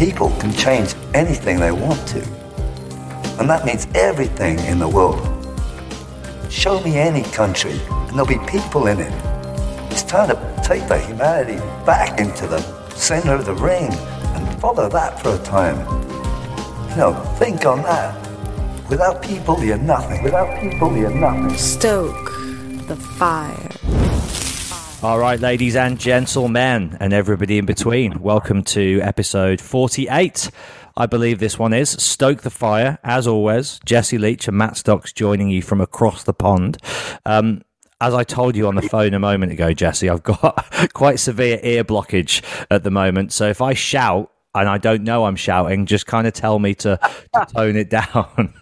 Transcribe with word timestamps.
People 0.00 0.30
can 0.40 0.50
change 0.54 0.94
anything 1.12 1.60
they 1.60 1.72
want 1.72 2.08
to. 2.08 2.22
And 3.38 3.50
that 3.50 3.66
means 3.66 3.86
everything 3.94 4.58
in 4.60 4.78
the 4.78 4.88
world. 4.88 5.20
Show 6.50 6.80
me 6.80 6.96
any 6.96 7.22
country, 7.22 7.78
and 7.90 8.12
there'll 8.12 8.24
be 8.24 8.38
people 8.50 8.86
in 8.86 8.98
it. 8.98 9.12
It's 9.92 10.02
time 10.02 10.28
to 10.28 10.62
take 10.64 10.88
the 10.88 10.98
humanity 10.98 11.58
back 11.84 12.18
into 12.18 12.46
the 12.46 12.62
center 12.94 13.34
of 13.34 13.44
the 13.44 13.52
ring 13.52 13.92
and 13.92 14.58
follow 14.58 14.88
that 14.88 15.20
for 15.20 15.34
a 15.34 15.38
time. 15.40 15.76
You 16.88 16.96
know, 16.96 17.12
think 17.38 17.66
on 17.66 17.82
that. 17.82 18.16
Without 18.88 19.20
people, 19.20 19.62
you're 19.62 19.76
nothing. 19.76 20.22
Without 20.22 20.58
people, 20.62 20.96
you're 20.96 21.10
nothing. 21.10 21.58
Stoke 21.58 22.32
the 22.86 22.96
fire. 22.96 24.09
All 25.02 25.18
right, 25.18 25.40
ladies 25.40 25.76
and 25.76 25.98
gentlemen, 25.98 26.98
and 27.00 27.14
everybody 27.14 27.56
in 27.56 27.64
between, 27.64 28.20
welcome 28.20 28.62
to 28.64 29.00
episode 29.00 29.58
48. 29.58 30.50
I 30.94 31.06
believe 31.06 31.38
this 31.38 31.58
one 31.58 31.72
is 31.72 31.88
Stoke 31.88 32.42
the 32.42 32.50
Fire. 32.50 32.98
As 33.02 33.26
always, 33.26 33.80
Jesse 33.86 34.18
Leach 34.18 34.46
and 34.46 34.58
Matt 34.58 34.76
Stocks 34.76 35.14
joining 35.14 35.48
you 35.48 35.62
from 35.62 35.80
across 35.80 36.24
the 36.24 36.34
pond. 36.34 36.76
Um, 37.24 37.62
as 38.02 38.12
I 38.12 38.24
told 38.24 38.56
you 38.56 38.66
on 38.66 38.74
the 38.74 38.82
phone 38.82 39.14
a 39.14 39.18
moment 39.18 39.52
ago, 39.52 39.72
Jesse, 39.72 40.10
I've 40.10 40.22
got 40.22 40.66
quite 40.92 41.18
severe 41.18 41.58
ear 41.62 41.82
blockage 41.82 42.44
at 42.70 42.82
the 42.82 42.90
moment. 42.90 43.32
So 43.32 43.48
if 43.48 43.62
I 43.62 43.72
shout 43.72 44.30
and 44.54 44.68
I 44.68 44.76
don't 44.76 45.02
know 45.02 45.24
I'm 45.24 45.36
shouting, 45.36 45.86
just 45.86 46.06
kind 46.06 46.26
of 46.26 46.34
tell 46.34 46.58
me 46.58 46.74
to, 46.74 47.00
to 47.32 47.46
tone 47.54 47.76
it 47.76 47.88
down. 48.14 48.52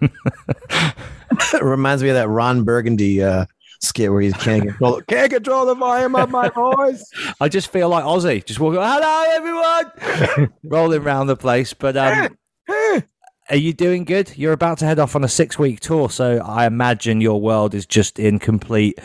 reminds 1.61 2.05
me 2.05 2.11
of 2.11 2.15
that 2.15 2.29
Ron 2.29 2.63
Burgundy 2.63 3.25
uh, 3.25 3.47
skit 3.81 4.11
where 4.11 4.21
he 4.21 4.33
can't 4.33 4.63
control 4.63 5.01
can't 5.09 5.31
control 5.31 5.67
the 5.67 5.75
volume 5.75 6.15
of 6.17 6.31
my 6.31 6.49
voice. 6.49 7.05
I 7.41 7.49
just 7.49 7.71
feel 7.71 7.89
like 7.89 8.05
Ozzy, 8.05 8.45
just 8.45 8.61
walking. 8.61 8.81
Hello, 8.83 9.25
everyone, 9.31 10.53
rolling 10.65 11.03
around 11.03 11.29
the 11.29 11.37
place. 11.37 11.73
But 11.75 11.97
um, 11.97 12.37
are 13.51 13.57
you 13.57 13.73
doing 13.73 14.05
good? 14.05 14.37
You're 14.37 14.53
about 14.53 14.79
to 14.79 14.87
head 14.87 14.99
off 14.99 15.17
on 15.17 15.25
a 15.25 15.29
six 15.29 15.59
week 15.59 15.81
tour, 15.81 16.11
so 16.11 16.39
I 16.39 16.67
imagine 16.67 17.21
your 17.21 17.41
world 17.41 17.75
is 17.75 17.87
just 17.87 18.19
in 18.19 18.39
complete 18.39 18.99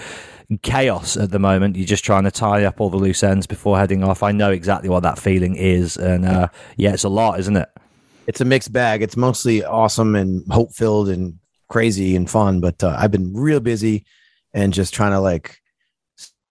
chaos 0.61 1.17
at 1.17 1.31
the 1.31 1.39
moment. 1.39 1.75
You're 1.75 1.87
just 1.87 2.03
trying 2.03 2.23
to 2.23 2.31
tie 2.31 2.63
up 2.65 2.81
all 2.81 2.89
the 2.89 2.97
loose 2.97 3.23
ends 3.23 3.47
before 3.47 3.77
heading 3.77 4.03
off. 4.03 4.23
I 4.23 4.31
know 4.31 4.51
exactly 4.51 4.89
what 4.89 5.03
that 5.03 5.19
feeling 5.19 5.55
is, 5.55 5.97
and 5.97 6.25
uh, 6.25 6.47
yeah, 6.77 6.93
it's 6.93 7.03
a 7.03 7.09
lot, 7.09 7.39
isn't 7.39 7.55
it? 7.55 7.69
It's 8.25 8.41
a 8.41 8.45
mixed 8.45 8.71
bag. 8.71 9.01
It's 9.01 9.17
mostly 9.17 9.63
awesome 9.65 10.15
and 10.15 10.49
hope 10.49 10.73
filled 10.73 11.09
and 11.09 11.39
crazy 11.67 12.15
and 12.15 12.29
fun, 12.29 12.61
but 12.61 12.83
uh, 12.83 12.95
I've 12.97 13.11
been 13.11 13.33
real 13.33 13.59
busy 13.59 14.05
and 14.53 14.73
just 14.73 14.93
trying 14.93 15.11
to 15.11 15.19
like 15.19 15.59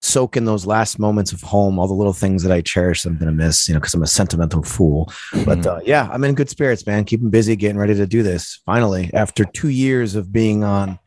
soak 0.03 0.35
in 0.35 0.43
those 0.43 0.65
last 0.65 0.99
moments 0.99 1.31
of 1.31 1.41
home, 1.41 1.79
all 1.79 1.87
the 1.87 1.93
little 1.93 2.13
things 2.13 2.43
that 2.43 2.51
I 2.51 2.61
cherish. 2.61 3.05
I'm 3.05 3.17
gonna 3.17 3.31
miss, 3.31 3.67
you 3.67 3.73
know, 3.73 3.79
because 3.79 3.93
I'm 3.93 4.03
a 4.03 4.07
sentimental 4.07 4.61
fool. 4.61 5.11
But 5.45 5.65
uh, 5.65 5.79
yeah, 5.85 6.09
I'm 6.11 6.23
in 6.23 6.35
good 6.35 6.49
spirits, 6.49 6.85
man. 6.85 7.05
Keeping 7.05 7.29
busy, 7.29 7.55
getting 7.55 7.77
ready 7.77 7.95
to 7.95 8.05
do 8.05 8.21
this. 8.21 8.61
Finally, 8.65 9.09
after 9.13 9.45
two 9.45 9.69
years 9.69 10.15
of 10.15 10.31
being 10.31 10.63
on, 10.63 10.99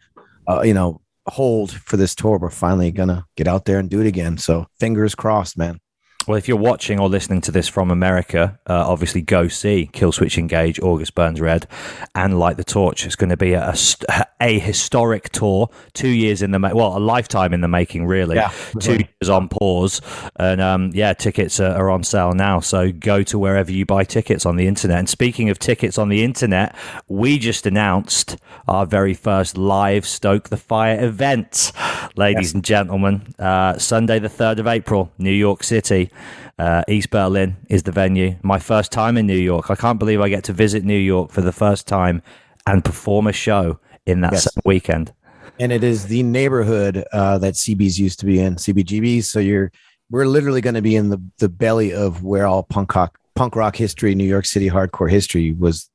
uh, 0.49 0.63
you 0.63 0.75
know, 0.75 1.01
hold 1.29 1.73
for 1.73 1.97
this 1.97 2.15
tour, 2.15 2.39
we're 2.39 2.51
finally 2.51 2.91
gonna 2.91 3.27
get 3.37 3.47
out 3.47 3.67
there 3.67 3.79
and 3.79 3.91
do 3.91 4.01
it 4.01 4.07
again. 4.07 4.39
So 4.39 4.67
fingers 4.81 5.15
crossed, 5.15 5.59
man. 5.59 5.79
Well, 6.27 6.37
if 6.37 6.49
you're 6.49 6.57
watching 6.57 6.99
or 6.99 7.09
listening 7.09 7.41
to 7.43 7.53
this 7.53 7.69
from 7.69 7.89
America, 7.89 8.59
uh, 8.69 8.89
obviously 8.89 9.23
go 9.23 9.47
see 9.47 9.89
Killswitch 9.93 10.39
Engage, 10.39 10.81
August 10.81 11.15
Burns 11.15 11.41
Red, 11.41 11.69
and 12.17 12.37
Light 12.37 12.57
the 12.57 12.65
Torch. 12.65 13.07
It's 13.07 13.15
going 13.15 13.31
to 13.31 13.37
be 13.37 13.53
a, 13.53 13.73
a, 14.09 14.27
a 14.41 14.59
historic 14.59 15.29
tour, 15.29 15.71
two 15.93 16.09
years 16.09 16.43
in 16.43 16.51
the 16.51 16.59
ma- 16.59 16.73
well, 16.75 16.97
a 16.97 16.99
lifetime 16.99 17.55
in 17.55 17.61
the 17.61 17.69
making, 17.69 18.07
really. 18.07 18.35
Yeah, 18.35 18.53
two 18.81 18.93
right. 18.93 19.09
years 19.21 19.29
on 19.29 19.49
pause, 19.49 20.01
and 20.35 20.61
um, 20.61 20.91
yeah, 20.95 21.13
tickets 21.13 21.61
are, 21.61 21.73
are 21.77 21.91
on 21.91 22.03
sale 22.03 22.33
now. 22.33 22.59
So 22.59 22.91
go 22.91 23.23
to 23.23 23.39
wherever 23.39 23.71
you 23.71 23.87
buy 23.87 24.03
tickets 24.03 24.45
on 24.45 24.57
the 24.57 24.67
internet. 24.67 24.99
And 24.99 25.09
speaking 25.09 25.49
of 25.49 25.61
tickets 25.61 25.97
on 25.97 26.09
the 26.09 26.25
internet, 26.25 26.75
we 27.07 27.39
just 27.39 27.67
announced 27.67 28.37
our 28.67 28.85
very 28.85 29.15
first 29.15 29.57
live 29.57 30.05
Stoke 30.05 30.49
the 30.49 30.57
Fire 30.57 31.05
event, 31.05 31.71
ladies 32.17 32.53
and 32.53 32.65
gentlemen. 32.65 33.33
Uh, 33.39 33.79
Sunday, 33.79 34.19
the 34.19 34.29
third 34.29 34.59
of 34.59 34.67
April, 34.67 35.13
New 35.19 35.31
York 35.31 35.63
City. 35.63 36.11
Uh, 36.59 36.83
East 36.89 37.11
Berlin 37.11 37.57
is 37.69 37.83
the 37.83 37.93
venue. 37.93 38.37
My 38.43 38.59
first 38.59 38.93
time 38.93 39.17
in 39.17 39.27
New 39.27 39.37
York. 39.39 39.71
I 39.71 39.75
can't 39.75 39.99
believe 39.99 40.21
I 40.21 40.29
get 40.29 40.45
to 40.45 40.53
visit 40.53 40.85
New 40.85 40.99
York 40.99 41.31
for 41.31 41.41
the 41.43 41.53
first 41.53 41.87
time 41.87 42.23
and 42.67 42.85
perform 42.85 43.27
a 43.27 43.33
show 43.33 43.79
in 44.07 44.21
that 44.23 44.33
Yes. 44.33 44.49
weekend. 44.65 45.13
and 45.59 45.73
it 45.73 45.83
is 45.85 46.07
the 46.09 46.23
neighborhood 46.23 47.05
uh, 47.13 47.39
that 47.39 47.55
CBs 47.55 47.99
used 47.99 48.21
to 48.21 48.27
be 48.27 48.39
in, 48.41 48.57
CBGBs. 48.57 49.25
So 49.25 49.39
you're 49.41 49.71
we're 50.11 50.27
literally 50.27 50.61
going 50.61 50.75
to 50.75 50.83
be 50.83 50.95
in 50.97 51.09
the 51.11 51.21
the 51.39 51.49
belly 51.49 51.93
of 51.93 52.23
where 52.23 52.47
all 52.47 52.63
punk 52.63 52.95
rock 52.95 53.19
punk 53.35 53.57
rock 53.57 53.75
history, 53.77 54.15
New 54.15 54.25
York 54.25 54.45
City 54.47 54.69
hardcore 54.71 55.11
history 55.11 55.53
was 55.53 55.91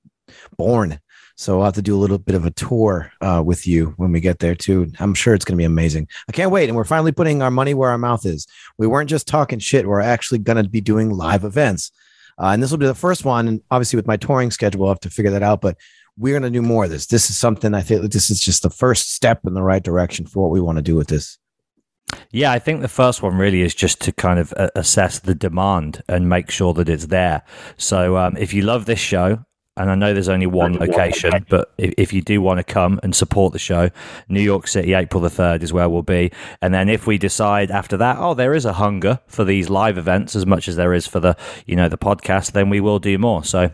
born. 0.58 1.00
So 1.42 1.58
I'll 1.58 1.66
have 1.66 1.74
to 1.74 1.82
do 1.82 1.96
a 1.96 1.98
little 1.98 2.20
bit 2.20 2.36
of 2.36 2.46
a 2.46 2.52
tour 2.52 3.12
uh, 3.20 3.42
with 3.44 3.66
you 3.66 3.96
when 3.98 4.12
we 4.12 4.20
get 4.20 4.38
there 4.38 4.54
too. 4.54 4.92
I'm 5.00 5.16
sure 5.16 5.34
it's 5.34 5.44
going 5.44 5.56
to 5.56 5.62
be 5.62 5.66
amazing. 5.66 6.08
I 6.30 6.34
can't 6.34 6.52
wait, 6.52 6.70
and 6.70 6.76
we're 6.76 6.84
finally 6.84 7.12
putting 7.12 7.42
our 7.42 7.50
money 7.50 7.74
where 7.74 7.90
our 7.90 7.98
mouth 7.98 8.28
is. 8.28 8.46
We 8.78 8.86
weren't 8.86 9.10
just 9.10 9.28
talking 9.28 9.58
shit; 9.58 9.88
we're 9.88 10.02
actually 10.02 10.38
going 10.38 10.64
to 10.64 10.70
be 10.70 10.82
doing 10.82 11.10
live 11.10 11.44
events, 11.44 11.92
uh, 12.38 12.50
and 12.50 12.62
this 12.62 12.70
will 12.70 12.78
be 12.78 12.86
the 12.86 12.94
first 12.94 13.26
one. 13.26 13.48
And 13.48 13.60
obviously, 13.72 13.98
with 13.98 14.06
my 14.06 14.18
touring 14.18 14.52
schedule, 14.52 14.84
I'll 14.84 14.90
have 14.90 15.00
to 15.00 15.10
figure 15.10 15.32
that 15.32 15.42
out. 15.42 15.62
But 15.62 15.78
we're 16.16 16.40
going 16.40 16.44
to 16.44 16.56
do 16.56 16.62
more 16.62 16.84
of 16.84 16.92
this. 16.92 17.08
This 17.08 17.32
is 17.32 17.40
something 17.40 17.74
I 17.74 17.82
think 17.82 18.12
this 18.12 18.30
is 18.30 18.40
just 18.40 18.62
the 18.62 18.70
first 18.70 19.16
step 19.16 19.40
in 19.44 19.56
the 19.56 19.64
right 19.64 19.82
direction 19.82 20.28
for 20.28 20.44
what 20.44 20.52
we 20.52 20.62
want 20.62 20.76
to 20.76 20.84
do 20.84 20.96
with 20.96 21.08
this. 21.08 21.40
Yeah, 22.30 22.52
I 22.52 22.60
think 22.60 22.82
the 22.82 22.88
first 22.88 23.24
one 23.24 23.36
really 23.36 23.64
is 23.64 23.74
just 23.74 24.00
to 24.02 24.12
kind 24.12 24.38
of 24.38 24.54
uh, 24.58 24.70
assess 24.76 25.18
the 25.18 25.34
demand 25.34 26.04
and 26.08 26.30
make 26.30 26.52
sure 26.52 26.76
that 26.76 26.88
it's 26.88 27.08
there. 27.08 27.42
So 27.78 28.18
um, 28.18 28.38
if 28.38 28.54
you 28.54 28.62
love 28.62 28.86
this 28.86 29.00
show, 29.00 29.44
and 29.78 29.90
I 29.90 29.96
know 29.96 30.14
there's 30.14 30.30
only 30.30 30.48
one 30.48 30.74
location, 30.78 31.46
but 31.50 31.72
if, 31.78 31.94
if 31.98 32.14
you 32.14 32.22
do 32.22 32.42
want 32.42 32.58
to 32.58 32.64
come 32.64 33.00
and 33.04 33.16
support 33.16 33.54
the 33.54 33.60
show, 33.60 33.90
New 34.28 34.42
York 34.42 34.68
City, 34.68 34.94
April 34.94 35.22
the 35.22 35.30
3rd 35.30 35.64
is 35.64 35.72
where 35.72 35.88
we'll 35.88 36.02
be. 36.02 36.32
And 36.62 36.74
then 36.74 36.90
if 36.90 37.08
we 37.08 37.18
decide 37.18 37.72
after 37.72 37.96
that, 37.98 38.18
oh, 38.20 38.34
there 38.34 38.54
is 38.54 38.66
a 38.66 38.74
hunger 38.74 39.20
for 39.28 39.46
these 39.46 39.70
live 39.70 39.98
events 39.98 40.36
as 40.36 40.46
much 40.46 40.68
as 40.68 40.76
there 40.76 40.94
is 40.94 41.08
for 41.08 41.22
the, 41.22 41.38
you 41.66 41.78
know, 41.78 41.88
the 41.88 41.98
podcast, 41.98 42.52
then 42.52 42.70
we 42.70 42.82
will 42.82 43.00
do 43.00 43.18
more. 43.18 43.46
So 43.46 43.72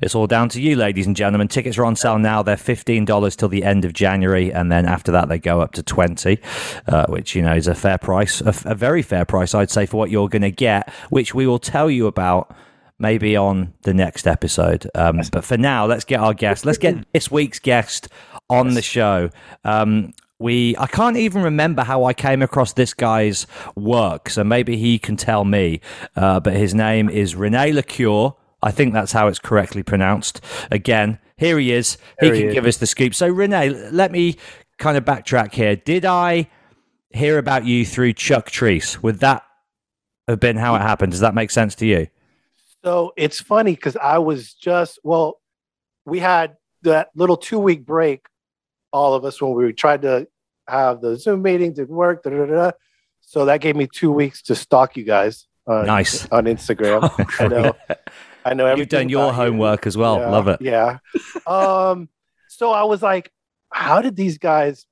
it's 0.00 0.14
all 0.14 0.26
down 0.26 0.48
to 0.50 0.60
you, 0.60 0.74
ladies 0.74 1.06
and 1.06 1.14
gentlemen. 1.14 1.48
Tickets 1.48 1.78
are 1.78 1.84
on 1.84 1.96
sale 1.96 2.18
now. 2.18 2.42
They're 2.42 2.56
fifteen 2.56 3.04
dollars 3.04 3.34
till 3.34 3.48
the 3.48 3.64
end 3.64 3.84
of 3.86 3.94
January, 3.94 4.52
and 4.52 4.70
then 4.70 4.84
after 4.84 5.10
that 5.12 5.28
they 5.28 5.38
go 5.38 5.62
up 5.62 5.72
to 5.72 5.82
twenty, 5.82 6.38
uh, 6.86 7.06
which 7.08 7.34
you 7.34 7.40
know 7.40 7.54
is 7.54 7.66
a 7.66 7.74
fair 7.74 7.96
price, 7.96 8.42
a, 8.42 8.54
a 8.66 8.74
very 8.74 9.00
fair 9.00 9.24
price, 9.24 9.54
I'd 9.54 9.70
say, 9.70 9.86
for 9.86 9.96
what 9.96 10.10
you're 10.10 10.28
going 10.28 10.42
to 10.42 10.50
get, 10.50 10.92
which 11.08 11.34
we 11.34 11.46
will 11.46 11.58
tell 11.58 11.90
you 11.90 12.06
about 12.06 12.54
maybe 12.98 13.36
on 13.36 13.74
the 13.82 13.94
next 13.94 14.26
episode. 14.26 14.88
Um, 14.94 15.20
but 15.32 15.44
for 15.44 15.56
now, 15.56 15.86
let's 15.86 16.04
get 16.04 16.20
our 16.20 16.34
guest. 16.34 16.64
Let's 16.64 16.78
get 16.78 17.06
this 17.12 17.30
week's 17.30 17.58
guest 17.58 18.08
on 18.48 18.74
the 18.74 18.82
show. 18.82 19.30
Um, 19.64 20.12
we 20.38 20.76
I 20.76 20.86
can't 20.86 21.16
even 21.16 21.42
remember 21.42 21.82
how 21.82 22.04
I 22.04 22.12
came 22.12 22.42
across 22.42 22.74
this 22.74 22.92
guy's 22.92 23.46
work, 23.74 24.28
so 24.28 24.44
maybe 24.44 24.76
he 24.76 24.98
can 24.98 25.16
tell 25.16 25.44
me. 25.44 25.80
Uh, 26.14 26.40
but 26.40 26.54
his 26.54 26.74
name 26.74 27.08
is 27.08 27.34
Rene 27.34 27.72
Lecour. 27.72 28.36
I 28.62 28.70
think 28.70 28.92
that's 28.92 29.12
how 29.12 29.28
it's 29.28 29.38
correctly 29.38 29.82
pronounced. 29.82 30.40
Again, 30.70 31.18
here 31.36 31.58
he 31.58 31.72
is. 31.72 31.98
He 32.20 32.30
he 32.30 32.40
can 32.40 32.48
is. 32.48 32.54
give 32.54 32.66
us 32.66 32.76
the 32.78 32.86
scoop. 32.86 33.14
So 33.14 33.28
Rene, 33.28 33.70
let 33.90 34.12
me 34.12 34.36
kind 34.78 34.96
of 34.96 35.04
backtrack 35.04 35.54
here. 35.54 35.76
Did 35.76 36.04
I 36.04 36.48
hear 37.10 37.38
about 37.38 37.64
you 37.64 37.86
through 37.86 38.12
Chuck 38.14 38.50
Treece? 38.50 39.02
Would 39.02 39.20
that 39.20 39.42
have 40.28 40.40
been 40.40 40.56
how 40.56 40.74
it 40.74 40.80
happened? 40.80 41.12
Does 41.12 41.20
that 41.20 41.34
make 41.34 41.50
sense 41.50 41.74
to 41.76 41.86
you? 41.86 42.08
So 42.86 43.12
it's 43.16 43.40
funny 43.40 43.72
because 43.74 43.96
I 43.96 44.18
was 44.18 44.54
just 44.54 45.00
well, 45.02 45.40
we 46.04 46.20
had 46.20 46.56
that 46.82 47.08
little 47.16 47.36
two 47.36 47.58
week 47.58 47.84
break, 47.84 48.24
all 48.92 49.14
of 49.14 49.24
us 49.24 49.42
when 49.42 49.54
we 49.54 49.72
tried 49.72 50.02
to 50.02 50.28
have 50.68 51.00
the 51.00 51.16
Zoom 51.16 51.42
meeting 51.42 51.72
didn't 51.72 51.96
work. 51.96 52.22
Da, 52.22 52.30
da, 52.30 52.46
da. 52.46 52.70
So 53.22 53.46
that 53.46 53.60
gave 53.60 53.74
me 53.74 53.88
two 53.92 54.12
weeks 54.12 54.40
to 54.42 54.54
stalk 54.54 54.96
you 54.96 55.02
guys. 55.02 55.48
On, 55.66 55.84
Nice. 55.84 56.28
on 56.30 56.44
Instagram. 56.44 57.10
I 57.40 57.48
know. 57.48 57.72
I 58.44 58.54
know. 58.54 58.72
You've 58.76 58.88
done 58.88 59.08
your 59.08 59.30
about 59.30 59.30
you. 59.30 59.34
homework 59.50 59.84
as 59.88 59.96
well. 59.96 60.18
Yeah, 60.20 60.30
Love 60.30 60.46
it. 60.46 60.60
Yeah. 60.62 60.98
Um. 61.44 62.08
So 62.46 62.70
I 62.70 62.84
was 62.84 63.02
like, 63.02 63.32
how 63.72 64.00
did 64.00 64.14
these 64.14 64.38
guys? 64.38 64.86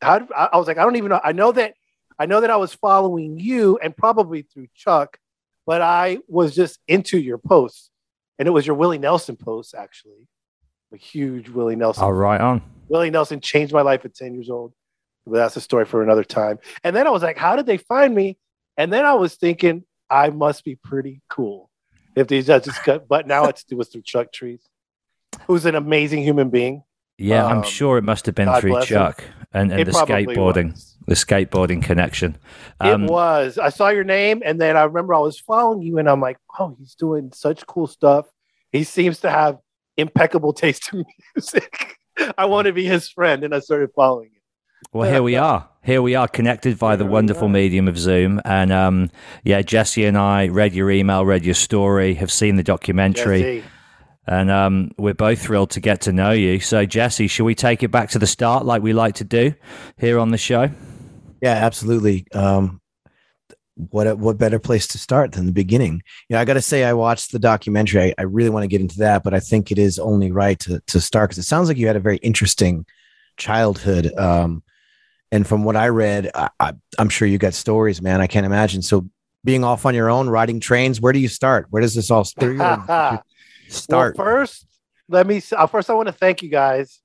How 0.00 0.20
did, 0.20 0.28
I 0.30 0.50
I 0.52 0.56
was 0.56 0.68
like, 0.68 0.78
I 0.78 0.84
don't 0.84 0.94
even 0.94 1.08
know. 1.08 1.20
I 1.24 1.32
know 1.32 1.50
that 1.50 1.74
I 2.16 2.26
know 2.26 2.40
that 2.42 2.50
I 2.50 2.56
was 2.58 2.72
following 2.74 3.40
you 3.40 3.76
and 3.82 3.96
probably 3.96 4.42
through 4.42 4.68
Chuck, 4.76 5.18
but 5.68 5.82
I 5.82 6.20
was 6.28 6.54
just 6.54 6.78
into 6.88 7.18
your 7.18 7.36
posts. 7.36 7.90
And 8.38 8.48
it 8.48 8.52
was 8.52 8.66
your 8.66 8.74
Willie 8.74 8.96
Nelson 8.96 9.36
post, 9.36 9.74
actually. 9.74 10.26
A 10.94 10.96
huge 10.96 11.50
Willie 11.50 11.76
Nelson. 11.76 12.04
Oh, 12.04 12.08
right 12.08 12.40
on. 12.40 12.62
Willie 12.88 13.10
Nelson 13.10 13.38
changed 13.38 13.74
my 13.74 13.82
life 13.82 14.06
at 14.06 14.14
10 14.14 14.32
years 14.32 14.48
old. 14.48 14.72
But 15.26 15.36
that's 15.36 15.58
a 15.58 15.60
story 15.60 15.84
for 15.84 16.02
another 16.02 16.24
time. 16.24 16.58
And 16.82 16.96
then 16.96 17.06
I 17.06 17.10
was 17.10 17.22
like, 17.22 17.36
how 17.36 17.54
did 17.54 17.66
they 17.66 17.76
find 17.76 18.14
me? 18.14 18.38
And 18.78 18.90
then 18.90 19.04
I 19.04 19.12
was 19.12 19.34
thinking, 19.34 19.84
I 20.08 20.30
must 20.30 20.64
be 20.64 20.74
pretty 20.74 21.20
cool 21.28 21.68
if 22.16 22.28
these 22.28 22.46
judges 22.46 22.78
cut. 22.78 23.06
But 23.06 23.26
now 23.26 23.44
it's, 23.44 23.66
it 23.70 23.74
was 23.74 23.88
through 23.88 24.02
Chuck 24.06 24.28
Treece, 24.32 24.64
who's 25.46 25.66
an 25.66 25.74
amazing 25.74 26.22
human 26.22 26.48
being. 26.48 26.82
Yeah, 27.18 27.44
I'm 27.44 27.58
Um, 27.58 27.62
sure 27.64 27.98
it 27.98 28.04
must 28.04 28.26
have 28.26 28.34
been 28.34 28.46
God 28.46 28.60
through 28.60 28.70
bless 28.70 28.88
him. 28.88 28.96
Chuck 28.96 29.24
and, 29.52 29.72
and 29.72 29.80
It 29.80 29.84
the 29.86 29.90
skateboarding, 29.92 30.70
was. 30.72 30.96
the 31.06 31.14
skateboarding 31.14 31.82
connection. 31.82 32.36
Um, 32.80 33.04
it 33.04 33.10
was. 33.10 33.58
I 33.58 33.70
saw 33.70 33.88
your 33.88 34.04
name, 34.04 34.42
and 34.44 34.60
then 34.60 34.76
I 34.76 34.84
remember 34.84 35.14
I 35.14 35.18
was 35.18 35.38
following 35.38 35.82
you, 35.82 35.98
and 35.98 36.08
I'm 36.08 36.20
like, 36.20 36.38
oh, 36.58 36.76
he's 36.78 36.94
doing 36.94 37.32
such 37.34 37.66
cool 37.66 37.86
stuff. 37.88 38.26
He 38.70 38.84
seems 38.84 39.20
to 39.20 39.30
have 39.30 39.58
impeccable 39.96 40.52
taste 40.52 40.90
in 40.92 41.04
music. 41.34 41.96
I 42.36 42.46
want 42.46 42.66
to 42.66 42.72
be 42.72 42.84
his 42.84 43.08
friend, 43.08 43.42
and 43.44 43.54
I 43.54 43.60
started 43.60 43.90
following 43.94 44.26
him. 44.28 44.32
Well, 44.92 45.10
here 45.10 45.22
we 45.22 45.34
are. 45.34 45.68
Here 45.82 46.00
we 46.02 46.14
are, 46.14 46.28
connected 46.28 46.76
via 46.76 46.96
the 46.96 47.04
wonderful 47.06 47.48
medium 47.48 47.88
of 47.88 47.98
Zoom. 47.98 48.40
And 48.44 48.70
um, 48.70 49.10
yeah, 49.42 49.62
Jesse 49.62 50.04
and 50.04 50.16
I 50.16 50.48
read 50.48 50.72
your 50.74 50.90
email, 50.90 51.24
read 51.26 51.44
your 51.44 51.54
story, 51.54 52.14
have 52.14 52.30
seen 52.30 52.56
the 52.56 52.62
documentary, 52.62 53.40
Jesse. 53.40 53.64
And 54.28 54.50
um, 54.50 54.92
we're 54.98 55.14
both 55.14 55.40
thrilled 55.40 55.70
to 55.70 55.80
get 55.80 56.02
to 56.02 56.12
know 56.12 56.32
you. 56.32 56.60
So, 56.60 56.84
Jesse, 56.84 57.28
should 57.28 57.44
we 57.44 57.54
take 57.54 57.82
it 57.82 57.90
back 57.90 58.10
to 58.10 58.18
the 58.18 58.26
start, 58.26 58.66
like 58.66 58.82
we 58.82 58.92
like 58.92 59.16
to 59.16 59.24
do 59.24 59.54
here 59.98 60.18
on 60.18 60.30
the 60.30 60.38
show? 60.38 60.70
Yeah, 61.40 61.54
absolutely. 61.54 62.26
Um, 62.32 62.80
what 63.90 64.18
what 64.18 64.38
better 64.38 64.58
place 64.58 64.88
to 64.88 64.98
start 64.98 65.32
than 65.32 65.46
the 65.46 65.52
beginning? 65.52 66.02
You 66.28 66.34
know, 66.34 66.40
I 66.40 66.44
got 66.44 66.54
to 66.54 66.62
say, 66.62 66.84
I 66.84 66.92
watched 66.92 67.32
the 67.32 67.38
documentary. 67.38 68.02
I, 68.02 68.14
I 68.18 68.22
really 68.22 68.50
want 68.50 68.64
to 68.64 68.68
get 68.68 68.80
into 68.80 68.98
that, 68.98 69.22
but 69.22 69.34
I 69.34 69.40
think 69.40 69.70
it 69.70 69.78
is 69.78 69.98
only 69.98 70.32
right 70.32 70.58
to 70.60 70.80
to 70.88 71.00
start 71.00 71.30
because 71.30 71.38
it 71.38 71.48
sounds 71.48 71.68
like 71.68 71.76
you 71.76 71.86
had 71.86 71.96
a 71.96 72.00
very 72.00 72.16
interesting 72.18 72.86
childhood. 73.36 74.12
Um, 74.18 74.62
and 75.30 75.46
from 75.46 75.62
what 75.64 75.76
I 75.76 75.88
read, 75.88 76.30
I, 76.34 76.50
I, 76.58 76.72
I'm 76.98 77.08
sure 77.08 77.28
you 77.28 77.38
got 77.38 77.54
stories, 77.54 78.02
man. 78.02 78.20
I 78.20 78.26
can't 78.26 78.46
imagine. 78.46 78.82
So, 78.82 79.08
being 79.44 79.62
off 79.62 79.86
on 79.86 79.94
your 79.94 80.10
own, 80.10 80.28
riding 80.28 80.58
trains, 80.58 81.00
where 81.00 81.12
do 81.12 81.20
you 81.20 81.28
start? 81.28 81.66
Where 81.70 81.80
does 81.80 81.94
this 81.94 82.10
all 82.10 82.26
where 82.36 82.50
do 82.50 82.56
you 82.56 83.20
start? 83.68 84.16
Well, 84.16 84.26
first, 84.26 84.66
let 85.08 85.26
me. 85.26 85.42
uh, 85.56 85.66
First, 85.66 85.90
I 85.90 85.94
want 85.94 86.08
to 86.08 86.12
thank 86.12 86.42
you 86.42 86.48
guys. 86.48 87.00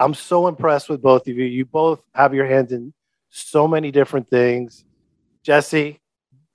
I'm 0.00 0.14
so 0.14 0.48
impressed 0.48 0.88
with 0.88 1.00
both 1.00 1.28
of 1.28 1.36
you. 1.36 1.44
You 1.44 1.64
both 1.64 2.02
have 2.14 2.34
your 2.34 2.46
hands 2.46 2.72
in 2.72 2.92
so 3.30 3.68
many 3.68 3.90
different 3.90 4.28
things. 4.28 4.84
Jesse, 5.42 6.00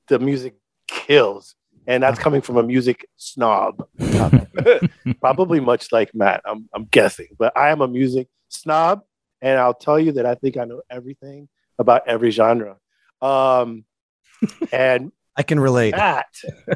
the 0.07 0.19
music 0.19 0.55
kills, 0.87 1.55
and 1.87 2.03
that's 2.03 2.19
coming 2.19 2.41
from 2.41 2.57
a 2.57 2.63
music 2.63 3.07
snob. 3.17 3.87
Probably 5.21 5.59
much 5.59 5.91
like 5.91 6.13
Matt, 6.13 6.41
I'm, 6.45 6.67
I'm 6.73 6.85
guessing, 6.85 7.27
but 7.37 7.55
I 7.55 7.69
am 7.69 7.81
a 7.81 7.87
music 7.87 8.27
snob, 8.49 9.01
and 9.41 9.59
I'll 9.59 9.73
tell 9.73 9.99
you 9.99 10.13
that 10.13 10.25
I 10.25 10.35
think 10.35 10.57
I 10.57 10.65
know 10.65 10.81
everything 10.89 11.47
about 11.77 12.07
every 12.07 12.31
genre. 12.31 12.77
Um, 13.21 13.85
and 14.71 15.11
I 15.35 15.43
can 15.43 15.59
relate. 15.59 15.95
Matt, 15.95 16.27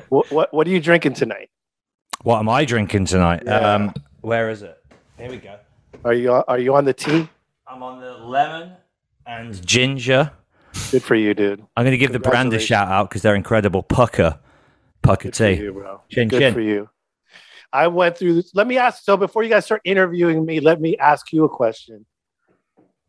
what, 0.09 0.31
what 0.31 0.53
what 0.53 0.67
are 0.67 0.69
you 0.71 0.79
drinking 0.79 1.13
tonight? 1.13 1.49
What 2.23 2.39
am 2.39 2.47
I 2.47 2.63
drinking 2.63 3.05
tonight? 3.05 3.43
Yeah. 3.45 3.73
Um, 3.73 3.93
where 4.21 4.49
is 4.49 4.61
it? 4.61 4.81
Here 5.17 5.29
we 5.29 5.37
go. 5.37 5.57
Are 6.05 6.13
you 6.13 6.31
are 6.31 6.57
you 6.57 6.73
on 6.73 6.85
the 6.85 6.93
tea? 6.93 7.27
I'm 7.67 7.83
on 7.83 7.99
the 7.99 8.13
lemon 8.13 8.71
and 9.25 9.65
ginger. 9.65 10.31
Good 10.91 11.03
for 11.03 11.15
you, 11.15 11.33
dude. 11.33 11.61
I'm 11.75 11.83
going 11.83 11.91
to 11.91 11.97
give 11.97 12.13
the 12.13 12.19
brand 12.19 12.53
a 12.53 12.59
shout 12.59 12.87
out 12.87 13.09
because 13.09 13.21
they're 13.23 13.35
incredible. 13.35 13.83
Pukka, 13.83 14.39
Pukka 15.03 15.23
Good 15.23 15.35
for 15.35 15.55
tea. 15.55 15.61
you, 15.61 15.73
bro. 15.73 16.01
Chin 16.09 16.29
Good 16.29 16.39
chin. 16.39 16.53
for 16.53 16.61
you. 16.61 16.89
I 17.73 17.87
went 17.87 18.17
through 18.17 18.35
this. 18.35 18.55
Let 18.55 18.67
me 18.67 18.77
ask. 18.77 19.03
So 19.03 19.17
before 19.17 19.43
you 19.43 19.49
guys 19.49 19.65
start 19.65 19.81
interviewing 19.83 20.45
me, 20.45 20.61
let 20.61 20.79
me 20.79 20.95
ask 20.97 21.33
you 21.33 21.43
a 21.43 21.49
question. 21.49 22.05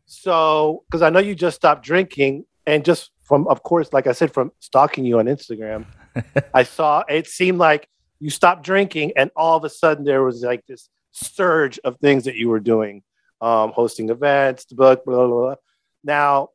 So, 0.07 0.83
because 0.87 1.01
I 1.01 1.09
know 1.09 1.19
you 1.19 1.35
just 1.35 1.55
stopped 1.55 1.83
drinking, 1.85 2.45
and 2.67 2.83
just 2.83 3.11
from, 3.23 3.47
of 3.47 3.63
course, 3.63 3.93
like 3.93 4.07
I 4.07 4.11
said, 4.11 4.33
from 4.33 4.51
stalking 4.59 5.05
you 5.05 5.19
on 5.19 5.25
Instagram, 5.25 5.85
I 6.53 6.63
saw 6.63 7.03
it 7.07 7.27
seemed 7.27 7.59
like 7.59 7.87
you 8.19 8.29
stopped 8.29 8.63
drinking, 8.63 9.13
and 9.15 9.31
all 9.35 9.57
of 9.57 9.63
a 9.63 9.69
sudden 9.69 10.03
there 10.03 10.23
was 10.23 10.41
like 10.43 10.65
this 10.65 10.89
surge 11.11 11.79
of 11.83 11.97
things 11.99 12.25
that 12.25 12.35
you 12.35 12.49
were 12.49 12.59
doing, 12.59 13.03
um, 13.41 13.71
hosting 13.71 14.09
events, 14.09 14.65
the 14.65 14.75
book, 14.75 15.05
blah, 15.05 15.15
blah, 15.15 15.27
blah. 15.27 15.55
Now, 16.03 16.49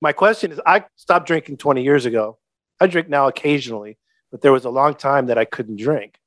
my 0.00 0.12
question 0.12 0.52
is 0.52 0.60
I 0.66 0.84
stopped 0.96 1.26
drinking 1.26 1.56
20 1.58 1.82
years 1.82 2.06
ago. 2.06 2.38
I 2.80 2.86
drink 2.86 3.08
now 3.08 3.28
occasionally, 3.28 3.98
but 4.30 4.40
there 4.42 4.52
was 4.52 4.64
a 4.64 4.70
long 4.70 4.94
time 4.94 5.26
that 5.26 5.38
I 5.38 5.44
couldn't 5.44 5.76
drink. 5.76 6.18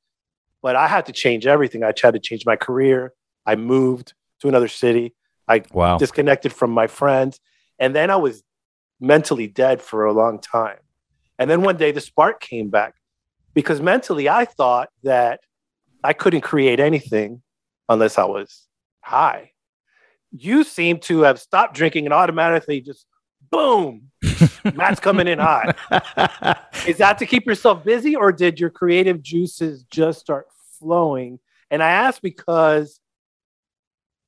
But 0.62 0.76
I 0.76 0.88
had 0.88 1.06
to 1.06 1.12
change 1.12 1.46
everything. 1.46 1.84
I 1.84 1.92
tried 1.92 2.14
to 2.14 2.18
change 2.18 2.44
my 2.44 2.56
career. 2.56 3.12
I 3.46 3.56
moved 3.56 4.14
to 4.40 4.48
another 4.48 4.68
city. 4.68 5.14
I 5.46 5.62
Wow. 5.72 5.98
disconnected 5.98 6.52
from 6.52 6.70
my 6.70 6.86
friends. 6.86 7.40
And 7.78 7.94
then 7.94 8.10
I 8.10 8.16
was 8.16 8.42
mentally 9.00 9.46
dead 9.46 9.80
for 9.80 10.04
a 10.04 10.12
long 10.12 10.40
time. 10.40 10.78
And 11.38 11.48
then 11.48 11.62
one 11.62 11.76
day 11.76 11.92
the 11.92 12.00
spark 12.00 12.40
came 12.40 12.68
back 12.68 12.96
because 13.54 13.80
mentally 13.80 14.28
I 14.28 14.44
thought 14.44 14.88
that 15.02 15.40
I 16.02 16.12
couldn't 16.12 16.42
create 16.42 16.80
anything 16.80 17.42
unless 17.88 18.18
I 18.18 18.24
was 18.24 18.66
high. 19.00 19.52
You 20.30 20.64
seem 20.64 20.98
to 21.00 21.22
have 21.22 21.40
stopped 21.40 21.74
drinking 21.74 22.04
and 22.06 22.12
automatically 22.12 22.80
just 22.80 23.06
boom, 23.50 24.10
Matt's 24.74 25.00
coming 25.00 25.28
in 25.28 25.38
high. 25.38 25.72
Is 26.86 26.98
that 26.98 27.18
to 27.18 27.26
keep 27.26 27.46
yourself 27.46 27.84
busy 27.84 28.14
or 28.14 28.32
did 28.32 28.60
your 28.60 28.70
creative 28.70 29.22
juices 29.22 29.84
just 29.84 30.20
start 30.20 30.46
flowing? 30.78 31.38
And 31.70 31.82
I 31.82 31.90
ask 31.90 32.20
because 32.20 33.00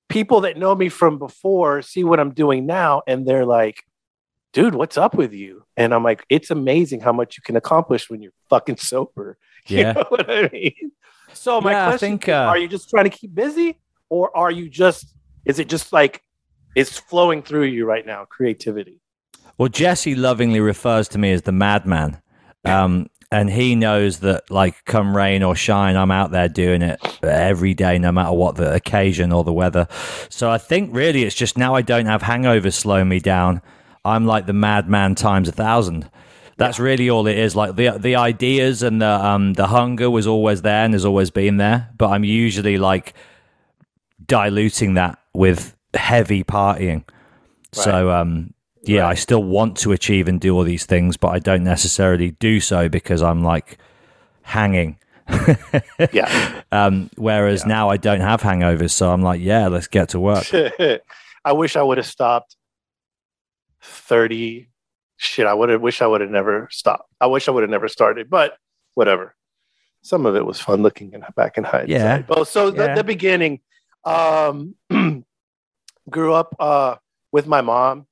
people 0.09 0.43
that 0.43 0.57
know 0.57 0.75
me 0.75 0.89
from 0.89 1.19
before 1.19 1.83
see 1.83 2.05
what 2.05 2.21
I'm 2.21 2.33
doing 2.33 2.67
now 2.67 3.03
and 3.07 3.27
they're 3.27 3.47
like, 3.47 3.85
dude, 4.53 4.75
what's 4.75 4.99
up 4.99 5.15
with 5.15 5.33
you? 5.33 5.65
And 5.77 5.95
I'm 5.95 6.03
like, 6.03 6.25
it's 6.29 6.51
amazing 6.51 7.01
how 7.01 7.13
much 7.13 7.37
you 7.37 7.43
can 7.43 7.57
accomplish 7.57 8.11
when 8.11 8.23
you're 8.23 8.33
fucking 8.49 8.77
sober. 8.79 9.39
You 9.69 9.83
Yeah. 9.83 9.93
know 9.93 10.05
what 10.09 10.29
I 10.31 10.49
mean? 10.53 10.93
So 11.35 11.61
my 11.61 11.73
Yeah, 11.73 11.85
question 11.85 12.09
think, 12.13 12.29
is, 12.29 12.35
uh, 12.35 12.47
are 12.49 12.59
you 12.59 12.67
just 12.67 12.89
trying 12.89 13.05
to 13.05 13.11
keep 13.11 13.35
busy 13.35 13.79
or 14.09 14.35
are 14.37 14.51
you 14.51 14.71
just, 14.71 15.15
is 15.45 15.59
it 15.59 15.69
just 15.69 15.93
like, 15.93 16.23
it's 16.75 16.99
flowing 16.99 17.43
through 17.43 17.65
you 17.65 17.85
right 17.85 18.05
now, 18.07 18.25
creativity? 18.25 19.01
Well, 19.59 19.69
Jesse 19.69 20.15
lovingly 20.15 20.61
refers 20.61 21.09
to 21.09 21.19
me 21.19 21.31
as 21.33 21.43
the 21.43 21.53
madman. 21.53 22.23
Um, 22.65 23.11
and 23.31 23.51
he 23.51 23.75
knows 23.75 24.21
that, 24.21 24.51
like, 24.51 24.85
come 24.87 25.15
rain 25.17 25.43
or 25.43 25.55
shine, 25.55 25.95
I'm 25.97 26.11
out 26.11 26.31
there 26.31 26.49
doing 26.49 26.81
it 26.83 26.99
every 27.23 27.75
day, 27.75 27.99
no 27.99 28.11
matter 28.11 28.33
what 28.33 28.57
the 28.57 28.75
occasion 28.75 29.31
or 29.31 29.45
the 29.45 29.53
weather. 29.53 29.87
So 30.31 30.51
I 30.51 30.59
think 30.59 30.95
really 30.95 31.25
it's 31.25 31.37
just 31.37 31.57
now 31.59 31.75
I 31.75 31.83
don't 31.83 32.07
have 32.07 32.23
hangovers 32.23 32.75
slowing 32.75 33.09
me 33.09 33.21
down. 33.21 33.61
I'm 34.05 34.27
like 34.27 34.47
the 34.47 34.53
madman 34.53 35.15
times 35.15 35.49
a 35.49 35.53
thousand. 35.53 36.11
That's 36.57 36.79
really 36.79 37.09
all 37.09 37.27
it 37.27 37.39
is. 37.39 37.57
Like 37.57 37.77
the 37.77 37.91
the 37.99 38.17
ideas 38.17 38.83
and 38.83 39.01
the 39.01 39.09
um 39.09 39.55
the 39.55 39.69
hunger 39.69 40.11
was 40.11 40.27
always 40.27 40.63
there 40.63 40.85
and 40.85 40.93
has 40.95 41.05
always 41.05 41.31
been 41.31 41.57
there, 41.57 41.91
but 41.97 42.11
I'm 42.11 42.25
usually 42.25 42.77
like 42.77 43.15
diluting 44.27 44.95
that 44.95 45.19
with 45.35 45.75
heavy 45.95 46.45
partying. 46.45 47.05
So 47.73 48.11
um 48.11 48.53
yeah, 48.83 49.07
I 49.07 49.15
still 49.15 49.43
want 49.43 49.77
to 49.79 49.93
achieve 49.93 50.29
and 50.29 50.41
do 50.41 50.55
all 50.55 50.65
these 50.65 50.87
things, 50.87 51.17
but 51.17 51.29
I 51.29 51.39
don't 51.39 51.65
necessarily 51.65 52.33
do 52.33 52.61
so 52.61 52.89
because 52.89 53.23
I'm 53.23 53.43
like 53.43 53.79
hanging. 54.43 54.99
Yeah. 56.13 56.63
Um, 56.73 57.11
whereas 57.17 57.67
now 57.67 57.91
I 57.91 57.97
don't 57.97 58.21
have 58.21 58.41
hangovers, 58.41 58.91
so 58.91 59.13
I'm 59.13 59.23
like, 59.23 59.41
yeah, 59.41 59.69
let's 59.69 59.87
get 59.87 60.09
to 60.11 60.21
work. 60.21 60.47
I 61.45 61.53
wish 61.53 61.77
I 61.77 61.83
would 61.83 61.99
have 61.99 62.07
stopped 62.07 62.57
30. 64.11 64.69
Shit, 65.17 65.47
I 65.47 65.55
would 65.55 65.69
have 65.69 65.81
wish 65.81 66.03
I 66.03 66.07
would 66.07 66.21
have 66.21 66.31
never 66.31 66.69
stopped. 66.73 67.11
I 67.21 67.29
wish 67.29 67.47
I 67.47 67.53
would 67.53 67.63
have 67.63 67.71
never 67.71 67.89
started, 67.89 68.29
but 68.29 68.57
whatever. 68.95 69.37
Some 70.03 70.27
of 70.27 70.35
it 70.35 70.45
was 70.45 70.59
fun 70.59 70.83
looking 70.83 71.13
in, 71.13 71.25
back 71.37 71.57
in 71.57 71.65
hindsight. 71.65 71.89
Yeah. 71.89 72.23
Well, 72.29 72.45
so 72.45 72.71
the, 72.71 72.93
the 72.95 73.05
beginning, 73.05 73.61
um, 74.05 74.75
grew 76.11 76.35
up 76.35 76.57
uh, 76.59 76.97
with 77.31 77.47
my 77.47 77.61
mom. 77.61 78.07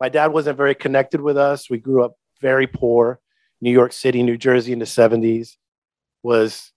My 0.00 0.08
dad 0.08 0.32
wasn't 0.32 0.56
very 0.56 0.74
connected 0.74 1.20
with 1.20 1.36
us. 1.36 1.68
We 1.68 1.78
grew 1.78 2.02
up 2.04 2.14
very 2.40 2.66
poor. 2.66 3.20
New 3.60 3.72
York 3.72 3.92
City, 3.92 4.22
New 4.22 4.38
Jersey 4.38 4.72
in 4.72 4.78
the 4.78 4.84
70s 4.86 5.56
was 6.22 6.72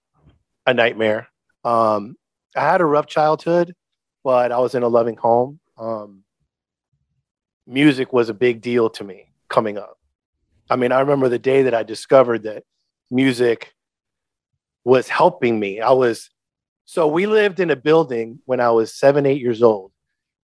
a 0.65 0.73
nightmare. 0.73 1.29
Um, 1.63 2.15
I 2.55 2.61
had 2.61 2.81
a 2.81 2.85
rough 2.85 3.07
childhood, 3.07 3.73
but 4.23 4.51
I 4.51 4.59
was 4.59 4.75
in 4.75 4.83
a 4.83 4.87
loving 4.87 5.15
home. 5.15 5.59
Um, 5.77 6.23
music 7.67 8.13
was 8.13 8.29
a 8.29 8.33
big 8.33 8.61
deal 8.61 8.89
to 8.89 9.03
me 9.03 9.31
coming 9.49 9.77
up. 9.77 9.97
I 10.69 10.75
mean, 10.75 10.91
I 10.91 10.99
remember 10.99 11.29
the 11.29 11.39
day 11.39 11.63
that 11.63 11.73
I 11.73 11.83
discovered 11.83 12.43
that 12.43 12.63
music 13.11 13.73
was 14.83 15.09
helping 15.09 15.59
me. 15.59 15.79
I 15.81 15.91
was 15.91 16.29
so 16.85 17.05
we 17.07 17.25
lived 17.25 17.59
in 17.59 17.69
a 17.69 17.75
building 17.75 18.39
when 18.45 18.61
I 18.61 18.71
was 18.71 18.93
seven, 18.93 19.25
eight 19.25 19.41
years 19.41 19.61
old 19.61 19.91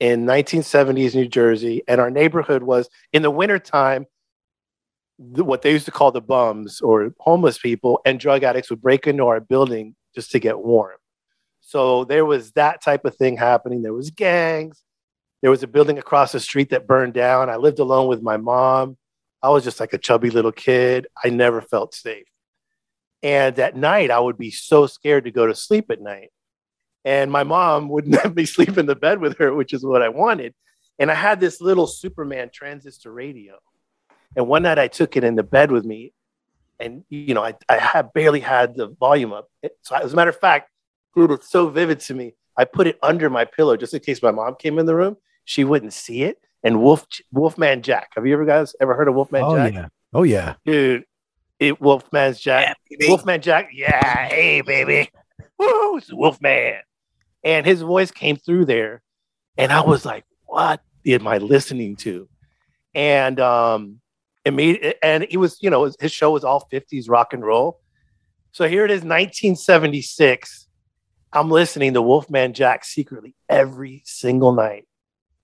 in 0.01 0.25
1970s 0.25 1.15
New 1.15 1.29
Jersey, 1.29 1.83
and 1.87 2.01
our 2.01 2.11
neighborhood 2.11 2.63
was 2.63 2.89
in 3.13 3.23
the 3.23 3.31
wintertime. 3.31 4.07
what 5.19 5.63
they 5.63 5.71
used 5.71 5.85
to 5.85 5.91
call 5.93 6.11
the 6.11 6.23
bums 6.23 6.81
or 6.81 7.15
homeless 7.21 7.59
people 7.59 8.01
and 8.07 8.19
drug 8.19 8.43
addicts 8.43 8.71
would 8.71 8.83
break 8.83 9.07
into 9.07 9.27
our 9.27 9.41
building 9.41 9.95
just 10.15 10.31
to 10.33 10.41
get 10.41 10.59
warm. 10.59 10.97
So 11.61 12.05
there 12.05 12.25
was 12.25 12.53
that 12.53 12.83
type 12.83 13.05
of 13.05 13.15
thing 13.15 13.37
happening. 13.37 13.83
There 13.83 13.93
was 13.93 14.11
gangs. 14.11 14.83
There 15.43 15.51
was 15.51 15.63
a 15.63 15.67
building 15.69 15.99
across 15.99 16.33
the 16.33 16.41
street 16.41 16.71
that 16.71 16.87
burned 16.87 17.15
down. 17.15 17.51
I 17.51 17.57
lived 17.57 17.81
alone 17.81 18.07
with 18.07 18.23
my 18.23 18.37
mom. 18.37 18.97
I 19.43 19.51
was 19.51 19.65
just 19.65 19.81
like 19.81 19.93
a 19.93 19.99
chubby 19.99 20.31
little 20.31 20.53
kid. 20.53 21.09
I 21.23 21.31
never 21.31 21.61
felt 21.61 21.95
safe. 21.95 22.27
And 23.25 23.59
at 23.59 23.77
night, 23.77 24.11
I 24.11 24.21
would 24.21 24.39
be 24.39 24.53
so 24.53 24.87
scared 24.87 25.25
to 25.25 25.33
go 25.33 25.47
to 25.47 25.55
sleep 25.55 25.91
at 25.91 26.01
night. 26.01 26.31
And 27.05 27.31
my 27.31 27.43
mom 27.43 27.89
wouldn't 27.89 28.15
let 28.25 28.35
me 28.35 28.45
sleep 28.45 28.79
in 28.79 28.87
the 28.87 28.95
bed 28.95 29.21
with 29.21 29.39
her, 29.39 29.53
which 29.53 29.73
is 29.73 29.85
what 29.85 30.03
I 30.03 30.09
wanted. 30.09 30.55
And 30.99 31.11
I 31.11 31.15
had 31.15 31.41
this 31.41 31.61
little 31.61 31.89
Superman 31.89 32.51
transistor 32.53 33.13
radio. 33.13 33.59
And 34.37 34.47
one 34.47 34.63
night 34.63 34.79
I 34.79 34.89
took 34.89 35.17
it 35.17 35.25
in 35.25 35.35
the 35.35 35.43
bed 35.43 35.73
with 35.73 35.85
me. 35.85 36.13
And, 36.79 37.05
you 37.09 37.35
know, 37.35 37.45
I, 37.45 37.55
I 37.69 37.79
had 37.79 38.13
barely 38.13 38.41
had 38.41 38.77
the 38.77 38.89
volume 38.89 39.33
up. 39.33 39.49
So, 39.83 39.97
as 39.97 40.13
a 40.13 40.17
matter 40.17 40.31
of 40.31 40.39
fact, 40.39 40.71
dude, 41.15 41.31
it's 41.31 41.51
so 41.51 41.69
vivid 41.69 42.01
to 42.01 42.15
me. 42.15 42.35
I 42.57 42.65
put 42.65 42.87
it 42.87 42.99
under 43.03 43.31
my 43.31 43.45
pillow 43.45 43.77
just 43.77 43.95
in 43.95 44.01
case 44.01 44.23
my 44.23 44.31
mom 44.31 44.57
came 44.59 44.79
in 44.79 44.87
the 44.87 44.95
room. 44.95 45.17
She 45.45 45.65
wouldn't 45.65 45.93
see 45.93 46.23
it. 46.23 46.39
And 46.63 46.81
Wolf 46.81 47.07
Wolfman 47.33 47.83
Jack. 47.83 48.11
Have 48.15 48.27
you 48.27 48.35
ever 48.35 48.45
guys 48.45 48.75
ever 48.81 48.95
heard 48.95 49.09
of 49.09 49.15
Wolfman 49.15 49.43
oh, 49.45 49.57
Jack? 49.57 49.75
Yeah. 49.75 49.89
Oh 50.13 50.23
yeah. 50.23 50.55
Dude, 50.65 51.05
it 51.59 51.81
Wolfman's 51.81 52.41
Jack. 52.41 52.77
Yeah, 52.91 53.09
Wolfman 53.09 53.41
Jack. 53.41 53.71
Yeah, 53.73 54.29
hey 54.29 54.61
baby. 54.61 55.11
Woo, 55.59 55.97
it's 55.97 56.13
Wolfman. 56.13 56.81
And 57.45 57.67
his 57.67 57.83
voice 57.83 58.11
came 58.11 58.37
through 58.37 58.67
there. 58.67 59.03
And 59.59 59.73
I 59.73 59.81
was 59.81 60.05
like, 60.05 60.25
what 60.45 60.81
am 61.07 61.27
I 61.27 61.39
listening 61.39 61.97
to? 61.97 62.29
And 62.95 63.41
um 63.41 64.01
immediate 64.45 64.99
and 65.03 65.27
he 65.29 65.37
was, 65.37 65.59
you 65.61 65.71
know, 65.71 65.91
his 66.01 66.13
show 66.13 66.31
was 66.31 66.45
all 66.45 66.69
50s 66.73 67.09
rock 67.09 67.33
and 67.33 67.45
roll. 67.45 67.81
So 68.53 68.69
here 68.69 68.85
it 68.85 68.91
is, 68.91 68.99
1976. 68.99 70.69
I'm 71.33 71.51
listening 71.51 71.95
to 71.95 72.03
Wolfman 72.03 72.53
Jack 72.53 72.85
secretly 72.85 73.35
every 73.49 74.03
single 74.05 74.53
night. 74.53 74.87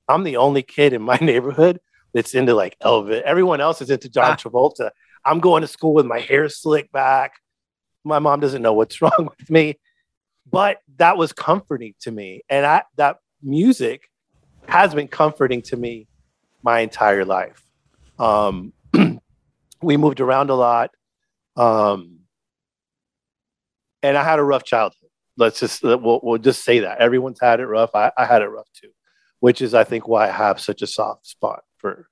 I'm 0.09 0.25
the 0.25 0.39
only 0.39 0.63
kid 0.63 0.93
in 0.93 1.03
my 1.03 1.17
neighborhood 1.21 1.81
that's 2.15 2.35
into 2.35 2.55
like 2.55 2.77
Elvis. 2.81 3.23
Everyone 3.23 3.61
else 3.61 3.83
is 3.83 3.91
into 3.91 4.09
John 4.09 4.33
ah. 4.33 4.37
Travolta. 4.37 4.91
I'm 5.25 5.41
going 5.41 5.61
to 5.61 5.69
school 5.69 5.95
with 5.95 6.07
my 6.07 6.21
hair 6.21 6.49
slicked 6.49 6.93
back. 6.93 7.35
My 8.05 8.19
mom 8.19 8.41
doesn't 8.41 8.63
know 8.63 8.73
what's 8.73 9.01
wrong 9.03 9.29
with 9.39 9.51
me, 9.51 9.79
but 10.51 10.79
that 10.97 11.17
was 11.17 11.33
comforting 11.33 11.95
to 12.01 12.11
me. 12.11 12.43
And 12.49 12.65
I, 12.65 12.83
that 12.97 13.19
music 13.43 14.09
has 14.67 14.95
been 14.95 15.09
comforting 15.09 15.63
to 15.63 15.77
me 15.77 16.09
my 16.63 16.81
entire 16.81 17.25
life. 17.25 17.63
Um, 18.19 18.73
we 19.83 19.97
moved 19.97 20.21
around 20.21 20.51
a 20.51 20.55
lot. 20.55 20.91
Um, 21.57 22.21
and 24.03 24.17
I 24.17 24.23
had 24.23 24.39
a 24.39 24.45
rough 24.45 24.65
childhood. 24.65 25.11
Let's 25.37 25.61
just, 25.61 25.83
we'll, 25.83 26.21
we'll 26.23 26.39
just 26.39 26.65
say 26.65 26.81
that. 26.81 26.99
Everyone's 26.99 27.41
had 27.41 27.61
it 27.61 27.67
rough. 27.67 27.91
I, 27.95 28.13
I 28.17 28.25
had 28.25 28.43
it 28.43 28.47
rough 28.47 28.69
too 28.73 28.91
which 29.41 29.63
is 29.63 29.75
I 29.75 29.85
think 29.85 30.09
why 30.09 30.29
I 30.29 30.33
have 30.33 30.61
such 30.61 30.83
a 30.83 30.87
soft 30.87 31.27
spot 31.27 31.63
for 31.77 32.09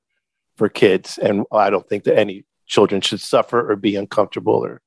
for 0.57 0.69
kids, 0.69 1.19
and 1.19 1.45
I 1.53 1.71
don't 1.71 1.89
think 1.89 2.05
that 2.05 2.19
any 2.19 2.45
children 2.67 3.01
should 3.01 3.21
suffer 3.21 3.71
or 3.71 3.77
be 3.77 3.97
uncomfortable 3.97 4.65
or 4.65 4.81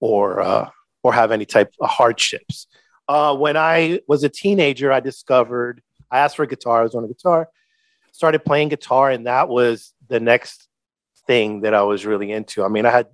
or 0.00 0.40
uh, 0.40 0.68
or 1.02 1.12
have 1.12 1.32
any 1.32 1.46
type 1.46 1.72
of 1.80 1.88
hardships. 1.88 2.66
Uh, 3.08 3.36
when 3.36 3.56
I 3.56 4.00
was 4.06 4.24
a 4.24 4.28
teenager, 4.28 4.92
I 4.92 5.00
discovered 5.00 5.82
I 6.10 6.18
asked 6.18 6.36
for 6.36 6.44
a 6.44 6.48
guitar. 6.48 6.80
I 6.80 6.82
was 6.82 6.94
on 6.94 7.04
a 7.04 7.08
guitar, 7.08 7.48
started 8.12 8.44
playing 8.44 8.68
guitar, 8.68 9.10
and 9.10 9.26
that 9.26 9.48
was 9.48 9.94
the 10.08 10.20
next 10.20 10.68
thing 11.26 11.62
that 11.62 11.74
I 11.74 11.82
was 11.82 12.04
really 12.04 12.30
into. 12.30 12.64
I 12.64 12.68
mean, 12.68 12.86
I 12.86 12.90
had 12.90 13.06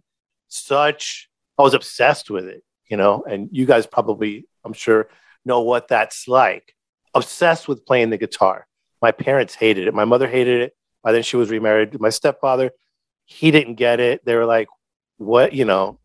such 0.49 1.29
I 1.59 1.63
was 1.63 1.75
obsessed 1.75 2.31
with 2.31 2.47
it, 2.47 2.63
you 2.89 2.97
know, 2.97 3.25
and 3.29 3.49
you 3.51 3.67
guys 3.67 3.87
probably, 3.87 4.47
I'm 4.65 4.73
sure, 4.73 5.09
know 5.45 5.63
what 5.63 5.89
that's 5.89 6.29
like 6.29 6.75
obsessed 7.15 7.69
with 7.69 7.87
playing 7.87 8.11
the 8.11 8.19
guitar. 8.19 8.67
My 9.01 9.13
parents 9.13 9.55
hated 9.55 9.87
it. 9.87 9.95
My 9.95 10.05
mother 10.05 10.29
hated 10.29 10.61
it. 10.61 10.77
By 11.03 11.13
then 11.13 11.23
she 11.23 11.37
was 11.37 11.51
remarried. 11.51 11.99
My 12.01 12.11
stepfather, 12.11 12.73
he 13.25 13.51
didn't 13.51 13.75
get 13.75 14.01
it. 14.01 14.25
They 14.25 14.35
were 14.35 14.47
like, 14.47 14.69
what, 15.19 15.53
you 15.53 15.65
know, 15.65 15.99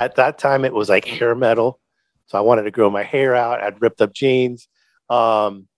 at 0.00 0.16
that 0.16 0.38
time 0.38 0.64
it 0.64 0.74
was 0.74 0.88
like 0.88 1.04
hair 1.04 1.34
metal. 1.34 1.80
So 2.26 2.38
I 2.38 2.42
wanted 2.42 2.62
to 2.62 2.70
grow 2.70 2.90
my 2.90 3.02
hair 3.02 3.34
out. 3.34 3.62
I'd 3.62 3.80
ripped 3.80 4.00
up 4.00 4.12
jeans. 4.12 4.68
Um, 5.08 5.68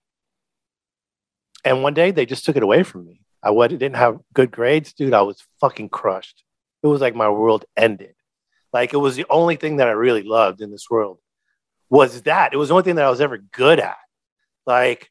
and 1.63 1.83
one 1.83 1.93
day 1.93 2.11
they 2.11 2.25
just 2.25 2.45
took 2.45 2.55
it 2.55 2.63
away 2.63 2.83
from 2.83 3.05
me. 3.05 3.21
I 3.43 3.51
didn't 3.67 3.95
have 3.95 4.19
good 4.33 4.51
grades, 4.51 4.93
dude. 4.93 5.13
I 5.13 5.21
was 5.21 5.43
fucking 5.61 5.89
crushed. 5.89 6.43
It 6.83 6.87
was 6.87 7.01
like 7.01 7.15
my 7.15 7.29
world 7.29 7.65
ended. 7.75 8.15
Like 8.73 8.93
it 8.93 8.97
was 8.97 9.15
the 9.15 9.25
only 9.29 9.55
thing 9.55 9.77
that 9.77 9.87
I 9.87 9.91
really 9.91 10.23
loved 10.23 10.61
in 10.61 10.71
this 10.71 10.89
world 10.89 11.19
was 11.89 12.23
that. 12.23 12.53
It 12.53 12.57
was 12.57 12.69
the 12.69 12.73
only 12.73 12.83
thing 12.83 12.95
that 12.95 13.05
I 13.05 13.09
was 13.09 13.21
ever 13.21 13.37
good 13.37 13.79
at. 13.79 13.97
Like, 14.67 15.09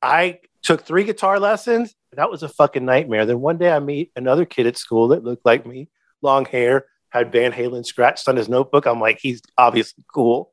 I 0.00 0.38
took 0.62 0.82
three 0.82 1.04
guitar 1.04 1.38
lessons. 1.38 1.94
That 2.12 2.30
was 2.30 2.42
a 2.42 2.48
fucking 2.48 2.84
nightmare. 2.84 3.26
Then 3.26 3.40
one 3.40 3.58
day 3.58 3.70
I 3.70 3.80
meet 3.80 4.12
another 4.16 4.44
kid 4.44 4.66
at 4.66 4.78
school 4.78 5.08
that 5.08 5.24
looked 5.24 5.44
like 5.44 5.66
me, 5.66 5.88
long 6.22 6.46
hair, 6.46 6.86
had 7.10 7.32
Van 7.32 7.52
Halen 7.52 7.84
scratched 7.84 8.28
on 8.28 8.36
his 8.36 8.48
notebook. 8.48 8.86
I'm 8.86 9.00
like, 9.00 9.18
he's 9.20 9.42
obviously 9.58 10.04
cool. 10.14 10.52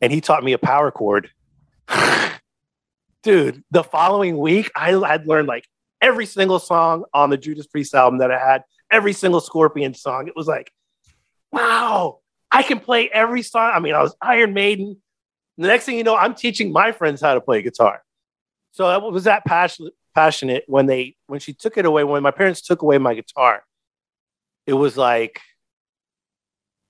And 0.00 0.12
he 0.12 0.20
taught 0.20 0.44
me 0.44 0.52
a 0.52 0.58
power 0.58 0.90
chord. 0.90 1.30
Dude, 3.22 3.64
the 3.70 3.82
following 3.82 4.36
week, 4.38 4.70
I 4.76 4.90
had 4.90 5.26
learned 5.26 5.48
like 5.48 5.66
every 6.00 6.26
single 6.26 6.58
song 6.58 7.04
on 7.12 7.30
the 7.30 7.36
Judas 7.36 7.66
Priest 7.66 7.94
album 7.94 8.18
that 8.18 8.30
I 8.30 8.38
had, 8.38 8.62
every 8.90 9.12
single 9.12 9.40
Scorpion 9.40 9.94
song. 9.94 10.28
It 10.28 10.36
was 10.36 10.46
like, 10.46 10.70
wow, 11.50 12.20
I 12.50 12.62
can 12.62 12.78
play 12.78 13.08
every 13.08 13.42
song. 13.42 13.72
I 13.74 13.80
mean, 13.80 13.94
I 13.94 14.02
was 14.02 14.14
Iron 14.20 14.54
Maiden, 14.54 15.00
the 15.58 15.68
next 15.68 15.84
thing 15.84 15.96
you 15.96 16.04
know, 16.04 16.16
I'm 16.16 16.34
teaching 16.34 16.72
my 16.72 16.92
friends 16.92 17.20
how 17.20 17.34
to 17.34 17.40
play 17.40 17.62
guitar. 17.62 18.02
So 18.72 18.86
I 18.86 18.98
was 18.98 19.24
that 19.24 19.44
passionate 19.44 19.94
passionate 20.14 20.64
when 20.66 20.86
they 20.86 21.14
when 21.26 21.40
she 21.40 21.52
took 21.52 21.76
it 21.76 21.84
away, 21.84 22.02
when 22.02 22.22
my 22.22 22.30
parents 22.30 22.62
took 22.62 22.82
away 22.82 22.98
my 22.98 23.14
guitar, 23.14 23.62
it 24.66 24.72
was 24.72 24.96
like 24.96 25.40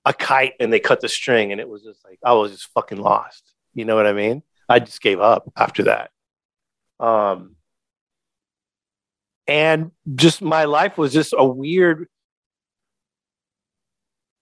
a 0.05 0.13
kite 0.13 0.53
and 0.59 0.71
they 0.71 0.79
cut 0.79 1.01
the 1.01 1.09
string 1.09 1.51
and 1.51 1.59
it 1.59 1.67
was 1.67 1.83
just 1.83 2.03
like 2.05 2.19
I 2.23 2.33
was 2.33 2.51
just 2.51 2.69
fucking 2.73 2.97
lost. 2.97 3.53
You 3.73 3.85
know 3.85 3.95
what 3.95 4.07
I 4.07 4.13
mean? 4.13 4.43
I 4.69 4.79
just 4.79 5.01
gave 5.01 5.19
up 5.19 5.51
after 5.55 5.83
that. 5.83 6.11
Um 6.99 7.55
and 9.47 9.91
just 10.15 10.41
my 10.41 10.65
life 10.65 10.97
was 10.97 11.13
just 11.13 11.33
a 11.37 11.45
weird 11.45 12.07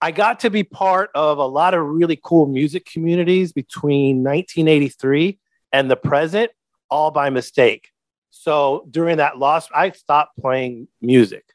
I 0.01 0.11
got 0.11 0.41
to 0.41 0.49
be 0.49 0.63
part 0.63 1.09
of 1.15 1.37
a 1.37 1.45
lot 1.45 1.73
of 1.73 1.85
really 1.85 2.19
cool 2.21 2.45
music 2.45 2.85
communities 2.85 3.53
between 3.53 4.23
1983 4.23 5.39
and 5.71 5.89
the 5.89 5.95
present, 5.95 6.51
all 6.89 7.11
by 7.11 7.29
mistake. 7.29 7.89
So 8.29 8.87
during 8.91 9.17
that 9.17 9.37
loss, 9.37 9.69
I 9.73 9.91
stopped 9.91 10.37
playing 10.37 10.87
music. 11.01 11.45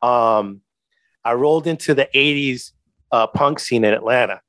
Um, 0.00 0.60
I 1.24 1.34
rolled 1.34 1.66
into 1.66 1.94
the 1.94 2.08
80s 2.14 2.72
uh, 3.10 3.26
punk 3.26 3.58
scene 3.58 3.84
in 3.84 3.92
Atlanta 3.92 4.40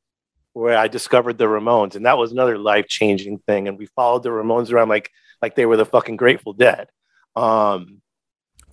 where 0.54 0.78
I 0.78 0.88
discovered 0.88 1.38
the 1.38 1.46
Ramones, 1.46 1.96
and 1.96 2.06
that 2.06 2.18
was 2.18 2.32
another 2.32 2.58
life 2.58 2.88
changing 2.88 3.40
thing. 3.40 3.68
And 3.68 3.78
we 3.78 3.86
followed 3.88 4.24
the 4.24 4.30
Ramones 4.30 4.72
around 4.72 4.90
like 4.90 5.12
like 5.42 5.56
they 5.56 5.66
were 5.66 5.78
the 5.78 5.86
fucking 5.86 6.18
Grateful 6.18 6.54
Dead. 6.54 6.90
Um, 7.36 8.02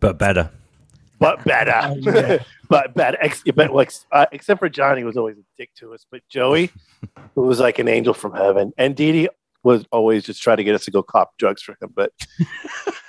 but 0.01 0.19
better 0.19 0.51
but 1.19 1.45
better. 1.45 1.81
Oh, 1.85 2.39
but 2.69 2.95
better. 2.95 3.19
Ex- 3.21 3.43
but 3.55 3.73
like, 3.73 3.93
uh, 4.13 4.27
except 4.33 4.61
for 4.61 4.69
Johnny 4.69 5.05
was 5.05 5.17
always 5.17 5.37
a 5.39 5.45
dick 5.57 5.71
to 5.77 5.95
us, 5.95 6.07
but 6.11 6.23
Joey 6.29 6.71
was 7.35 7.61
like 7.61 7.79
an 7.79 7.89
angel 7.89 8.15
from 8.15 8.35
heaven, 8.35 8.73
and 8.77 8.97
Dee 8.97 9.13
Dee 9.13 9.29
was 9.63 9.85
always 9.91 10.25
just 10.25 10.43
trying 10.43 10.59
to 10.59 10.65
get 10.65 10.75
us 10.75 10.85
to 10.85 10.91
go 10.91 11.03
cop 11.03 11.37
drugs 11.39 11.63
for 11.63 11.77
him. 11.81 11.93
But 11.95 12.13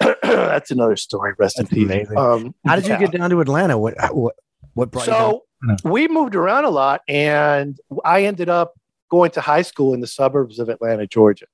that's 0.22 0.72
another 0.72 0.96
story. 0.96 1.34
Rest 1.38 1.58
that's 1.58 1.72
in 1.72 1.88
peace. 1.88 2.08
Um, 2.18 2.56
How 2.66 2.76
did 2.76 2.88
yeah. 2.88 3.00
you 3.00 3.08
get 3.08 3.18
down 3.18 3.30
to 3.30 3.42
Atlanta? 3.42 3.78
What 3.78 3.96
what 4.14 4.36
what 4.74 4.92
brought 4.92 5.06
so, 5.06 5.44
you? 5.64 5.78
So 5.78 5.90
we 5.90 6.08
moved 6.08 6.36
around 6.36 6.66
a 6.66 6.70
lot, 6.70 7.02
and 7.08 7.80
I 8.04 8.24
ended 8.24 8.50
up 8.50 8.74
going 9.10 9.32
to 9.32 9.42
high 9.42 9.62
school 9.62 9.94
in 9.94 10.02
the 10.02 10.08
suburbs 10.08 10.60
of 10.60 10.70
Atlanta, 10.70 11.08
Georgia. 11.08 11.46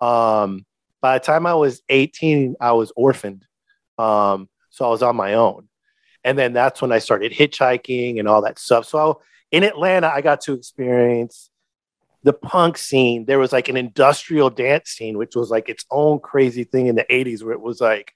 Um, 0.00 0.64
by 1.00 1.18
the 1.18 1.24
time 1.24 1.46
I 1.46 1.54
was 1.54 1.82
18, 1.88 2.56
I 2.60 2.72
was 2.72 2.92
orphaned. 2.96 3.44
Um, 3.98 4.48
so 4.70 4.86
I 4.86 4.88
was 4.88 5.02
on 5.02 5.16
my 5.16 5.34
own. 5.34 5.68
And 6.24 6.38
then 6.38 6.54
that's 6.54 6.80
when 6.80 6.90
I 6.90 6.98
started 6.98 7.32
hitchhiking 7.32 8.18
and 8.18 8.26
all 8.26 8.42
that 8.42 8.58
stuff. 8.58 8.86
So 8.86 9.20
in 9.50 9.62
Atlanta, 9.62 10.08
I 10.08 10.22
got 10.22 10.40
to 10.42 10.54
experience 10.54 11.50
the 12.22 12.32
punk 12.32 12.78
scene. 12.78 13.26
There 13.26 13.38
was 13.38 13.52
like 13.52 13.68
an 13.68 13.76
industrial 13.76 14.50
dance 14.50 14.90
scene, 14.90 15.18
which 15.18 15.36
was 15.36 15.50
like 15.50 15.68
its 15.68 15.84
own 15.90 16.18
crazy 16.18 16.64
thing 16.64 16.86
in 16.86 16.96
the 16.96 17.04
80s, 17.10 17.42
where 17.42 17.52
it 17.52 17.60
was 17.60 17.80
like 17.80 18.14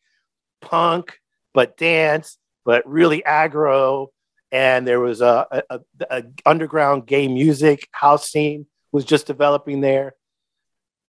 punk, 0.62 1.20
but 1.52 1.76
dance, 1.76 2.38
but 2.64 2.88
really 2.88 3.22
aggro. 3.22 4.08
And 4.50 4.88
there 4.88 5.00
was 5.00 5.20
a, 5.20 5.62
a, 5.68 5.80
a 6.10 6.24
underground 6.46 7.06
gay 7.06 7.28
music 7.28 7.86
house 7.92 8.30
scene 8.30 8.66
was 8.90 9.04
just 9.04 9.26
developing 9.26 9.82
there. 9.82 10.14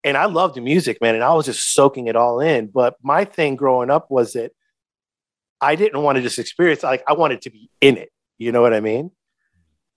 And 0.03 0.17
I 0.17 0.25
loved 0.25 0.55
the 0.55 0.63
music, 0.63 1.03
man. 1.03 1.15
And 1.15 1.25
I 1.25 1.35
was 1.35 1.47
just 1.47 1.75
soaking 1.75 2.07
it 2.07 2.17
all 2.17 2.41
in. 2.41 2.69
But 2.69 2.97
my 3.03 3.27
thing 3.27 3.57
growing 3.57 3.91
up 3.91 4.11
was 4.11 4.33
that 4.33 4.53
I 5.61 5.75
didn't 5.75 6.03
want 6.03 6.17
to 6.17 6.23
just 6.23 6.39
experience 6.39 6.83
like 6.83 7.03
I 7.07 7.15
wanted 7.15 7.43
to 7.43 7.51
be 7.51 7.71
in 7.81 7.97
it. 7.97 8.11
You 8.39 8.53
know 8.53 8.63
what 8.63 8.75
I 8.75 8.81
mean? 8.81 9.11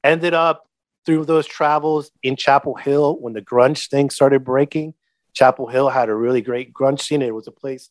Ended 0.04 0.34
up 0.34 0.68
through 1.06 1.26
those 1.26 1.48
travels 1.48 2.12
in 2.24 2.36
Chapel 2.36 2.76
Hill 2.76 3.18
when 3.20 3.34
the 3.34 3.42
grunge 3.42 3.90
thing 3.90 4.10
started 4.10 4.44
breaking. 4.44 4.94
Chapel 5.34 5.68
Hill 5.68 5.90
had 5.90 6.10
a 6.10 6.16
really 6.16 6.42
great 6.42 6.74
grunge 6.74 7.02
scene. 7.02 7.22
It 7.22 7.36
was 7.36 7.48
a 7.48 7.52
place 7.52 7.90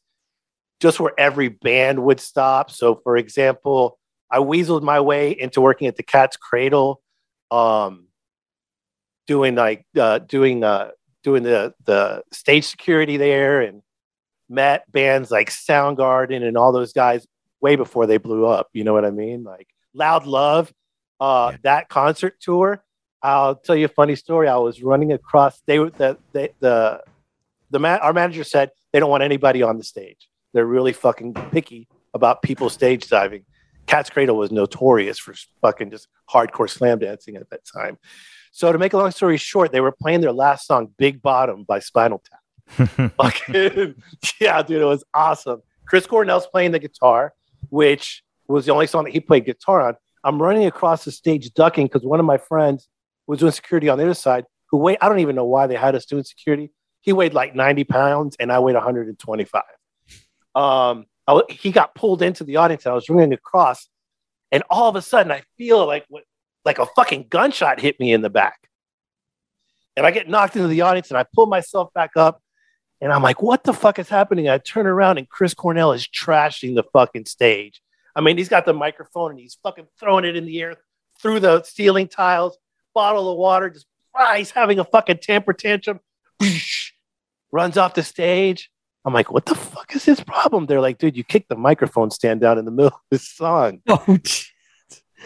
just 0.80 1.00
where 1.00 1.12
every 1.18 1.48
band 1.48 2.02
would 2.04 2.20
stop. 2.20 2.70
So, 2.70 3.00
for 3.02 3.16
example, 3.16 3.98
I 4.30 4.38
weaseled 4.38 4.82
my 4.82 5.00
way 5.00 5.32
into 5.32 5.60
working 5.60 5.88
at 5.88 5.96
the 5.96 6.02
Cat's 6.02 6.36
Cradle, 6.36 7.00
um, 7.50 8.06
doing 9.26 9.54
like 9.54 9.84
uh, 9.98 10.18
doing 10.20 10.62
uh, 10.64 10.90
doing 11.22 11.42
the 11.42 11.74
the 11.84 12.22
stage 12.32 12.64
security 12.64 13.16
there, 13.16 13.60
and 13.60 13.82
met 14.48 14.90
bands 14.90 15.30
like 15.30 15.50
Soundgarden 15.50 16.46
and 16.46 16.56
all 16.56 16.72
those 16.72 16.92
guys 16.92 17.26
way 17.60 17.76
before 17.76 18.06
they 18.06 18.18
blew 18.18 18.46
up. 18.46 18.68
You 18.72 18.84
know 18.84 18.92
what 18.92 19.04
I 19.04 19.10
mean? 19.10 19.44
Like 19.44 19.68
Loud 19.94 20.26
Love, 20.26 20.72
uh, 21.20 21.50
yeah. 21.52 21.58
that 21.62 21.88
concert 21.88 22.40
tour. 22.40 22.82
I'll 23.22 23.56
tell 23.56 23.74
you 23.74 23.86
a 23.86 23.88
funny 23.88 24.14
story. 24.14 24.48
I 24.48 24.56
was 24.56 24.82
running 24.82 25.12
across. 25.12 25.60
They 25.66 25.78
were 25.78 25.90
the 25.90 26.18
the 26.32 26.50
the, 26.60 27.02
the 27.70 27.78
ma- 27.78 27.96
our 27.96 28.12
manager 28.12 28.44
said 28.44 28.70
they 28.92 29.00
don't 29.00 29.10
want 29.10 29.22
anybody 29.22 29.62
on 29.62 29.76
the 29.76 29.84
stage. 29.84 30.28
They're 30.52 30.66
really 30.66 30.92
fucking 30.92 31.34
picky 31.34 31.88
about 32.14 32.42
people 32.42 32.70
stage 32.70 33.08
diving. 33.08 33.44
Cat's 33.86 34.10
Cradle 34.10 34.36
was 34.36 34.52
notorious 34.52 35.18
for 35.18 35.34
fucking 35.62 35.90
just 35.90 36.08
hardcore 36.30 36.68
slam 36.68 36.98
dancing 36.98 37.36
at 37.36 37.48
that 37.50 37.60
time. 37.64 37.98
So 38.52 38.70
to 38.70 38.78
make 38.78 38.92
a 38.92 38.98
long 38.98 39.10
story 39.10 39.36
short, 39.36 39.72
they 39.72 39.80
were 39.80 39.92
playing 39.92 40.20
their 40.20 40.32
last 40.32 40.66
song, 40.66 40.88
"Big 40.96 41.20
Bottom" 41.20 41.64
by 41.64 41.80
Spinal 41.80 42.22
Tap. 42.22 43.12
fucking, 43.16 43.94
yeah, 44.40 44.62
dude, 44.62 44.82
it 44.82 44.84
was 44.84 45.04
awesome. 45.14 45.62
Chris 45.86 46.06
Cornell's 46.06 46.46
playing 46.46 46.72
the 46.72 46.78
guitar, 46.78 47.32
which 47.70 48.22
was 48.46 48.66
the 48.66 48.72
only 48.72 48.86
song 48.86 49.04
that 49.04 49.12
he 49.12 49.20
played 49.20 49.44
guitar 49.44 49.86
on. 49.86 49.94
I'm 50.24 50.40
running 50.42 50.66
across 50.66 51.04
the 51.04 51.12
stage 51.12 51.52
ducking 51.54 51.86
because 51.86 52.02
one 52.02 52.20
of 52.20 52.26
my 52.26 52.38
friends 52.38 52.88
was 53.26 53.40
doing 53.40 53.52
security 53.52 53.88
on 53.88 53.98
the 53.98 54.04
other 54.04 54.14
side. 54.14 54.44
Who 54.70 54.78
weighed? 54.78 54.98
I 55.00 55.08
don't 55.08 55.20
even 55.20 55.36
know 55.36 55.44
why 55.44 55.66
they 55.66 55.76
had 55.76 55.94
us 55.94 56.06
doing 56.06 56.24
security. 56.24 56.70
He 57.00 57.12
weighed 57.12 57.34
like 57.34 57.54
90 57.54 57.84
pounds, 57.84 58.36
and 58.40 58.52
I 58.52 58.58
weighed 58.58 58.74
125. 58.74 59.62
Um, 60.54 61.06
I, 61.26 61.42
he 61.48 61.70
got 61.70 61.94
pulled 61.94 62.22
into 62.22 62.44
the 62.44 62.56
audience. 62.56 62.86
I 62.86 62.92
was 62.92 63.08
running 63.08 63.32
across, 63.32 63.88
and 64.50 64.62
all 64.68 64.88
of 64.88 64.96
a 64.96 65.02
sudden, 65.02 65.30
I 65.30 65.42
feel 65.56 65.86
like 65.86 66.04
what, 66.08 66.24
like 66.64 66.78
a 66.78 66.86
fucking 66.86 67.26
gunshot 67.30 67.80
hit 67.80 68.00
me 68.00 68.12
in 68.12 68.20
the 68.20 68.30
back, 68.30 68.58
and 69.96 70.04
I 70.04 70.10
get 70.10 70.28
knocked 70.28 70.56
into 70.56 70.68
the 70.68 70.80
audience, 70.80 71.10
and 71.10 71.18
I 71.18 71.24
pull 71.34 71.46
myself 71.46 71.92
back 71.94 72.10
up, 72.16 72.42
and 73.00 73.12
I'm 73.12 73.22
like, 73.22 73.42
"What 73.42 73.64
the 73.64 73.72
fuck 73.72 73.98
is 73.98 74.08
happening?" 74.08 74.48
I 74.48 74.58
turn 74.58 74.86
around, 74.86 75.18
and 75.18 75.28
Chris 75.28 75.54
Cornell 75.54 75.92
is 75.92 76.06
trashing 76.06 76.74
the 76.74 76.84
fucking 76.92 77.26
stage. 77.26 77.80
I 78.14 78.20
mean, 78.20 78.36
he's 78.36 78.48
got 78.48 78.64
the 78.64 78.74
microphone, 78.74 79.32
and 79.32 79.40
he's 79.40 79.58
fucking 79.62 79.86
throwing 79.98 80.24
it 80.24 80.36
in 80.36 80.46
the 80.46 80.60
air 80.60 80.76
through 81.20 81.40
the 81.40 81.62
ceiling 81.62 82.08
tiles 82.08 82.58
bottle 82.98 83.30
of 83.30 83.38
water, 83.38 83.70
just 83.70 83.86
ah, 84.12 84.34
he's 84.34 84.50
having 84.50 84.80
a 84.80 84.84
fucking 84.84 85.18
temper 85.18 85.52
tantrum, 85.52 86.00
runs 87.52 87.76
off 87.76 87.94
the 87.94 88.02
stage. 88.02 88.70
I'm 89.04 89.14
like, 89.14 89.30
what 89.30 89.46
the 89.46 89.54
fuck 89.54 89.94
is 89.94 90.04
his 90.04 90.20
problem? 90.20 90.66
They're 90.66 90.80
like, 90.80 90.98
dude, 90.98 91.16
you 91.16 91.22
kicked 91.22 91.48
the 91.48 91.56
microphone 91.56 92.10
stand 92.10 92.40
down 92.40 92.58
in 92.58 92.64
the 92.64 92.72
middle 92.72 92.88
of 92.88 93.00
this 93.10 93.28
song. 93.28 93.82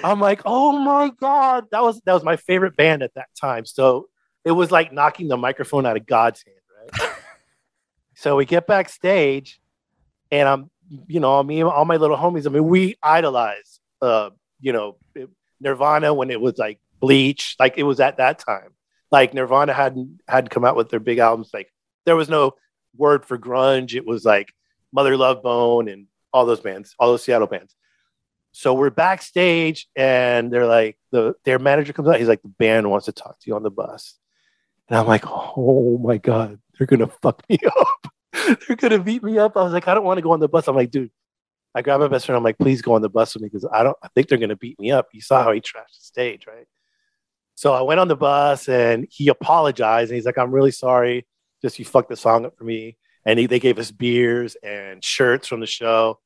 Oh, 0.02 0.10
I'm 0.10 0.20
like, 0.20 0.40
oh 0.46 0.72
my 0.72 1.10
god, 1.20 1.66
that 1.70 1.82
was 1.82 2.00
that 2.06 2.14
was 2.14 2.24
my 2.24 2.36
favorite 2.36 2.76
band 2.76 3.02
at 3.02 3.12
that 3.12 3.28
time. 3.38 3.66
So 3.66 4.08
it 4.42 4.52
was 4.52 4.70
like 4.70 4.90
knocking 4.90 5.28
the 5.28 5.36
microphone 5.36 5.84
out 5.84 5.98
of 5.98 6.06
God's 6.06 6.42
hand? 6.46 6.56
So 8.22 8.36
we 8.36 8.44
get 8.44 8.68
backstage, 8.68 9.60
and 10.30 10.48
I'm, 10.48 10.70
you 11.08 11.18
know, 11.18 11.42
me 11.42 11.60
and 11.60 11.68
all 11.68 11.84
my 11.84 11.96
little 11.96 12.16
homies. 12.16 12.46
I 12.46 12.50
mean, 12.50 12.68
we 12.68 12.94
idolize, 13.02 13.80
uh, 14.00 14.30
you 14.60 14.72
know, 14.72 14.96
Nirvana 15.60 16.14
when 16.14 16.30
it 16.30 16.40
was 16.40 16.56
like 16.56 16.78
Bleach, 17.00 17.56
like 17.58 17.78
it 17.78 17.82
was 17.82 17.98
at 17.98 18.18
that 18.18 18.38
time. 18.38 18.74
Like 19.10 19.34
Nirvana 19.34 19.72
hadn't 19.72 20.20
had 20.28 20.50
come 20.50 20.64
out 20.64 20.76
with 20.76 20.88
their 20.88 21.00
big 21.00 21.18
albums. 21.18 21.50
Like 21.52 21.72
there 22.06 22.14
was 22.14 22.28
no 22.28 22.54
word 22.96 23.24
for 23.24 23.36
grunge. 23.36 23.92
It 23.92 24.06
was 24.06 24.24
like 24.24 24.52
Mother 24.92 25.16
Love 25.16 25.42
Bone 25.42 25.88
and 25.88 26.06
all 26.32 26.46
those 26.46 26.60
bands, 26.60 26.94
all 27.00 27.08
those 27.08 27.24
Seattle 27.24 27.48
bands. 27.48 27.74
So 28.52 28.72
we're 28.72 28.90
backstage 28.90 29.88
and 29.96 30.52
they're 30.52 30.66
like 30.66 30.96
the 31.10 31.34
their 31.44 31.58
manager 31.58 31.92
comes 31.92 32.06
out. 32.06 32.20
He's 32.20 32.28
like, 32.28 32.42
the 32.42 32.48
band 32.48 32.88
wants 32.88 33.06
to 33.06 33.12
talk 33.12 33.40
to 33.40 33.50
you 33.50 33.56
on 33.56 33.64
the 33.64 33.70
bus. 33.70 34.16
And 34.88 34.96
I'm 34.96 35.08
like, 35.08 35.24
oh 35.26 35.98
my 35.98 36.18
God, 36.18 36.60
they're 36.78 36.86
gonna 36.86 37.10
fuck 37.22 37.42
me 37.48 37.58
up. 37.78 38.58
they're 38.66 38.76
gonna 38.76 38.98
beat 38.98 39.22
me 39.22 39.38
up. 39.38 39.56
I 39.56 39.62
was 39.62 39.72
like, 39.72 39.88
I 39.88 39.94
don't 39.94 40.04
want 40.04 40.18
to 40.18 40.22
go 40.22 40.32
on 40.32 40.40
the 40.40 40.48
bus. 40.48 40.68
I'm 40.68 40.76
like, 40.76 40.90
dude, 40.90 41.10
I 41.74 41.82
grab 41.82 42.00
my 42.00 42.08
best 42.08 42.26
friend. 42.26 42.36
I'm 42.36 42.44
like, 42.44 42.58
please 42.58 42.82
go 42.82 42.94
on 42.94 43.02
the 43.02 43.08
bus 43.08 43.34
with 43.34 43.42
me 43.42 43.48
because 43.48 43.66
I 43.72 43.82
don't 43.82 43.96
I 44.02 44.08
think 44.08 44.28
they're 44.28 44.38
gonna 44.38 44.56
beat 44.56 44.78
me 44.78 44.90
up. 44.90 45.08
You 45.12 45.20
saw 45.20 45.42
how 45.42 45.52
he 45.52 45.60
trashed 45.60 45.98
the 45.98 46.04
stage, 46.04 46.46
right? 46.46 46.66
So 47.54 47.72
I 47.72 47.82
went 47.82 48.00
on 48.00 48.08
the 48.08 48.16
bus 48.16 48.68
and 48.68 49.06
he 49.10 49.28
apologized 49.28 50.10
and 50.10 50.16
he's 50.16 50.26
like, 50.26 50.38
I'm 50.38 50.50
really 50.50 50.70
sorry. 50.70 51.26
Just 51.60 51.78
you 51.78 51.84
fucked 51.84 52.08
the 52.08 52.16
song 52.16 52.44
up 52.44 52.56
for 52.56 52.64
me. 52.64 52.96
And 53.24 53.38
he, 53.38 53.46
they 53.46 53.60
gave 53.60 53.78
us 53.78 53.90
beers 53.90 54.56
and 54.64 55.04
shirts 55.04 55.46
from 55.46 55.60
the 55.60 55.66
show. 55.66 56.18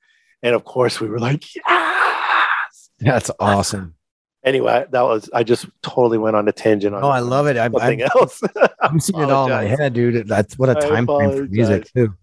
And 0.42 0.54
of 0.54 0.64
course, 0.64 1.00
we 1.00 1.09
were 1.09 1.18
like, 1.18 1.44
yes. 1.54 2.90
That's 3.00 3.30
awesome. 3.38 3.94
Anyway, 4.44 4.87
that 4.92 5.02
was, 5.02 5.28
I 5.35 5.42
just 5.42 5.66
totally 5.82 6.18
went 6.18 6.37
on 6.37 6.46
a 6.46 6.52
tangent 6.52 6.94
on 6.94 7.02
Oh, 7.02 7.09
I 7.09 7.18
love 7.18 7.48
it. 7.48 7.59
I'm, 7.59 7.72
something 7.72 8.02
I'm, 8.04 8.11
else. 8.14 8.40
I'm 8.80 9.00
seeing 9.00 9.22
it 9.22 9.30
all 9.30 9.46
in 9.46 9.52
my 9.52 9.64
head, 9.64 9.94
dude. 9.94 10.26
That's 10.28 10.58
what 10.58 10.68
a 10.68 10.76
I 10.76 10.88
time 10.88 11.06
frame 11.06 11.30
for 11.32 11.44
music, 11.46 11.92
too. 11.92 12.14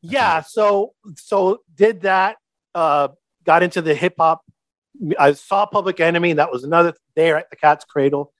yeah. 0.00 0.40
So, 0.42 0.94
so 1.16 1.60
did 1.74 2.02
that, 2.02 2.36
uh, 2.74 3.08
got 3.44 3.62
into 3.62 3.82
the 3.82 3.94
hip 3.94 4.14
hop. 4.18 4.42
I 5.18 5.32
saw 5.32 5.66
Public 5.66 6.00
Enemy. 6.00 6.34
That 6.34 6.52
was 6.52 6.64
another 6.64 6.94
there 7.16 7.36
at 7.36 7.50
the 7.50 7.56
Cat's 7.56 7.84
Cradle 7.84 8.32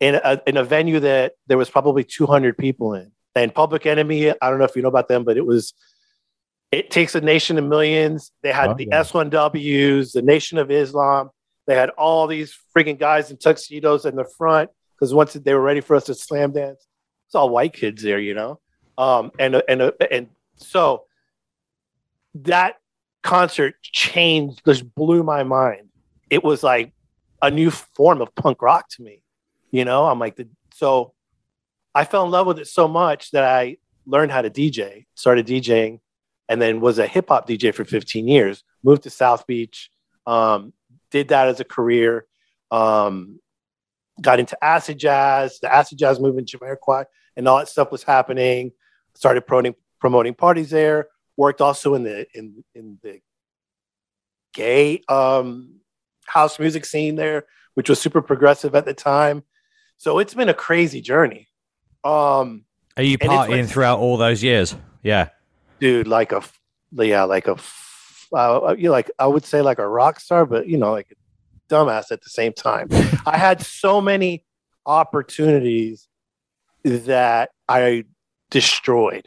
in 0.00 0.14
a, 0.16 0.40
in 0.46 0.56
a 0.56 0.64
venue 0.64 1.00
that 1.00 1.34
there 1.46 1.58
was 1.58 1.70
probably 1.70 2.04
200 2.04 2.56
people 2.58 2.94
in. 2.94 3.12
And 3.34 3.54
Public 3.54 3.86
Enemy, 3.86 4.30
I 4.30 4.50
don't 4.50 4.58
know 4.58 4.64
if 4.64 4.74
you 4.74 4.82
know 4.82 4.88
about 4.88 5.08
them, 5.08 5.24
but 5.24 5.36
it 5.36 5.46
was, 5.46 5.72
it 6.72 6.90
takes 6.90 7.14
a 7.14 7.20
nation 7.20 7.58
of 7.58 7.64
millions. 7.64 8.32
They 8.42 8.52
had 8.52 8.70
Oh, 8.70 8.74
the 8.74 8.86
yeah. 8.90 9.00
S1Ws, 9.02 10.12
the 10.12 10.22
Nation 10.22 10.58
of 10.58 10.70
Islam. 10.70 11.30
They 11.66 11.74
had 11.76 11.90
all 11.90 12.26
these 12.26 12.56
freaking 12.76 12.98
guys 12.98 13.30
in 13.30 13.36
tuxedos 13.36 14.04
in 14.04 14.16
the 14.16 14.24
front 14.24 14.70
because 15.00 15.14
once 15.14 15.32
they 15.32 15.54
were 15.54 15.60
ready 15.60 15.80
for 15.80 15.96
us 15.96 16.04
to 16.04 16.14
slam 16.14 16.52
dance, 16.52 16.86
it's 17.26 17.34
all 17.34 17.48
white 17.48 17.72
kids 17.72 18.02
there, 18.02 18.18
you 18.18 18.34
know. 18.34 18.60
Um, 18.98 19.32
and 19.38 19.62
and 19.66 19.92
and 20.10 20.28
so 20.56 21.04
that 22.34 22.76
concert 23.22 23.76
changed, 23.82 24.60
just 24.66 24.94
blew 24.94 25.22
my 25.22 25.42
mind. 25.42 25.88
It 26.28 26.44
was 26.44 26.62
like 26.62 26.92
a 27.40 27.50
new 27.50 27.70
form 27.70 28.20
of 28.20 28.34
punk 28.34 28.60
rock 28.60 28.88
to 28.90 29.02
me. 29.02 29.22
You 29.70 29.84
know, 29.84 30.04
I'm 30.06 30.18
like 30.18 30.36
the 30.36 30.48
so 30.74 31.14
I 31.94 32.04
fell 32.04 32.24
in 32.24 32.30
love 32.30 32.46
with 32.46 32.58
it 32.58 32.68
so 32.68 32.86
much 32.86 33.30
that 33.30 33.44
I 33.44 33.78
learned 34.06 34.32
how 34.32 34.42
to 34.42 34.50
DJ, 34.50 35.06
started 35.14 35.46
DJing, 35.46 36.00
and 36.48 36.60
then 36.60 36.80
was 36.80 36.98
a 36.98 37.06
hip 37.06 37.28
hop 37.28 37.48
DJ 37.48 37.74
for 37.74 37.84
15 37.84 38.28
years. 38.28 38.64
Moved 38.82 39.04
to 39.04 39.10
South 39.10 39.46
Beach, 39.46 39.90
um, 40.26 40.72
did 41.10 41.28
that 41.28 41.48
as 41.48 41.60
a 41.60 41.64
career. 41.64 42.26
Um, 42.70 43.40
got 44.20 44.40
into 44.40 44.62
acid 44.62 44.98
jazz, 44.98 45.58
the 45.60 45.72
acid 45.72 45.98
jazz 45.98 46.20
movement, 46.20 46.48
Jamiroquai, 46.48 47.04
and 47.36 47.48
all 47.48 47.58
that 47.58 47.68
stuff 47.68 47.90
was 47.90 48.02
happening. 48.02 48.72
Started 49.14 49.46
promoting 49.46 49.74
promoting 50.00 50.34
parties 50.34 50.70
there. 50.70 51.08
Worked 51.36 51.60
also 51.60 51.94
in 51.94 52.02
the 52.02 52.26
in 52.34 52.64
in 52.74 52.98
the 53.02 53.20
gay 54.54 55.02
um, 55.08 55.80
house 56.26 56.58
music 56.58 56.84
scene 56.84 57.16
there, 57.16 57.44
which 57.74 57.88
was 57.88 58.00
super 58.00 58.20
progressive 58.22 58.74
at 58.74 58.84
the 58.84 58.94
time. 58.94 59.42
So 59.96 60.18
it's 60.18 60.34
been 60.34 60.48
a 60.48 60.54
crazy 60.54 61.00
journey. 61.00 61.48
Um, 62.04 62.64
Are 62.96 63.02
you 63.02 63.18
partying 63.18 63.48
like- 63.62 63.68
throughout 63.68 63.98
all 63.98 64.16
those 64.16 64.42
years? 64.42 64.74
Yeah. 65.02 65.28
dude, 65.78 66.06
like 66.06 66.32
a 66.32 66.42
yeah, 66.92 67.24
like 67.24 67.48
a 67.48 67.56
uh, 68.32 68.74
you 68.78 68.84
know, 68.84 68.92
like 68.92 69.10
I 69.18 69.26
would 69.26 69.44
say 69.44 69.60
like 69.62 69.78
a 69.78 69.88
rock 69.88 70.20
star, 70.20 70.46
but 70.46 70.68
you 70.68 70.78
know, 70.78 70.92
like 70.92 71.16
dumbass 71.70 72.10
at 72.10 72.22
the 72.22 72.30
same 72.30 72.52
time. 72.52 72.88
I 73.26 73.38
had 73.38 73.62
so 73.62 74.00
many 74.00 74.44
opportunities 74.84 76.08
that 76.84 77.50
I 77.68 78.04
destroyed. 78.50 79.26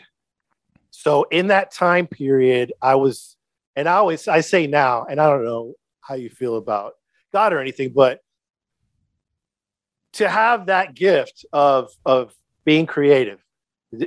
So 0.92 1.24
in 1.24 1.48
that 1.48 1.72
time 1.72 2.08
period, 2.08 2.74
I 2.82 2.96
was, 2.96 3.36
and 3.76 3.88
I 3.88 3.94
always 3.94 4.28
I 4.28 4.42
say 4.42 4.68
now, 4.68 5.06
and 5.06 5.20
I 5.20 5.30
don't 5.30 5.44
know 5.44 5.74
how 6.02 6.16
you 6.16 6.30
feel 6.30 6.58
about 6.58 6.94
God 7.32 7.54
or 7.54 7.60
anything, 7.60 7.94
but 7.94 8.20
to 10.14 10.30
have 10.30 10.68
that 10.68 10.94
gift 10.94 11.46
of 11.52 11.92
of 12.06 12.34
being 12.66 12.86
creative, 12.86 13.44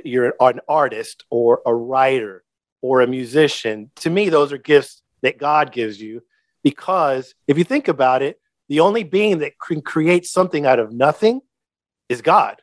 you're 0.03 0.33
an 0.39 0.59
artist 0.67 1.25
or 1.29 1.61
a 1.65 1.73
writer 1.73 2.43
or 2.81 3.01
a 3.01 3.07
musician. 3.07 3.91
To 3.97 4.09
me, 4.09 4.29
those 4.29 4.51
are 4.51 4.57
gifts 4.57 5.01
that 5.21 5.37
God 5.37 5.71
gives 5.71 6.01
you 6.01 6.21
because 6.63 7.33
if 7.47 7.57
you 7.57 7.63
think 7.63 7.87
about 7.87 8.21
it, 8.21 8.39
the 8.69 8.81
only 8.81 9.03
being 9.03 9.39
that 9.39 9.53
can 9.59 9.81
create 9.81 10.25
something 10.25 10.65
out 10.65 10.79
of 10.79 10.91
nothing 10.91 11.41
is 12.09 12.21
God. 12.21 12.61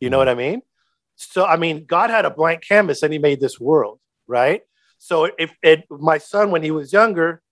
You 0.00 0.10
know 0.10 0.18
what 0.18 0.28
I 0.28 0.34
mean? 0.34 0.62
So, 1.16 1.44
I 1.44 1.56
mean, 1.56 1.84
God 1.84 2.08
had 2.08 2.24
a 2.24 2.30
blank 2.30 2.62
canvas 2.66 3.02
and 3.02 3.12
he 3.12 3.18
made 3.18 3.40
this 3.40 3.60
world, 3.60 4.00
right? 4.26 4.62
So 4.98 5.30
if 5.38 5.52
it, 5.62 5.84
my 5.90 6.18
son, 6.18 6.50
when 6.50 6.62
he 6.62 6.70
was 6.70 6.92
younger, 6.92 7.42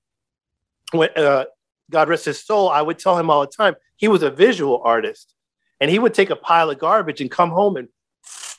when 0.93 1.11
uh, 1.17 1.45
God 1.91 2.09
rest 2.09 2.25
his 2.25 2.45
soul, 2.45 2.69
I 2.69 2.83
would 2.83 2.99
tell 2.99 3.19
him 3.19 3.31
all 3.31 3.43
the 3.43 3.47
time 3.47 3.75
he 3.97 4.09
was 4.09 4.23
a 4.23 4.31
visual 4.31 4.81
artist, 4.85 5.35
and 5.81 5.91
he 5.91 5.99
would 5.99 6.15
take 6.15 6.31
a 6.31 6.37
pile 6.37 6.71
of 6.71 6.79
garbage 6.79 7.21
and 7.21 7.31
come 7.31 7.51
home 7.51 7.77
and 7.77 7.89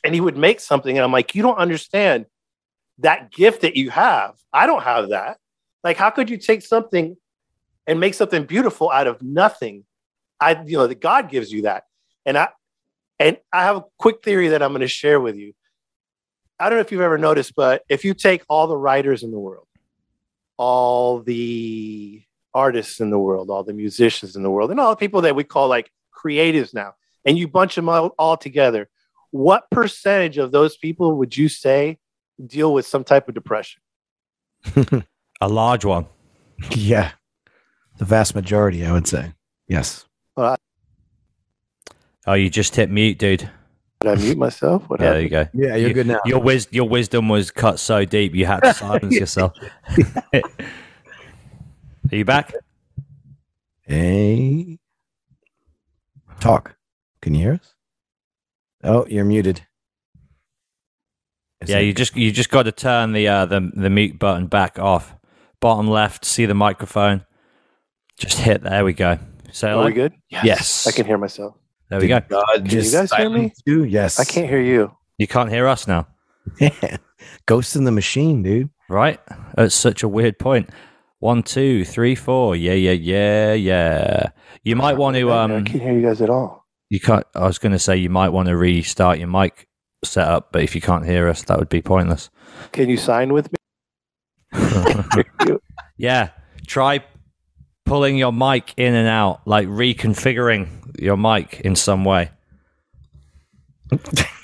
and 0.03 0.13
he 0.13 0.21
would 0.21 0.37
make 0.37 0.59
something, 0.59 0.97
and 0.97 1.03
I'm 1.03 1.11
like, 1.11 1.35
you 1.35 1.41
don't 1.41 1.57
understand 1.57 2.25
that 2.99 3.31
gift 3.31 3.61
that 3.61 3.75
you 3.75 3.89
have. 3.89 4.35
I 4.53 4.65
don't 4.65 4.83
have 4.83 5.09
that. 5.09 5.37
Like, 5.83 5.97
how 5.97 6.09
could 6.09 6.29
you 6.29 6.37
take 6.37 6.61
something 6.61 7.17
and 7.87 7.99
make 7.99 8.13
something 8.13 8.45
beautiful 8.45 8.91
out 8.91 9.07
of 9.07 9.21
nothing? 9.21 9.85
I, 10.39 10.61
you 10.65 10.77
know, 10.77 10.87
that 10.87 11.01
God 11.01 11.29
gives 11.29 11.51
you 11.51 11.63
that, 11.63 11.83
and 12.25 12.37
I, 12.37 12.49
and 13.19 13.37
I 13.51 13.63
have 13.63 13.77
a 13.77 13.83
quick 13.97 14.23
theory 14.23 14.49
that 14.49 14.63
I'm 14.63 14.71
going 14.71 14.81
to 14.81 14.87
share 14.87 15.19
with 15.19 15.35
you. 15.35 15.53
I 16.59 16.69
don't 16.69 16.77
know 16.77 16.81
if 16.81 16.91
you've 16.91 17.01
ever 17.01 17.17
noticed, 17.17 17.55
but 17.55 17.83
if 17.89 18.03
you 18.05 18.13
take 18.13 18.43
all 18.47 18.67
the 18.67 18.77
writers 18.77 19.23
in 19.23 19.31
the 19.31 19.39
world, 19.39 19.67
all 20.57 21.21
the 21.21 22.21
artists 22.53 22.99
in 22.99 23.09
the 23.09 23.19
world, 23.19 23.49
all 23.49 23.63
the 23.63 23.73
musicians 23.73 24.35
in 24.35 24.43
the 24.43 24.49
world, 24.49 24.71
and 24.71 24.79
all 24.79 24.89
the 24.89 24.95
people 24.95 25.21
that 25.21 25.35
we 25.35 25.43
call 25.43 25.67
like 25.67 25.91
creatives 26.13 26.73
now, 26.73 26.95
and 27.25 27.37
you 27.37 27.47
bunch 27.47 27.75
them 27.75 27.89
all, 27.89 28.13
all 28.17 28.37
together, 28.37 28.89
what 29.31 29.69
percentage 29.69 30.37
of 30.37 30.51
those 30.51 30.77
people 30.77 31.15
would 31.17 31.35
you 31.35 31.49
say 31.49 31.97
deal 32.45 32.73
with 32.73 32.85
some 32.85 33.03
type 33.03 33.27
of 33.27 33.35
depression? 33.35 33.81
A 35.41 35.47
large 35.47 35.85
one. 35.85 36.05
Yeah. 36.71 37.11
The 37.97 38.05
vast 38.05 38.35
majority, 38.35 38.85
I 38.85 38.91
would 38.93 39.07
say. 39.07 39.33
Yes. 39.67 40.05
Oh, 40.37 42.33
you 42.33 42.49
just 42.49 42.75
hit 42.75 42.89
mute, 42.89 43.17
dude. 43.17 43.49
Did 44.01 44.11
I 44.11 44.15
mute 44.15 44.37
myself? 44.37 44.83
What 44.89 45.01
Yeah, 45.01 45.11
there 45.11 45.21
you 45.21 45.29
go. 45.29 45.47
Yeah, 45.53 45.75
you're 45.75 45.89
You- 45.89 45.93
good 45.93 46.07
now. 46.07 46.19
Your 46.25 46.39
wis- 46.39 46.67
your 46.71 46.87
wisdom 46.87 47.27
was 47.29 47.51
cut 47.51 47.79
so 47.79 48.05
deep 48.05 48.35
you 48.35 48.45
had 48.45 48.61
to 48.61 48.73
silence 48.73 49.13
yourself. 49.19 49.53
Are 50.33 50.41
you 52.11 52.23
back? 52.25 52.53
Hey. 53.81 54.79
Talk. 56.39 56.75
Can 57.21 57.33
you 57.35 57.41
hear 57.41 57.53
us? 57.55 57.73
Oh, 58.83 59.05
you're 59.09 59.25
muted. 59.25 59.65
Is 61.61 61.69
yeah, 61.69 61.79
it- 61.79 61.85
you 61.85 61.93
just 61.93 62.15
you 62.15 62.31
just 62.31 62.49
got 62.49 62.63
to 62.63 62.71
turn 62.71 63.11
the 63.11 63.27
uh, 63.27 63.45
the 63.45 63.71
the 63.75 63.89
mute 63.89 64.17
button 64.19 64.47
back 64.47 64.79
off. 64.79 65.15
Bottom 65.61 65.87
left, 65.87 66.25
see 66.25 66.45
the 66.45 66.53
microphone. 66.53 67.25
Just 68.17 68.37
hit. 68.39 68.63
There 68.63 68.83
we 68.85 68.93
go. 68.93 69.19
Say 69.51 69.67
Are 69.67 69.71
hello. 69.71 69.85
we 69.85 69.93
good? 69.93 70.13
Yes. 70.29 70.87
I 70.87 70.91
can 70.91 71.05
hear 71.05 71.17
myself. 71.17 71.55
There 71.89 71.99
we 71.99 72.07
go. 72.07 72.19
God 72.29 72.45
Can 72.55 72.65
you 72.65 72.91
guys 72.91 73.11
hear 73.11 73.29
me? 73.29 73.35
silence 73.49 73.61
you? 73.65 73.83
Yes. 73.83 74.19
I 74.19 74.23
can't 74.25 74.47
hear 74.47 74.61
you. 74.61 74.91
You 75.17 75.27
can't 75.27 75.49
hear 75.49 75.67
us 75.67 75.85
now, 75.87 76.07
Ghost 77.45 77.75
in 77.75 77.83
the 77.83 77.91
machine, 77.91 78.41
dude. 78.43 78.69
right? 78.89 79.19
That's 79.55 79.75
such 79.75 80.01
a 80.03 80.07
weird 80.07 80.39
point. 80.39 80.69
One, 81.19 81.43
two, 81.43 81.83
three, 81.83 82.15
four. 82.15 82.55
Yeah, 82.55 82.73
yeah, 82.73 82.91
yeah, 82.93 83.53
yeah. 83.53 84.29
You 84.63 84.75
might 84.77 84.97
want 84.97 85.17
to 85.17 85.29
I 85.31 85.43
um. 85.43 85.65
can't 85.65 85.81
hear 85.81 85.93
you 85.93 86.01
guys 86.01 86.21
at 86.21 86.29
all. 86.29 86.65
You 86.89 86.99
can't. 87.01 87.25
I 87.35 87.45
was 87.45 87.57
going 87.59 87.73
to 87.73 87.79
say 87.79 87.97
you 87.97 88.09
might 88.09 88.29
want 88.29 88.47
to 88.47 88.55
restart 88.55 89.19
your 89.19 89.27
mic 89.27 89.67
setup, 90.05 90.53
but 90.53 90.61
if 90.63 90.73
you 90.75 90.79
can't 90.81 91.05
hear 91.05 91.27
us, 91.27 91.43
that 91.43 91.59
would 91.59 91.67
be 91.69 91.81
pointless. 91.81 92.29
Can 92.71 92.87
you 92.89 92.95
sign 92.97 93.33
with 93.33 93.51
me? 93.51 93.57
Yeah, 95.97 96.29
try 96.65 97.03
pulling 97.85 98.17
your 98.17 98.31
mic 98.31 98.73
in 98.77 98.95
and 98.95 99.07
out, 99.07 99.41
like 99.45 99.67
reconfiguring 99.67 100.97
your 101.01 101.17
mic 101.17 101.59
in 101.61 101.75
some 101.75 102.05
way. 102.05 102.31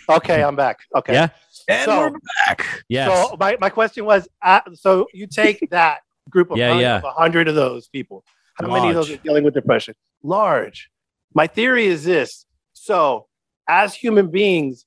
okay, 0.10 0.44
I'm 0.44 0.56
back. 0.56 0.80
Okay. 0.96 1.14
Yeah, 1.14 1.30
And 1.70 1.86
So- 1.86 2.00
we're 2.12 2.18
back. 2.48 2.84
yes, 2.90 3.30
So 3.30 3.38
my, 3.40 3.58
my 3.62 3.70
question 3.70 4.06
was, 4.06 4.28
uh, 4.42 4.62
so 4.74 5.08
you 5.14 5.28
take 5.28 5.66
that 5.72 6.00
group 6.30 6.52
of 6.52 6.58
Yeah, 6.58 6.72
hun- 6.74 6.82
yeah. 6.82 7.02
a 7.04 7.10
hundred 7.12 7.48
of 7.48 7.56
those 7.56 7.88
people. 7.88 8.24
How 8.56 8.68
many 8.68 8.90
of 8.90 8.96
those 8.96 9.12
are 9.12 9.18
dealing 9.18 9.44
with 9.44 9.54
depression? 9.54 9.96
Large. 10.24 10.90
My 11.34 11.48
theory 11.48 11.86
is 11.88 12.04
this. 12.06 12.46
So 12.74 13.28
as 13.68 13.94
human 13.94 14.30
beings, 14.32 14.86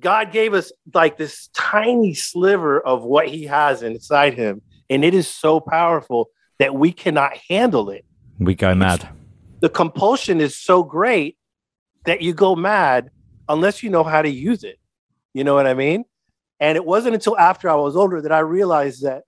God 0.00 0.32
gave 0.32 0.54
us 0.54 0.72
like 0.94 1.16
this 1.16 1.48
tiny 1.54 2.14
sliver 2.14 2.80
of 2.80 3.02
what 3.02 3.28
he 3.28 3.44
has 3.44 3.82
inside 3.82 4.34
him. 4.34 4.62
And 4.90 5.04
it 5.04 5.14
is 5.14 5.28
so 5.28 5.60
powerful 5.60 6.30
that 6.58 6.74
we 6.74 6.92
cannot 6.92 7.32
handle 7.48 7.90
it. 7.90 8.04
we 8.38 8.54
go 8.54 8.74
mad. 8.74 9.08
The 9.60 9.68
compulsion 9.68 10.40
is 10.40 10.56
so 10.56 10.82
great 10.82 11.36
that 12.04 12.22
you 12.22 12.32
go 12.32 12.54
mad 12.54 13.10
unless 13.48 13.82
you 13.82 13.90
know 13.90 14.04
how 14.04 14.22
to 14.22 14.30
use 14.30 14.64
it. 14.64 14.78
You 15.34 15.44
know 15.44 15.54
what 15.54 15.66
I 15.66 15.74
mean? 15.74 16.04
And 16.60 16.76
it 16.76 16.84
wasn't 16.84 17.14
until 17.14 17.38
after 17.38 17.68
I 17.68 17.74
was 17.74 17.96
older 17.96 18.20
that 18.20 18.32
I 18.32 18.40
realized 18.40 19.04
that. 19.04 19.24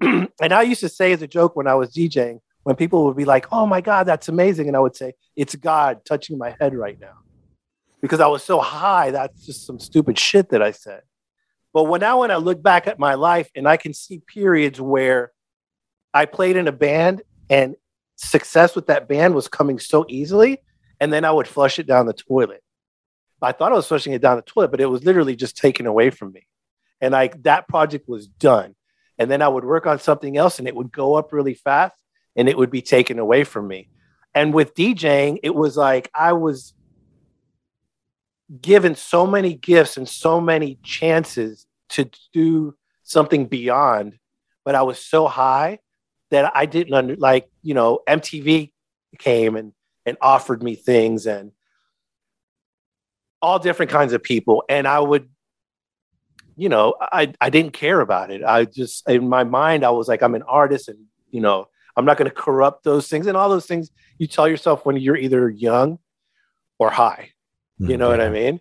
and 0.00 0.52
I 0.52 0.62
used 0.62 0.80
to 0.80 0.88
say 0.88 1.12
as 1.12 1.22
a 1.22 1.26
joke 1.26 1.56
when 1.56 1.66
I 1.66 1.74
was 1.74 1.92
DJing, 1.92 2.40
when 2.62 2.76
people 2.76 3.04
would 3.04 3.16
be 3.16 3.24
like, 3.24 3.46
oh 3.52 3.66
my 3.66 3.80
God, 3.80 4.04
that's 4.04 4.28
amazing. 4.28 4.68
And 4.68 4.76
I 4.76 4.80
would 4.80 4.96
say, 4.96 5.12
it's 5.36 5.54
God 5.54 6.04
touching 6.04 6.38
my 6.38 6.56
head 6.60 6.74
right 6.74 6.98
now. 6.98 7.12
Because 8.04 8.20
I 8.20 8.26
was 8.26 8.44
so 8.44 8.60
high, 8.60 9.12
that's 9.12 9.46
just 9.46 9.64
some 9.64 9.80
stupid 9.80 10.18
shit 10.18 10.50
that 10.50 10.60
I 10.60 10.72
said. 10.72 11.00
But 11.72 11.84
when 11.84 12.02
now 12.02 12.20
when 12.20 12.30
I 12.30 12.36
look 12.36 12.62
back 12.62 12.86
at 12.86 12.98
my 12.98 13.14
life 13.14 13.50
and 13.54 13.66
I 13.66 13.78
can 13.78 13.94
see 13.94 14.18
periods 14.18 14.78
where 14.78 15.32
I 16.12 16.26
played 16.26 16.56
in 16.56 16.68
a 16.68 16.72
band 16.72 17.22
and 17.48 17.76
success 18.16 18.76
with 18.76 18.88
that 18.88 19.08
band 19.08 19.34
was 19.34 19.48
coming 19.48 19.78
so 19.78 20.04
easily, 20.06 20.58
and 21.00 21.10
then 21.10 21.24
I 21.24 21.30
would 21.30 21.48
flush 21.48 21.78
it 21.78 21.86
down 21.86 22.04
the 22.04 22.12
toilet. 22.12 22.62
I 23.40 23.52
thought 23.52 23.72
I 23.72 23.76
was 23.76 23.88
flushing 23.88 24.12
it 24.12 24.20
down 24.20 24.36
the 24.36 24.42
toilet, 24.42 24.70
but 24.70 24.82
it 24.82 24.90
was 24.90 25.02
literally 25.02 25.34
just 25.34 25.56
taken 25.56 25.86
away 25.86 26.10
from 26.10 26.30
me. 26.30 26.46
And 27.00 27.12
like 27.12 27.42
that 27.44 27.68
project 27.68 28.06
was 28.06 28.26
done. 28.26 28.74
And 29.16 29.30
then 29.30 29.40
I 29.40 29.48
would 29.48 29.64
work 29.64 29.86
on 29.86 29.98
something 29.98 30.36
else 30.36 30.58
and 30.58 30.68
it 30.68 30.76
would 30.76 30.92
go 30.92 31.14
up 31.14 31.32
really 31.32 31.54
fast 31.54 31.96
and 32.36 32.50
it 32.50 32.58
would 32.58 32.70
be 32.70 32.82
taken 32.82 33.18
away 33.18 33.44
from 33.44 33.66
me. 33.66 33.88
And 34.34 34.52
with 34.52 34.74
DJing, 34.74 35.38
it 35.42 35.54
was 35.54 35.74
like 35.74 36.10
I 36.14 36.34
was 36.34 36.74
given 38.60 38.94
so 38.94 39.26
many 39.26 39.54
gifts 39.54 39.96
and 39.96 40.08
so 40.08 40.40
many 40.40 40.78
chances 40.82 41.66
to 41.90 42.10
do 42.32 42.74
something 43.02 43.46
beyond, 43.46 44.18
but 44.64 44.74
I 44.74 44.82
was 44.82 44.98
so 44.98 45.26
high 45.26 45.78
that 46.30 46.50
I 46.54 46.66
didn't 46.66 46.94
under 46.94 47.16
like, 47.16 47.48
you 47.62 47.74
know, 47.74 48.00
MTV 48.08 48.72
came 49.18 49.56
and 49.56 49.72
and 50.06 50.16
offered 50.20 50.62
me 50.62 50.74
things 50.74 51.26
and 51.26 51.52
all 53.40 53.58
different 53.58 53.90
kinds 53.90 54.12
of 54.12 54.22
people. 54.22 54.64
And 54.68 54.86
I 54.86 55.00
would, 55.00 55.28
you 56.56 56.68
know, 56.68 56.94
I, 57.00 57.32
I 57.40 57.50
didn't 57.50 57.72
care 57.72 58.00
about 58.00 58.30
it. 58.30 58.42
I 58.44 58.64
just 58.64 59.08
in 59.08 59.28
my 59.28 59.44
mind, 59.44 59.84
I 59.84 59.90
was 59.90 60.08
like, 60.08 60.22
I'm 60.22 60.34
an 60.34 60.42
artist 60.42 60.88
and 60.88 60.98
you 61.30 61.40
know, 61.40 61.68
I'm 61.96 62.04
not 62.04 62.16
gonna 62.16 62.30
corrupt 62.30 62.84
those 62.84 63.08
things 63.08 63.26
and 63.26 63.36
all 63.36 63.48
those 63.48 63.66
things 63.66 63.90
you 64.18 64.26
tell 64.26 64.48
yourself 64.48 64.84
when 64.84 64.96
you're 64.96 65.16
either 65.16 65.48
young 65.48 65.98
or 66.78 66.90
high. 66.90 67.33
You 67.78 67.96
know 67.96 68.08
what 68.08 68.20
I 68.20 68.30
mean? 68.30 68.60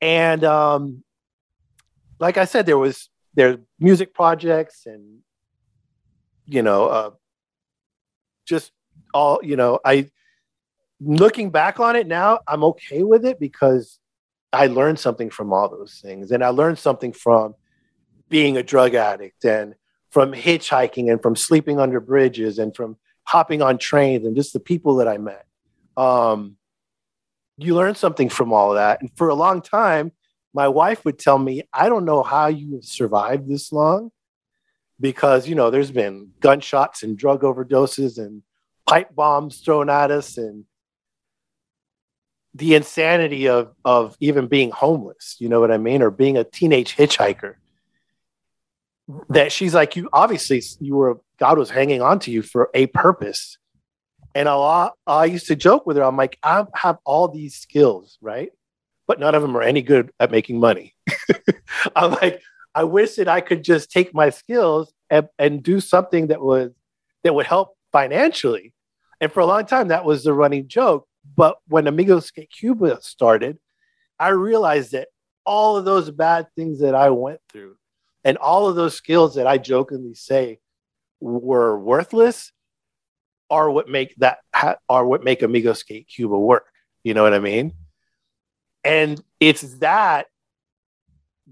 And 0.00 0.44
um, 0.44 1.04
like 2.18 2.36
I 2.36 2.44
said, 2.44 2.66
there 2.66 2.78
was 2.78 3.08
there 3.34 3.58
music 3.78 4.14
projects 4.14 4.86
and 4.86 5.20
you 6.46 6.62
know, 6.62 6.86
uh, 6.86 7.10
just 8.46 8.72
all 9.14 9.40
you 9.42 9.56
know. 9.56 9.78
I 9.84 10.10
looking 11.00 11.50
back 11.50 11.78
on 11.78 11.94
it 11.94 12.06
now, 12.06 12.40
I'm 12.48 12.64
okay 12.64 13.02
with 13.02 13.24
it 13.24 13.38
because 13.38 13.98
I 14.52 14.66
learned 14.66 14.98
something 14.98 15.30
from 15.30 15.52
all 15.52 15.68
those 15.68 16.00
things, 16.02 16.30
and 16.32 16.42
I 16.42 16.48
learned 16.48 16.78
something 16.78 17.12
from 17.12 17.54
being 18.28 18.56
a 18.56 18.62
drug 18.62 18.94
addict 18.94 19.44
and 19.44 19.74
from 20.10 20.32
hitchhiking 20.32 21.10
and 21.10 21.22
from 21.22 21.36
sleeping 21.36 21.78
under 21.78 22.00
bridges 22.00 22.58
and 22.58 22.74
from 22.74 22.96
hopping 23.24 23.62
on 23.62 23.78
trains 23.78 24.26
and 24.26 24.34
just 24.34 24.52
the 24.52 24.60
people 24.60 24.96
that 24.96 25.08
I 25.08 25.18
met. 25.18 25.46
Um, 25.96 26.57
you 27.58 27.74
learn 27.74 27.94
something 27.94 28.28
from 28.28 28.52
all 28.52 28.70
of 28.70 28.76
that. 28.76 29.00
And 29.00 29.10
for 29.16 29.28
a 29.28 29.34
long 29.34 29.60
time, 29.60 30.12
my 30.54 30.68
wife 30.68 31.04
would 31.04 31.18
tell 31.18 31.38
me, 31.38 31.62
I 31.72 31.88
don't 31.88 32.04
know 32.04 32.22
how 32.22 32.46
you 32.46 32.74
have 32.76 32.84
survived 32.84 33.48
this 33.48 33.72
long 33.72 34.10
because, 35.00 35.48
you 35.48 35.54
know, 35.54 35.70
there's 35.70 35.90
been 35.90 36.30
gunshots 36.40 37.02
and 37.02 37.18
drug 37.18 37.42
overdoses 37.42 38.18
and 38.18 38.42
pipe 38.86 39.14
bombs 39.14 39.58
thrown 39.58 39.90
at 39.90 40.10
us 40.10 40.38
and 40.38 40.64
the 42.54 42.74
insanity 42.74 43.48
of, 43.48 43.74
of 43.84 44.16
even 44.20 44.46
being 44.46 44.70
homeless, 44.70 45.36
you 45.38 45.48
know 45.48 45.60
what 45.60 45.70
I 45.70 45.78
mean? 45.78 46.02
Or 46.02 46.10
being 46.10 46.36
a 46.36 46.44
teenage 46.44 46.96
hitchhiker. 46.96 47.54
That 49.30 49.52
she's 49.52 49.74
like, 49.74 49.96
you 49.96 50.08
obviously, 50.12 50.62
you 50.80 50.96
were, 50.96 51.20
God 51.38 51.58
was 51.58 51.70
hanging 51.70 52.02
on 52.02 52.18
to 52.20 52.30
you 52.30 52.42
for 52.42 52.70
a 52.74 52.86
purpose. 52.88 53.58
And 54.38 54.46
lot, 54.46 54.92
I 55.04 55.24
used 55.24 55.48
to 55.48 55.56
joke 55.56 55.84
with 55.84 55.96
her. 55.96 56.04
I'm 56.04 56.16
like, 56.16 56.38
I 56.44 56.64
have 56.76 56.98
all 57.04 57.26
these 57.26 57.56
skills, 57.56 58.18
right? 58.20 58.52
But 59.08 59.18
none 59.18 59.34
of 59.34 59.42
them 59.42 59.56
are 59.56 59.62
any 59.62 59.82
good 59.82 60.12
at 60.20 60.30
making 60.30 60.60
money. 60.60 60.94
I'm 61.96 62.12
like, 62.12 62.40
I 62.72 62.84
wish 62.84 63.16
that 63.16 63.26
I 63.26 63.40
could 63.40 63.64
just 63.64 63.90
take 63.90 64.14
my 64.14 64.30
skills 64.30 64.92
and, 65.10 65.26
and 65.40 65.60
do 65.60 65.80
something 65.80 66.28
that 66.28 66.40
was 66.40 66.70
that 67.24 67.34
would 67.34 67.46
help 67.46 67.76
financially. 67.90 68.72
And 69.20 69.32
for 69.32 69.40
a 69.40 69.46
long 69.46 69.66
time, 69.66 69.88
that 69.88 70.04
was 70.04 70.22
the 70.22 70.32
running 70.32 70.68
joke. 70.68 71.08
But 71.36 71.56
when 71.66 71.88
Amigo 71.88 72.20
Skate 72.20 72.52
Cuba 72.56 73.02
started, 73.02 73.58
I 74.20 74.28
realized 74.28 74.92
that 74.92 75.08
all 75.46 75.76
of 75.76 75.84
those 75.84 76.12
bad 76.12 76.46
things 76.54 76.78
that 76.78 76.94
I 76.94 77.10
went 77.10 77.40
through, 77.50 77.74
And 78.22 78.36
all 78.36 78.68
of 78.68 78.76
those 78.76 78.94
skills 78.94 79.34
that 79.34 79.48
I 79.48 79.58
jokingly 79.58 80.14
say 80.14 80.60
were 81.18 81.76
worthless 81.76 82.52
are 83.50 83.70
what 83.70 83.88
make 83.88 84.14
that 84.16 84.38
ha- 84.54 84.76
are 84.88 85.06
what 85.06 85.24
make 85.24 85.42
Amigo 85.42 85.72
Skate 85.72 86.08
Cuba 86.08 86.38
work. 86.38 86.66
You 87.04 87.14
know 87.14 87.22
what 87.22 87.34
I 87.34 87.38
mean? 87.38 87.72
And 88.84 89.22
it's 89.40 89.62
that 89.78 90.26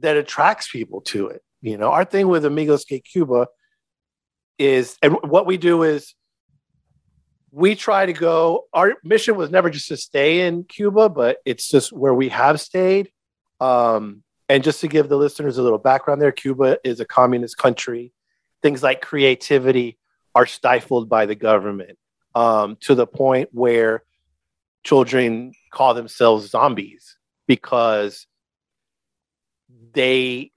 that 0.01 0.17
attracts 0.17 0.71
people 0.71 1.01
to 1.03 1.29
it. 1.29 1.43
You 1.63 1.79
know, 1.79 1.91
our 1.91 2.05
thing 2.05 2.29
with 2.29 2.45
Amigo 2.45 2.77
Skate 2.77 3.05
Cuba 3.05 3.49
is, 4.59 4.97
and 5.03 5.17
what 5.23 5.47
we 5.47 5.57
do 5.57 5.83
is 5.83 6.15
we 7.51 7.75
try 7.75 8.07
to 8.07 8.13
go. 8.13 8.67
Our 8.73 8.95
mission 9.03 9.37
was 9.37 9.51
never 9.51 9.71
just 9.71 9.89
to 9.89 9.97
stay 9.97 10.47
in 10.47 10.65
Cuba, 10.65 11.09
but 11.09 11.39
it's 11.45 11.69
just 11.71 11.93
where 11.93 12.15
we 12.15 12.29
have 12.29 12.61
stayed. 12.61 13.11
Um, 13.61 14.23
and 14.49 14.63
just 14.63 14.81
to 14.83 14.89
give 14.89 15.09
the 15.09 15.17
listeners 15.17 15.59
a 15.59 15.63
little 15.63 15.79
background 15.79 16.21
there, 16.21 16.33
Cuba 16.33 16.79
is 16.85 17.01
a 17.01 17.05
communist 17.05 17.57
country. 17.57 18.13
Things 18.63 18.83
like 18.83 19.01
creativity 19.01 19.99
are 20.37 20.45
stifled 20.45 21.09
by 21.09 21.25
the 21.25 21.35
government 21.35 21.99
um, 22.35 22.77
to 22.81 22.95
the 22.95 23.07
point 23.07 23.49
where 23.53 24.05
children 24.85 25.53
call 25.73 25.95
themselves 25.95 26.51
zombies 26.51 27.17
because 27.47 28.27
they 29.95 30.53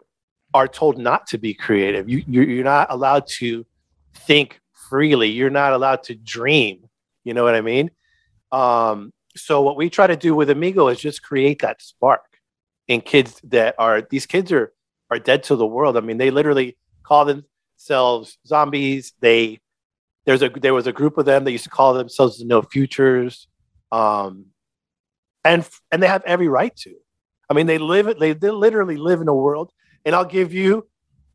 are 0.53 0.67
told 0.67 0.97
not 0.97 1.27
to 1.27 1.37
be 1.37 1.53
creative. 1.53 2.09
You, 2.09 2.25
you're, 2.27 2.63
not 2.65 2.87
allowed 2.91 3.25
to 3.39 3.65
think 4.13 4.59
freely. 4.89 5.29
You're 5.29 5.49
not 5.49 5.71
allowed 5.71 6.03
to 6.03 6.15
dream. 6.15 6.89
You 7.23 7.33
know 7.33 7.45
what 7.45 7.55
I 7.55 7.61
mean? 7.61 7.89
Um, 8.51 9.13
so 9.37 9.61
what 9.61 9.77
we 9.77 9.89
try 9.89 10.07
to 10.07 10.17
do 10.17 10.35
with 10.35 10.49
Amigo 10.49 10.89
is 10.89 10.99
just 10.99 11.23
create 11.23 11.61
that 11.61 11.81
spark 11.81 12.25
in 12.89 12.99
kids 12.99 13.39
that 13.45 13.75
are 13.79 14.01
these 14.01 14.25
kids 14.25 14.51
are 14.51 14.73
are 15.09 15.19
dead 15.19 15.43
to 15.43 15.55
the 15.55 15.65
world. 15.65 15.95
I 15.95 16.01
mean, 16.01 16.17
they 16.17 16.31
literally 16.31 16.75
call 17.03 17.23
themselves 17.23 18.37
zombies. 18.45 19.13
They 19.21 19.59
there's 20.29 20.43
a 20.43 20.49
there 20.49 20.75
was 20.75 20.85
a 20.85 20.93
group 20.93 21.17
of 21.17 21.25
them 21.25 21.43
that 21.43 21.51
used 21.51 21.63
to 21.63 21.71
call 21.71 21.95
themselves 21.95 22.37
the 22.37 22.45
no 22.45 22.61
futures. 22.61 23.47
Um, 23.91 24.45
and 25.43 25.67
and 25.91 26.03
they 26.03 26.07
have 26.07 26.21
every 26.23 26.47
right 26.47 26.75
to. 26.75 26.93
I 27.49 27.55
mean, 27.55 27.65
they 27.65 27.79
live. 27.79 28.19
They, 28.19 28.33
they 28.33 28.51
literally 28.51 28.95
live 28.95 29.21
in 29.21 29.27
a 29.27 29.33
world. 29.33 29.71
And 30.05 30.13
I'll 30.13 30.25
give 30.25 30.53
you 30.53 30.87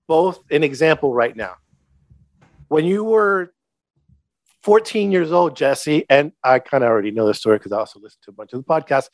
both 0.06 0.38
an 0.48 0.62
example 0.62 1.12
right 1.12 1.34
now. 1.34 1.56
When 2.68 2.84
you 2.84 3.02
were 3.02 3.52
14 4.62 5.10
years 5.10 5.32
old, 5.32 5.56
Jesse, 5.56 6.06
and 6.08 6.30
I 6.44 6.60
kind 6.60 6.84
of 6.84 6.88
already 6.88 7.10
know 7.10 7.26
the 7.26 7.34
story 7.34 7.58
because 7.58 7.72
I 7.72 7.78
also 7.78 7.98
listened 7.98 8.22
to 8.26 8.30
a 8.30 8.34
bunch 8.34 8.52
of 8.52 8.60
the 8.60 8.64
podcasts. 8.64 9.08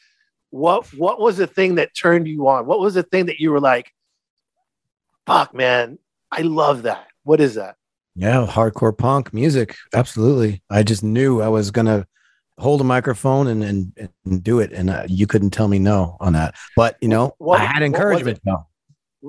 What 0.50 0.92
what 0.92 1.18
was 1.18 1.38
the 1.38 1.46
thing 1.46 1.76
that 1.76 1.96
turned 1.96 2.28
you 2.28 2.46
on? 2.48 2.66
What 2.66 2.80
was 2.80 2.92
the 2.92 3.02
thing 3.02 3.24
that 3.26 3.40
you 3.40 3.50
were 3.50 3.60
like, 3.60 3.94
fuck, 5.26 5.54
man, 5.54 5.98
I 6.30 6.42
love 6.42 6.82
that. 6.82 7.06
What 7.22 7.40
is 7.40 7.54
that? 7.54 7.76
Yeah, 8.14 8.46
hardcore 8.46 8.96
punk 8.96 9.32
music. 9.32 9.76
Absolutely. 9.94 10.62
I 10.70 10.82
just 10.82 11.02
knew 11.02 11.40
I 11.40 11.48
was 11.48 11.70
gonna 11.70 12.06
hold 12.58 12.80
a 12.80 12.84
microphone 12.84 13.46
and 13.46 13.62
and, 13.64 14.08
and 14.24 14.42
do 14.42 14.58
it, 14.60 14.72
and 14.72 14.90
uh, 14.90 15.04
you 15.08 15.26
couldn't 15.26 15.50
tell 15.50 15.68
me 15.68 15.78
no 15.78 16.16
on 16.20 16.32
that. 16.34 16.54
But 16.76 16.96
you 17.00 17.08
know, 17.08 17.34
What- 17.38 17.60
I 17.60 17.64
had 17.64 17.82
what 17.82 17.90
was 17.90 17.94
encouragement. 17.94 18.40
it? 18.44 18.54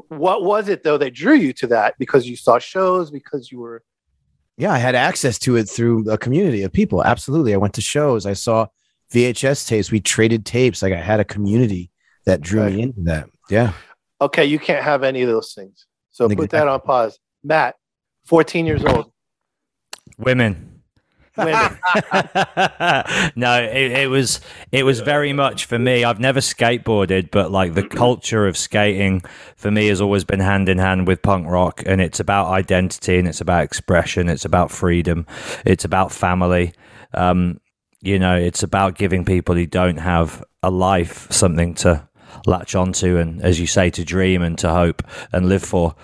What 0.07 0.43
was 0.43 0.69
it 0.69 0.83
though 0.83 0.97
that 0.97 1.13
drew 1.13 1.33
you 1.35 1.51
to 1.53 1.67
that? 1.67 1.95
Because 1.99 2.27
you 2.27 2.35
saw 2.37 2.59
shows, 2.59 3.11
because 3.11 3.51
you 3.51 3.59
were 3.59 3.83
Yeah, 4.57 4.71
I 4.71 4.77
had 4.77 4.95
access 4.95 5.37
to 5.39 5.57
it 5.57 5.65
through 5.69 6.09
a 6.09 6.17
community 6.17 6.63
of 6.63 6.71
people. 6.71 7.03
Absolutely. 7.03 7.53
I 7.53 7.57
went 7.57 7.73
to 7.75 7.81
shows. 7.81 8.25
I 8.25 8.33
saw 8.33 8.67
VHS 9.13 9.67
tapes. 9.67 9.91
We 9.91 9.99
traded 9.99 10.45
tapes. 10.45 10.81
Like 10.81 10.93
I 10.93 11.01
had 11.01 11.19
a 11.19 11.25
community 11.25 11.91
that 12.25 12.39
drew 12.41 12.61
Okay. 12.61 12.75
me 12.77 12.81
into 12.83 13.01
that. 13.01 13.27
Yeah. 13.49 13.73
okay. 14.21 14.45
You 14.45 14.59
can't 14.59 14.83
have 14.83 15.03
any 15.03 15.21
of 15.23 15.29
those 15.29 15.53
things. 15.53 15.85
So 16.11 16.29
put 16.29 16.49
that 16.51 16.67
on 16.69 16.79
pause. 16.81 17.19
Matt, 17.43 17.75
14 18.31 18.65
years 18.65 18.85
old. 18.85 19.11
Women. 20.17 20.83
Women. 21.35 21.77
no, 23.35 23.61
it, 23.61 23.91
it 23.91 24.09
was 24.09 24.39
it 24.71 24.85
was 24.85 25.01
very 25.01 25.33
much 25.33 25.65
for 25.65 25.77
me. 25.77 26.05
I've 26.05 26.21
never 26.21 26.39
skateboarded, 26.39 27.29
but 27.29 27.51
like 27.51 27.73
the 27.73 27.85
culture 27.85 28.47
of 28.47 28.55
skating 28.55 29.21
for 29.57 29.69
me 29.69 29.87
has 29.87 29.99
always 29.99 30.23
been 30.23 30.39
hand 30.39 30.69
in 30.69 30.77
hand 30.77 31.07
with 31.07 31.21
punk 31.21 31.45
rock, 31.45 31.83
and 31.85 31.99
it's 31.99 32.21
about 32.21 32.47
identity 32.47 33.19
and 33.19 33.27
it's 33.27 33.41
about 33.41 33.65
expression. 33.65 34.29
It's 34.29 34.45
about 34.45 34.71
freedom. 34.71 35.27
It's 35.65 35.83
about 35.83 36.13
family. 36.13 36.71
Um, 37.13 37.59
you 37.99 38.17
know, 38.17 38.37
it's 38.37 38.63
about 38.63 38.97
giving 38.97 39.25
people 39.25 39.55
who 39.55 39.65
don't 39.65 39.97
have 39.97 40.41
a 40.63 40.71
life 40.71 41.29
something 41.31 41.73
to 41.83 42.07
latch 42.45 42.75
onto, 42.75 43.17
and 43.17 43.41
as 43.41 43.59
you 43.59 43.67
say, 43.67 43.89
to 43.89 44.05
dream 44.05 44.41
and 44.41 44.57
to 44.59 44.69
hope 44.69 45.03
and 45.33 45.49
live 45.49 45.63
for. 45.63 45.95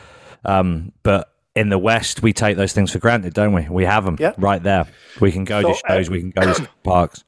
Um, 0.44 0.92
but 1.04 1.32
in 1.58 1.70
the 1.70 1.78
West, 1.80 2.22
we 2.22 2.34
take 2.34 2.56
those 2.56 2.72
things 2.72 2.92
for 2.92 3.00
granted, 3.00 3.34
don't 3.34 3.52
we? 3.52 3.68
We 3.68 3.84
have 3.86 4.06
them 4.06 4.16
Yeah. 4.20 4.34
right 4.38 4.62
there. 4.62 4.86
We 5.20 5.32
can 5.32 5.44
go 5.44 5.62
to 5.64 5.74
shows, 5.74 6.08
uh, 6.08 6.12
we 6.12 6.20
can 6.20 6.30
go 6.30 6.54
to 6.54 6.70
parks. 6.84 7.24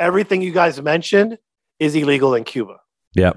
Everything 0.00 0.42
you 0.42 0.52
guys 0.52 0.82
mentioned 0.82 1.38
is 1.78 1.94
illegal 1.94 2.34
in 2.34 2.42
Cuba. 2.42 2.80
Yeah. 3.14 3.32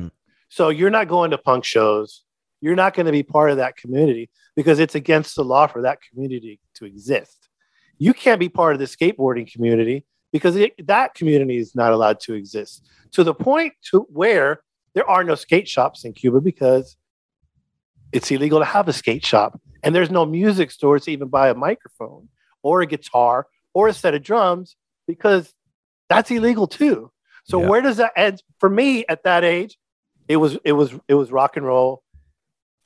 So 0.50 0.70
you're 0.70 0.90
not 0.90 1.08
going 1.08 1.30
to 1.32 1.38
punk 1.38 1.64
shows. 1.64 2.24
You're 2.60 2.76
not 2.76 2.96
going 2.96 3.06
to 3.06 3.12
be 3.12 3.22
part 3.22 3.52
of 3.52 3.58
that 3.58 3.78
community 3.78 4.30
because 4.56 4.80
it's 4.80 4.96
against 4.96 5.36
the 5.36 5.44
law 5.44 5.68
for 5.68 5.84
that 5.84 6.00
community 6.02 6.60
to 6.76 6.86
exist. 6.86 7.50
You 8.00 8.14
can't 8.14 8.40
be 8.40 8.50
part 8.50 8.74
of 8.74 8.80
the 8.80 8.86
skateboarding 8.86 9.52
community 9.52 10.06
because 10.34 10.56
it, 10.56 10.74
that 10.88 11.14
community 11.14 11.58
is 11.58 11.76
not 11.76 11.94
allowed 11.94 12.20
to 12.22 12.34
exist 12.34 12.84
to 13.12 13.24
the 13.24 13.34
point 13.36 13.74
to 13.92 14.08
where 14.10 14.62
there 14.96 15.08
are 15.08 15.24
no 15.24 15.36
skate 15.36 15.68
shops 15.68 16.04
in 16.04 16.14
Cuba 16.14 16.42
because 16.42 16.98
it's 18.12 18.32
illegal 18.32 18.60
to 18.60 18.66
have 18.66 18.88
a 18.88 18.94
skate 18.94 19.26
shop 19.26 19.60
and 19.86 19.96
there's 19.96 20.12
no 20.12 20.26
music 20.26 20.72
stores 20.72 21.06
to 21.06 21.12
even 21.12 21.30
buy 21.30 21.50
a 21.50 21.54
microphone 21.54 22.28
or 22.64 22.82
a 22.82 22.86
guitar 22.86 23.48
or 23.74 23.88
a 23.88 23.94
set 23.94 24.14
of 24.16 24.24
drums 24.24 24.76
because 25.08 25.54
that's 26.10 26.30
illegal 26.32 26.68
too. 26.68 27.12
So 27.46 27.62
Yeah. 27.62 27.68
where 27.70 27.82
does 27.82 27.98
that 27.98 28.12
end? 28.18 28.42
For 28.60 28.70
me 28.70 29.06
at 29.08 29.24
that 29.24 29.44
age, 29.44 29.78
it 30.28 30.38
was 30.38 30.58
it 30.64 30.72
was 30.74 30.94
it 31.08 31.14
was 31.14 31.32
rock 31.32 31.56
and 31.56 31.66
roll 31.66 32.04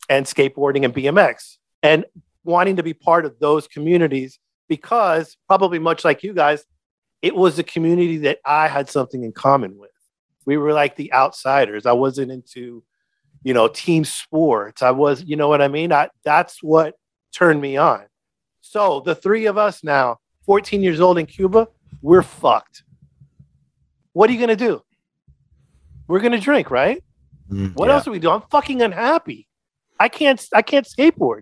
and 0.09 0.25
skateboarding 0.25 0.83
and 0.85 0.93
BMX 0.93 1.57
and 1.81 2.05
wanting 2.43 2.75
to 2.75 2.83
be 2.83 2.93
part 2.93 3.25
of 3.25 3.39
those 3.39 3.67
communities 3.67 4.39
because 4.67 5.37
probably 5.47 5.79
much 5.79 6.03
like 6.03 6.21
you 6.23 6.33
guys, 6.33 6.65
it 7.21 7.35
was 7.35 7.57
a 7.59 7.63
community 7.63 8.17
that 8.17 8.39
I 8.45 8.67
had 8.67 8.89
something 8.89 9.23
in 9.23 9.31
common 9.31 9.77
with. 9.77 9.91
We 10.45 10.57
were 10.57 10.73
like 10.73 10.95
the 10.95 11.13
outsiders. 11.13 11.85
I 11.85 11.91
wasn't 11.93 12.31
into, 12.31 12.83
you 13.43 13.53
know, 13.53 13.67
team 13.67 14.03
sports. 14.05 14.81
I 14.81 14.91
was, 14.91 15.23
you 15.23 15.35
know 15.35 15.47
what 15.47 15.61
I 15.61 15.67
mean? 15.67 15.91
I, 15.93 16.09
that's 16.23 16.61
what 16.61 16.95
turned 17.33 17.61
me 17.61 17.77
on. 17.77 18.03
So 18.61 18.99
the 18.99 19.15
three 19.15 19.45
of 19.45 19.57
us 19.57 19.83
now, 19.83 20.17
14 20.45 20.81
years 20.83 20.99
old 20.99 21.17
in 21.17 21.25
Cuba, 21.25 21.67
we're 22.01 22.21
fucked. 22.23 22.83
What 24.13 24.29
are 24.29 24.33
you 24.33 24.39
going 24.39 24.49
to 24.49 24.55
do? 24.55 24.81
We're 26.07 26.19
going 26.19 26.31
to 26.33 26.39
drink, 26.39 26.71
right? 26.71 27.03
Mm, 27.51 27.73
What 27.75 27.87
yeah. 27.87 27.95
else 27.95 28.05
do 28.05 28.11
we 28.11 28.19
do? 28.19 28.29
I'm 28.29 28.41
fucking 28.51 28.81
unhappy. 28.81 29.47
I 29.99 30.07
can't 30.09 30.43
I 30.53 30.61
can't 30.61 30.85
skateboard. 30.87 31.41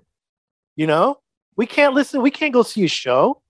You 0.76 0.88
know? 0.88 1.18
We 1.56 1.66
can't 1.66 1.94
listen, 1.96 2.22
we 2.22 2.32
can't 2.32 2.54
go 2.54 2.64
see 2.64 2.84
a 2.86 2.88
show. 2.88 3.42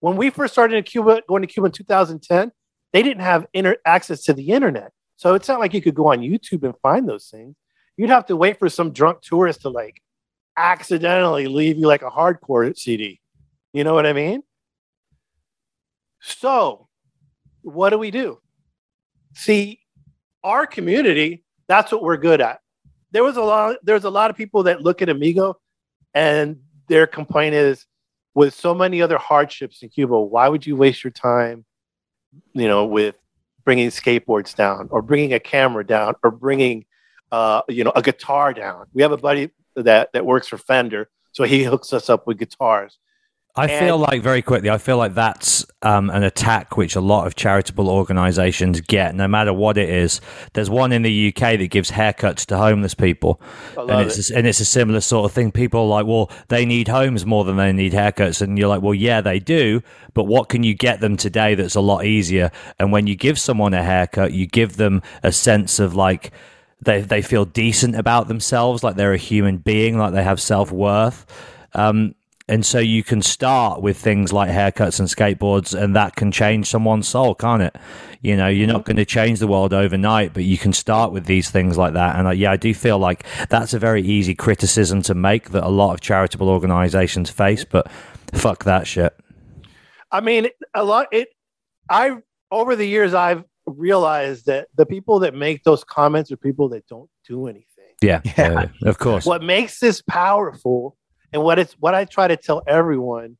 When 0.00 0.16
we 0.16 0.30
first 0.30 0.52
started 0.52 0.76
in 0.76 0.84
Cuba, 0.84 1.22
going 1.28 1.42
to 1.42 1.48
Cuba 1.48 1.66
in 1.66 1.72
2010, 1.72 2.52
they 2.92 3.02
didn't 3.02 3.22
have 3.22 3.46
inter- 3.54 3.78
access 3.86 4.22
to 4.24 4.34
the 4.34 4.48
internet. 4.50 4.92
So 5.16 5.34
it's 5.34 5.48
not 5.48 5.60
like 5.60 5.74
you 5.74 5.82
could 5.82 5.94
go 5.94 6.12
on 6.12 6.20
YouTube 6.20 6.62
and 6.62 6.74
find 6.82 7.08
those 7.08 7.28
things. 7.28 7.56
You'd 7.96 8.10
have 8.10 8.26
to 8.26 8.36
wait 8.36 8.58
for 8.58 8.68
some 8.68 8.92
drunk 8.92 9.22
tourist 9.22 9.62
to 9.62 9.70
like 9.70 10.02
accidentally 10.56 11.46
leave 11.46 11.78
you 11.78 11.86
like 11.86 12.02
a 12.02 12.10
hardcore 12.10 12.76
CD. 12.76 13.20
You 13.72 13.84
know 13.84 13.94
what 13.94 14.06
I 14.06 14.12
mean? 14.12 14.42
So, 16.20 16.88
what 17.62 17.90
do 17.90 17.98
we 17.98 18.10
do? 18.10 18.38
See, 19.34 19.80
our 20.44 20.66
community, 20.66 21.44
that's 21.68 21.92
what 21.92 22.02
we're 22.02 22.16
good 22.16 22.40
at. 22.40 22.60
There 23.12 23.24
was 23.24 23.36
a 23.36 23.42
lot 23.42 23.76
there's 23.82 24.04
a 24.04 24.10
lot 24.10 24.30
of 24.30 24.36
people 24.36 24.64
that 24.64 24.82
look 24.82 25.02
at 25.02 25.08
Amigo 25.08 25.56
and 26.14 26.60
their 26.88 27.06
complaint 27.06 27.54
is 27.54 27.86
with 28.34 28.54
so 28.54 28.74
many 28.74 29.00
other 29.00 29.16
hardships 29.16 29.82
in 29.82 29.88
Cuba, 29.88 30.20
why 30.20 30.48
would 30.48 30.66
you 30.66 30.76
waste 30.76 31.02
your 31.02 31.10
time, 31.10 31.64
you 32.52 32.68
know, 32.68 32.84
with 32.84 33.14
bringing 33.66 33.88
skateboards 33.88 34.54
down 34.54 34.88
or 34.90 35.02
bringing 35.02 35.34
a 35.34 35.40
camera 35.40 35.84
down 35.84 36.14
or 36.22 36.30
bringing 36.30 36.86
uh, 37.32 37.60
you 37.68 37.84
know, 37.84 37.92
a 37.94 38.00
guitar 38.00 38.54
down. 38.54 38.86
We 38.94 39.02
have 39.02 39.12
a 39.12 39.16
buddy 39.16 39.50
that 39.74 40.12
that 40.12 40.24
works 40.24 40.48
for 40.48 40.56
Fender, 40.56 41.10
so 41.32 41.44
he 41.44 41.64
hooks 41.64 41.92
us 41.92 42.08
up 42.08 42.26
with 42.26 42.38
guitars. 42.38 42.98
I 43.56 43.68
feel 43.68 43.96
like 43.96 44.22
very 44.22 44.42
quickly, 44.42 44.68
I 44.68 44.76
feel 44.76 44.98
like 44.98 45.14
that's 45.14 45.64
um, 45.80 46.10
an 46.10 46.22
attack 46.22 46.76
which 46.76 46.94
a 46.94 47.00
lot 47.00 47.26
of 47.26 47.36
charitable 47.36 47.88
organisations 47.88 48.82
get, 48.82 49.14
no 49.14 49.26
matter 49.26 49.52
what 49.52 49.78
it 49.78 49.88
is. 49.88 50.20
There's 50.52 50.68
one 50.68 50.92
in 50.92 51.02
the 51.02 51.28
UK 51.28 51.58
that 51.58 51.70
gives 51.70 51.90
haircuts 51.90 52.44
to 52.46 52.58
homeless 52.58 52.94
people, 52.94 53.40
and 53.76 54.02
it's 54.02 54.30
a, 54.30 54.36
and 54.36 54.46
it's 54.46 54.60
a 54.60 54.64
similar 54.64 55.00
sort 55.00 55.24
of 55.24 55.32
thing. 55.32 55.52
People 55.52 55.80
are 55.80 55.86
like, 55.86 56.06
well, 56.06 56.30
they 56.48 56.66
need 56.66 56.88
homes 56.88 57.24
more 57.24 57.44
than 57.44 57.56
they 57.56 57.72
need 57.72 57.92
haircuts, 57.92 58.42
and 58.42 58.58
you're 58.58 58.68
like, 58.68 58.82
well, 58.82 58.94
yeah, 58.94 59.22
they 59.22 59.38
do, 59.38 59.80
but 60.12 60.24
what 60.24 60.50
can 60.50 60.62
you 60.62 60.74
get 60.74 61.00
them 61.00 61.16
today 61.16 61.54
that's 61.54 61.76
a 61.76 61.80
lot 61.80 62.04
easier? 62.04 62.50
And 62.78 62.92
when 62.92 63.06
you 63.06 63.16
give 63.16 63.38
someone 63.38 63.72
a 63.72 63.82
haircut, 63.82 64.32
you 64.32 64.46
give 64.46 64.76
them 64.76 65.00
a 65.22 65.32
sense 65.32 65.78
of 65.78 65.94
like 65.94 66.30
they 66.82 67.00
they 67.00 67.22
feel 67.22 67.46
decent 67.46 67.96
about 67.96 68.28
themselves, 68.28 68.84
like 68.84 68.96
they're 68.96 69.14
a 69.14 69.18
human 69.18 69.56
being, 69.56 69.96
like 69.96 70.12
they 70.12 70.24
have 70.24 70.42
self 70.42 70.70
worth. 70.70 71.24
Um, 71.72 72.15
and 72.48 72.64
so 72.64 72.78
you 72.78 73.02
can 73.02 73.22
start 73.22 73.82
with 73.82 73.96
things 73.96 74.32
like 74.32 74.50
haircuts 74.50 75.00
and 75.00 75.08
skateboards, 75.08 75.78
and 75.78 75.96
that 75.96 76.16
can 76.16 76.30
change 76.30 76.68
someone's 76.68 77.08
soul, 77.08 77.34
can't 77.34 77.62
it? 77.62 77.76
You 78.22 78.36
know, 78.36 78.48
you're 78.48 78.68
not 78.68 78.84
going 78.84 78.96
to 78.96 79.04
change 79.04 79.38
the 79.40 79.46
world 79.46 79.72
overnight, 79.72 80.32
but 80.32 80.44
you 80.44 80.58
can 80.58 80.72
start 80.72 81.12
with 81.12 81.26
these 81.26 81.50
things 81.50 81.76
like 81.76 81.94
that. 81.94 82.16
And 82.16 82.28
uh, 82.28 82.30
yeah, 82.30 82.52
I 82.52 82.56
do 82.56 82.72
feel 82.72 82.98
like 82.98 83.24
that's 83.48 83.74
a 83.74 83.78
very 83.78 84.02
easy 84.02 84.34
criticism 84.34 85.02
to 85.02 85.14
make 85.14 85.50
that 85.50 85.64
a 85.64 85.68
lot 85.68 85.94
of 85.94 86.00
charitable 86.00 86.48
organizations 86.48 87.30
face, 87.30 87.64
but 87.64 87.90
fuck 88.32 88.64
that 88.64 88.86
shit. 88.86 89.16
I 90.10 90.20
mean, 90.20 90.48
a 90.74 90.84
lot. 90.84 91.08
It. 91.12 91.28
I 91.90 92.16
over 92.50 92.76
the 92.76 92.86
years 92.86 93.14
I've 93.14 93.44
realized 93.66 94.46
that 94.46 94.68
the 94.76 94.86
people 94.86 95.18
that 95.20 95.34
make 95.34 95.64
those 95.64 95.84
comments 95.84 96.30
are 96.30 96.36
people 96.36 96.68
that 96.70 96.86
don't 96.86 97.10
do 97.28 97.48
anything. 97.48 97.66
Yeah, 98.02 98.20
yeah. 98.24 98.68
Uh, 98.82 98.88
of 98.88 98.98
course. 98.98 99.26
What 99.26 99.42
makes 99.42 99.80
this 99.80 100.02
powerful, 100.02 100.95
and 101.32 101.42
what 101.42 101.58
it's 101.58 101.74
what 101.74 101.94
I 101.94 102.04
try 102.04 102.28
to 102.28 102.36
tell 102.36 102.62
everyone, 102.66 103.36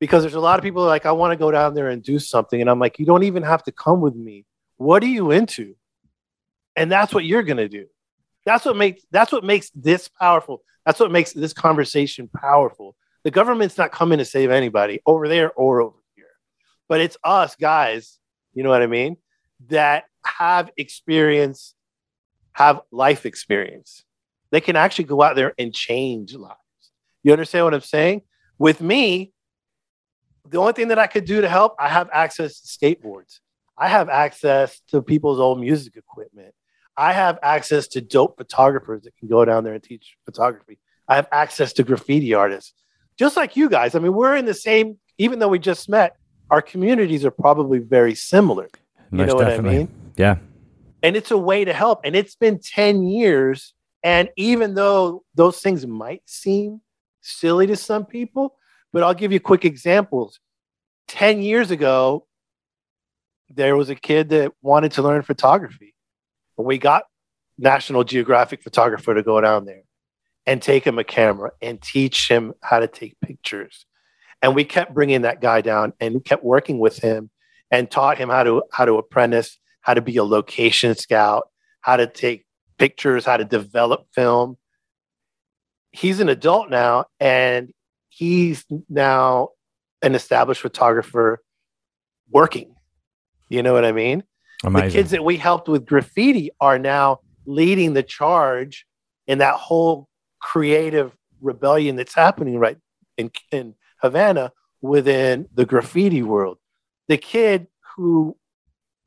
because 0.00 0.22
there's 0.22 0.34
a 0.34 0.40
lot 0.40 0.58
of 0.58 0.62
people 0.62 0.84
like 0.84 1.06
I 1.06 1.12
want 1.12 1.32
to 1.32 1.36
go 1.36 1.50
down 1.50 1.74
there 1.74 1.88
and 1.88 2.02
do 2.02 2.18
something, 2.18 2.60
and 2.60 2.70
I'm 2.70 2.78
like, 2.78 2.98
you 2.98 3.06
don't 3.06 3.24
even 3.24 3.42
have 3.42 3.62
to 3.64 3.72
come 3.72 4.00
with 4.00 4.14
me. 4.14 4.44
What 4.76 5.02
are 5.02 5.06
you 5.06 5.30
into? 5.30 5.74
And 6.76 6.90
that's 6.90 7.12
what 7.12 7.24
you're 7.24 7.42
gonna 7.42 7.68
do. 7.68 7.86
That's 8.44 8.64
what 8.64 8.76
makes 8.76 9.02
that's 9.10 9.32
what 9.32 9.44
makes 9.44 9.70
this 9.74 10.08
powerful. 10.08 10.62
That's 10.86 11.00
what 11.00 11.10
makes 11.10 11.32
this 11.32 11.52
conversation 11.52 12.28
powerful. 12.28 12.96
The 13.24 13.30
government's 13.30 13.76
not 13.76 13.92
coming 13.92 14.18
to 14.18 14.24
save 14.24 14.50
anybody 14.50 15.00
over 15.04 15.28
there 15.28 15.52
or 15.52 15.82
over 15.82 15.98
here, 16.14 16.30
but 16.88 17.00
it's 17.00 17.16
us 17.24 17.56
guys. 17.56 18.18
You 18.54 18.62
know 18.62 18.70
what 18.70 18.82
I 18.82 18.86
mean? 18.86 19.16
That 19.68 20.04
have 20.24 20.70
experience, 20.76 21.74
have 22.52 22.80
life 22.90 23.26
experience. 23.26 24.04
They 24.50 24.60
can 24.60 24.76
actually 24.76 25.04
go 25.04 25.20
out 25.20 25.36
there 25.36 25.52
and 25.58 25.74
change 25.74 26.34
lives. 26.34 26.58
You 27.22 27.32
understand 27.32 27.64
what 27.64 27.74
I'm 27.74 27.80
saying? 27.80 28.22
With 28.58 28.80
me, 28.80 29.32
the 30.48 30.58
only 30.58 30.72
thing 30.72 30.88
that 30.88 30.98
I 30.98 31.06
could 31.06 31.24
do 31.24 31.40
to 31.40 31.48
help, 31.48 31.74
I 31.78 31.88
have 31.88 32.08
access 32.12 32.60
to 32.60 32.66
skateboards. 32.66 33.40
I 33.76 33.88
have 33.88 34.08
access 34.08 34.80
to 34.88 35.02
people's 35.02 35.38
old 35.38 35.60
music 35.60 35.96
equipment. 35.96 36.54
I 36.96 37.12
have 37.12 37.38
access 37.42 37.86
to 37.88 38.00
dope 38.00 38.36
photographers 38.36 39.02
that 39.02 39.16
can 39.16 39.28
go 39.28 39.44
down 39.44 39.62
there 39.62 39.74
and 39.74 39.82
teach 39.82 40.16
photography. 40.24 40.78
I 41.06 41.14
have 41.16 41.28
access 41.30 41.72
to 41.74 41.84
graffiti 41.84 42.34
artists, 42.34 42.74
just 43.18 43.36
like 43.36 43.56
you 43.56 43.68
guys. 43.68 43.94
I 43.94 44.00
mean, 44.00 44.14
we're 44.14 44.36
in 44.36 44.46
the 44.46 44.54
same, 44.54 44.98
even 45.16 45.38
though 45.38 45.48
we 45.48 45.60
just 45.60 45.88
met, 45.88 46.16
our 46.50 46.60
communities 46.60 47.24
are 47.24 47.30
probably 47.30 47.78
very 47.78 48.14
similar. 48.14 48.68
You 49.12 49.18
Most 49.18 49.28
know 49.28 49.38
definitely. 49.38 49.62
what 49.62 49.70
I 49.70 49.78
mean? 49.78 49.88
Yeah. 50.16 50.36
And 51.02 51.16
it's 51.16 51.30
a 51.30 51.38
way 51.38 51.64
to 51.64 51.72
help. 51.72 52.00
And 52.04 52.16
it's 52.16 52.34
been 52.34 52.58
10 52.58 53.04
years. 53.04 53.74
And 54.02 54.30
even 54.36 54.74
though 54.74 55.22
those 55.34 55.60
things 55.60 55.86
might 55.86 56.22
seem 56.26 56.80
silly 57.28 57.66
to 57.66 57.76
some 57.76 58.04
people, 58.04 58.56
but 58.92 59.02
I'll 59.02 59.14
give 59.14 59.32
you 59.32 59.40
quick 59.40 59.64
examples. 59.64 60.40
10 61.08 61.42
years 61.42 61.70
ago, 61.70 62.26
there 63.50 63.76
was 63.76 63.90
a 63.90 63.94
kid 63.94 64.28
that 64.30 64.52
wanted 64.62 64.92
to 64.92 65.02
learn 65.02 65.22
photography. 65.22 65.94
And 66.56 66.66
we 66.66 66.78
got 66.78 67.04
National 67.56 68.04
Geographic 68.04 68.62
photographer 68.62 69.14
to 69.14 69.22
go 69.22 69.40
down 69.40 69.64
there 69.64 69.82
and 70.46 70.62
take 70.62 70.84
him 70.84 70.98
a 70.98 71.04
camera 71.04 71.50
and 71.60 71.80
teach 71.80 72.30
him 72.30 72.54
how 72.62 72.80
to 72.80 72.86
take 72.86 73.20
pictures. 73.20 73.86
And 74.40 74.54
we 74.54 74.64
kept 74.64 74.94
bringing 74.94 75.22
that 75.22 75.40
guy 75.40 75.60
down 75.60 75.92
and 76.00 76.24
kept 76.24 76.44
working 76.44 76.78
with 76.78 76.98
him 76.98 77.30
and 77.70 77.90
taught 77.90 78.18
him 78.18 78.28
how 78.28 78.44
to 78.44 78.62
how 78.72 78.84
to 78.84 78.94
apprentice, 78.94 79.58
how 79.80 79.94
to 79.94 80.00
be 80.00 80.16
a 80.16 80.24
location 80.24 80.94
scout, 80.94 81.48
how 81.80 81.96
to 81.96 82.06
take 82.06 82.46
pictures, 82.78 83.24
how 83.24 83.36
to 83.36 83.44
develop 83.44 84.06
film. 84.14 84.56
He's 85.92 86.20
an 86.20 86.28
adult 86.28 86.70
now 86.70 87.06
and 87.18 87.72
he's 88.08 88.64
now 88.88 89.50
an 90.02 90.14
established 90.14 90.60
photographer 90.60 91.40
working. 92.30 92.74
You 93.48 93.62
know 93.62 93.72
what 93.72 93.84
I 93.84 93.92
mean? 93.92 94.24
Amazing. 94.64 94.88
The 94.88 94.94
kids 94.94 95.10
that 95.12 95.24
we 95.24 95.36
helped 95.36 95.68
with 95.68 95.86
graffiti 95.86 96.50
are 96.60 96.78
now 96.78 97.20
leading 97.46 97.94
the 97.94 98.02
charge 98.02 98.86
in 99.26 99.38
that 99.38 99.54
whole 99.54 100.08
creative 100.40 101.16
rebellion 101.40 101.96
that's 101.96 102.14
happening 102.14 102.58
right 102.58 102.76
in, 103.16 103.30
in 103.50 103.74
Havana 104.00 104.52
within 104.80 105.48
the 105.54 105.64
graffiti 105.64 106.22
world. 106.22 106.58
The 107.08 107.16
kid 107.16 107.66
who 107.96 108.36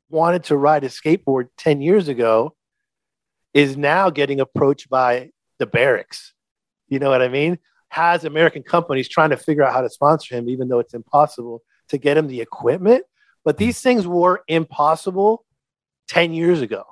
wanted 0.08 0.44
to 0.44 0.56
ride 0.56 0.84
a 0.84 0.88
skateboard 0.88 1.48
10 1.56 1.80
years 1.80 2.08
ago 2.08 2.54
is 3.54 3.76
now 3.76 4.10
getting 4.10 4.40
approached 4.40 4.88
by 4.88 5.30
the 5.58 5.66
barracks. 5.66 6.34
You 6.92 6.98
know 6.98 7.08
what 7.08 7.22
I 7.22 7.28
mean? 7.28 7.58
Has 7.88 8.26
American 8.26 8.62
companies 8.62 9.08
trying 9.08 9.30
to 9.30 9.38
figure 9.38 9.62
out 9.64 9.72
how 9.72 9.80
to 9.80 9.88
sponsor 9.88 10.34
him, 10.34 10.50
even 10.50 10.68
though 10.68 10.78
it's 10.78 10.92
impossible 10.92 11.62
to 11.88 11.96
get 11.96 12.18
him 12.18 12.28
the 12.28 12.42
equipment. 12.42 13.04
But 13.46 13.56
these 13.56 13.80
things 13.80 14.06
were 14.06 14.42
impossible 14.46 15.46
10 16.08 16.34
years 16.34 16.60
ago. 16.60 16.84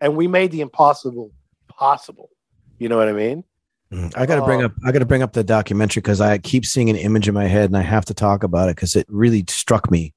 And 0.00 0.16
we 0.16 0.28
made 0.28 0.50
the 0.50 0.62
impossible 0.62 1.30
possible. 1.68 2.30
You 2.78 2.88
know 2.88 2.96
what 2.96 3.06
I 3.08 3.12
mean? 3.12 3.44
Mm, 3.92 4.16
I 4.16 4.24
got 4.24 4.36
to 4.36 4.42
bring 4.46 4.62
Oh. 4.62 4.66
up. 4.66 4.72
I 4.82 4.92
got 4.92 5.00
to 5.00 5.04
bring 5.04 5.22
up 5.22 5.34
the 5.34 5.44
documentary 5.44 6.00
because 6.00 6.22
I 6.22 6.38
keep 6.38 6.64
seeing 6.64 6.88
an 6.88 6.96
image 6.96 7.28
in 7.28 7.34
my 7.34 7.44
head, 7.46 7.66
and 7.66 7.76
I 7.76 7.82
have 7.82 8.06
to 8.06 8.14
talk 8.14 8.44
about 8.44 8.70
it 8.70 8.76
because 8.76 8.96
it 8.96 9.04
really 9.10 9.44
struck 9.48 9.90
me 9.90 10.14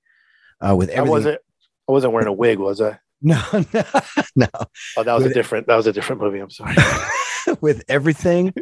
uh, 0.62 0.74
with 0.74 0.90
I 0.98 1.02
wasn't 1.02 1.42
I 1.90 1.92
wasn't 1.92 2.14
wearing 2.14 2.30
a 2.30 2.34
wig, 2.34 2.60
was 2.60 2.80
I? 2.80 2.98
No, 3.22 3.42
no, 3.74 3.84
no. 4.38 4.48
Oh, 4.96 5.04
that 5.04 5.14
was 5.14 5.26
a 5.26 5.34
different 5.34 5.68
that 5.68 5.76
was 5.76 5.86
a 5.88 5.92
different 5.92 6.22
movie. 6.22 6.40
I'm 6.40 6.50
sorry. 6.50 6.76
with 7.62 7.84
everything 7.90 8.54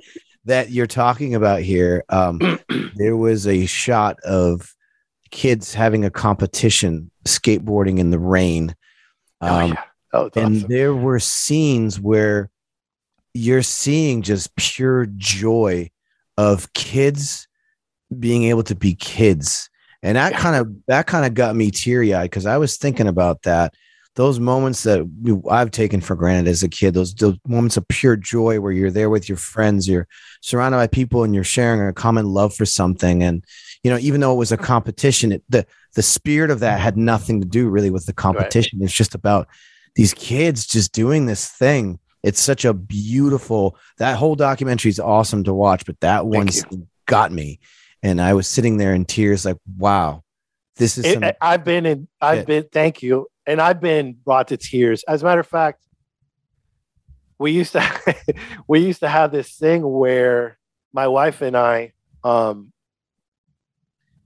that 0.46 0.70
you're 0.72 0.88
talking 0.88 1.36
about 1.36 1.62
here, 1.62 2.04
um, 2.10 2.40
there 2.96 3.18
was 3.18 3.48
a 3.48 3.66
shot 3.66 4.20
of 4.24 4.74
kids 5.32 5.74
having 5.74 6.06
a 6.06 6.10
competition 6.10 7.10
skateboarding 7.26 8.00
in 8.00 8.12
the 8.12 8.20
rain. 8.20 8.76
oh, 9.42 9.48
Um, 9.48 9.70
yeah. 9.72 9.82
That 10.14 10.20
was 10.22 10.32
and 10.36 10.56
awesome. 10.58 10.70
there 10.70 10.94
were 10.96 11.20
scenes 11.20 12.00
where 12.00 12.50
you're 13.34 13.64
seeing 13.64 14.22
just 14.22 14.56
pure 14.56 15.08
joy 15.18 15.90
of 16.38 16.72
kids 16.74 17.48
being 18.18 18.44
able 18.44 18.64
to 18.64 18.76
be 18.76 18.94
kids 18.96 19.70
and 20.04 20.16
that 20.16 20.32
Yeah. 20.34 20.40
kind 20.40 20.56
of 20.56 20.74
that 20.88 21.08
kind 21.08 21.26
of 21.26 21.34
got 21.34 21.56
me 21.56 21.72
teary-eyed 21.72 22.30
because 22.30 22.46
i 22.46 22.56
was 22.58 22.78
thinking 22.78 23.08
about 23.08 23.42
that 23.42 23.74
those 24.16 24.40
moments 24.40 24.84
that 24.84 25.02
i've 25.52 25.72
taken 25.72 26.02
for 26.02 26.16
granted 26.16 26.50
as 26.50 26.64
a 26.64 26.70
kid 26.70 26.94
those, 26.94 27.14
those 27.16 27.38
moments 27.48 27.78
of 27.78 27.88
pure 27.88 28.16
joy 28.16 28.60
where 28.60 28.72
you're 28.72 28.92
there 28.92 29.10
with 29.10 29.28
your 29.30 29.38
friends 29.38 29.88
you're 29.88 30.08
surrounded 30.42 30.78
by 30.78 30.88
people 30.88 31.24
and 31.24 31.36
you're 31.36 31.44
sharing 31.44 31.88
a 31.88 31.94
common 31.94 32.26
love 32.26 32.54
for 32.54 32.66
something 32.66 33.24
and 33.24 33.44
you 33.84 33.92
know 33.92 33.98
even 34.00 34.22
though 34.22 34.34
it 34.34 34.38
was 34.38 34.52
a 34.52 34.58
competition 34.58 35.32
it, 35.32 35.44
the 35.50 35.66
the 35.96 36.02
spirit 36.02 36.50
of 36.50 36.60
that 36.62 36.80
had 36.80 36.98
nothing 36.98 37.42
to 37.42 37.48
do 37.48 37.70
really 37.70 37.90
with 37.90 38.06
the 38.06 38.14
competition 38.14 38.80
it's 38.82 38.94
just 38.94 39.16
about 39.16 39.48
these 39.96 40.14
kids 40.14 40.68
just 40.68 40.92
doing 40.92 41.26
this 41.26 41.48
thing. 41.48 42.00
It's 42.22 42.42
such 42.42 42.66
a 42.66 42.74
beautiful 42.74 43.78
that 43.98 44.18
whole 44.18 44.36
documentary 44.36 44.90
is 44.90 45.00
awesome 45.00 45.44
to 45.46 45.54
watch, 45.54 45.86
but 45.86 46.00
that 46.02 46.26
one 46.26 46.50
got 47.06 47.32
me. 47.32 47.60
And 48.04 48.20
I 48.20 48.34
was 48.34 48.48
sitting 48.48 48.78
there 48.78 48.94
in 48.94 49.06
tears, 49.06 49.46
like, 49.46 49.58
wow, 49.78 50.24
this 50.76 50.98
is 50.98 51.06
It- 51.06 51.38
I've 51.40 51.64
been 51.64 51.86
in 51.86 52.08
I've 52.20 52.46
been 52.46 52.66
thank 52.72 53.02
you. 53.02 53.28
And 53.48 53.62
I've 53.62 53.80
been 53.80 54.14
brought 54.14 54.48
to 54.50 54.58
tears. 54.58 55.04
As 55.08 55.22
a 55.22 55.26
matter 55.26 55.42
of 55.42 55.48
fact, 55.48 55.86
we 57.38 57.52
used 57.52 57.74
to 57.74 58.16
we 58.68 58.80
used 58.80 59.02
to 59.02 59.10
have 59.10 59.32
this 59.32 59.56
thing 59.56 59.88
where 59.88 60.58
my 60.94 61.08
wife 61.08 61.42
and 61.42 61.56
I 61.56 61.94
um 62.24 62.72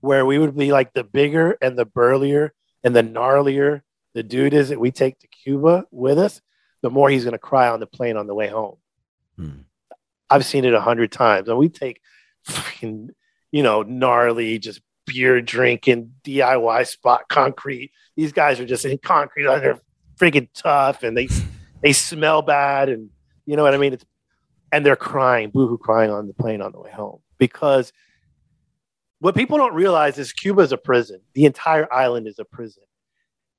where 0.00 0.24
we 0.24 0.38
would 0.38 0.56
be 0.56 0.72
like 0.72 0.92
the 0.94 1.04
bigger 1.04 1.58
and 1.60 1.76
the 1.76 1.84
burlier 1.84 2.54
and 2.82 2.96
the 2.96 3.02
gnarlier 3.02 3.82
the 4.14 4.22
dude 4.22 4.54
is 4.54 4.70
that 4.70 4.80
we 4.80 4.90
take 4.90 5.18
to 5.20 5.28
Cuba 5.28 5.84
with 5.90 6.18
us, 6.18 6.40
the 6.82 6.90
more 6.90 7.10
he's 7.10 7.24
gonna 7.24 7.38
cry 7.38 7.68
on 7.68 7.80
the 7.80 7.86
plane 7.86 8.16
on 8.16 8.26
the 8.26 8.34
way 8.34 8.48
home. 8.48 8.76
Hmm. 9.36 9.60
I've 10.28 10.44
seen 10.44 10.64
it 10.64 10.74
a 10.74 10.80
hundred 10.80 11.12
times. 11.12 11.48
And 11.48 11.58
we 11.58 11.68
take 11.68 12.00
fucking, 12.44 13.10
you 13.50 13.62
know, 13.62 13.82
gnarly, 13.82 14.58
just 14.58 14.80
beer 15.06 15.40
drinking, 15.40 16.12
DIY 16.24 16.86
spot 16.86 17.28
concrete. 17.28 17.92
These 18.16 18.32
guys 18.32 18.60
are 18.60 18.66
just 18.66 18.84
in 18.84 18.98
concrete 18.98 19.46
and 19.46 19.62
they're 19.62 19.80
freaking 20.18 20.48
tough 20.54 21.02
and 21.02 21.16
they 21.16 21.28
they 21.82 21.92
smell 21.92 22.42
bad 22.42 22.88
and 22.88 23.10
you 23.46 23.56
know 23.56 23.62
what 23.62 23.74
I 23.74 23.78
mean? 23.78 23.94
It's 23.94 24.04
and 24.72 24.86
they're 24.86 24.96
crying, 24.96 25.50
boohoo 25.50 25.78
crying 25.78 26.10
on 26.10 26.26
the 26.26 26.34
plane 26.34 26.62
on 26.62 26.72
the 26.72 26.80
way 26.80 26.90
home. 26.90 27.20
Because 27.38 27.92
what 29.18 29.34
people 29.34 29.58
don't 29.58 29.74
realize 29.74 30.18
is 30.18 30.32
Cuba 30.32 30.62
is 30.62 30.72
a 30.72 30.76
prison. 30.76 31.20
The 31.34 31.44
entire 31.44 31.92
island 31.92 32.26
is 32.26 32.38
a 32.38 32.44
prison. 32.44 32.84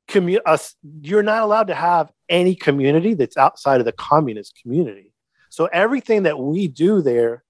Commu- 0.08 0.42
us, 0.46 0.76
you're 1.02 1.24
not 1.24 1.44
allowed 1.44 1.68
to 1.68 1.76
have 1.76 2.12
any 2.30 2.56
community 2.56 3.14
that's 3.14 3.38
outside 3.38 3.80
of 3.80 3.86
the 3.86 3.92
communist 3.92 4.60
community. 4.62 5.14
So 5.50 5.66
everything 5.66 6.24
that 6.24 6.40
we 6.40 6.68
do 6.68 7.02
there 7.02 7.44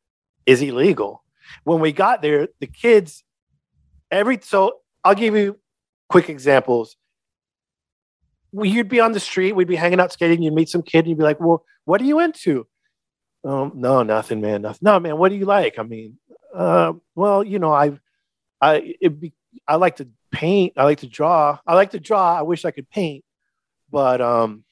is 0.46 0.62
illegal. 0.62 1.24
When 1.64 1.80
we 1.80 1.92
got 1.92 2.22
there, 2.22 2.48
the 2.60 2.68
kids, 2.68 3.24
every 4.12 4.40
so 4.42 4.80
I'll 5.04 5.16
give 5.16 5.36
you 5.36 5.58
quick 6.10 6.30
examples. 6.30 6.96
we, 8.52 8.70
you'd 8.70 8.90
be 8.90 9.00
on 9.00 9.14
the 9.14 9.20
street, 9.20 9.54
we'd 9.54 9.68
be 9.68 9.76
hanging 9.76 10.00
out 10.00 10.12
skating, 10.12 10.42
you'd 10.44 10.54
meet 10.54 10.70
some 10.70 10.82
kid, 10.82 11.00
and 11.00 11.10
you'd 11.10 11.18
be 11.18 11.24
like, 11.24 11.40
"Well, 11.40 11.64
what 11.86 12.02
are 12.02 12.06
you 12.06 12.20
into?" 12.20 12.68
Um, 13.44 13.74
no, 13.76 14.04
nothing, 14.04 14.42
man, 14.42 14.62
nothing. 14.62 14.80
No, 14.84 15.00
man, 15.00 15.18
what 15.18 15.30
do 15.30 15.36
you 15.36 15.46
like? 15.46 15.80
I 15.80 15.84
mean, 15.84 16.18
uh, 16.54 16.94
well, 17.16 17.44
you 17.44 17.60
know, 17.60 17.74
I, 17.74 17.98
I, 18.60 18.96
it 19.02 19.20
be, 19.20 19.34
I 19.68 19.76
like 19.78 19.96
to 19.98 20.08
paint. 20.32 20.74
I 20.78 20.84
like 20.84 21.00
to 21.00 21.08
draw. 21.08 21.58
I 21.66 21.76
like 21.76 21.92
to 21.92 22.00
draw. 22.00 22.38
I 22.38 22.44
wish 22.44 22.66
I 22.66 22.72
could 22.72 22.90
paint, 22.90 23.24
but 23.90 24.22
um, 24.22 24.64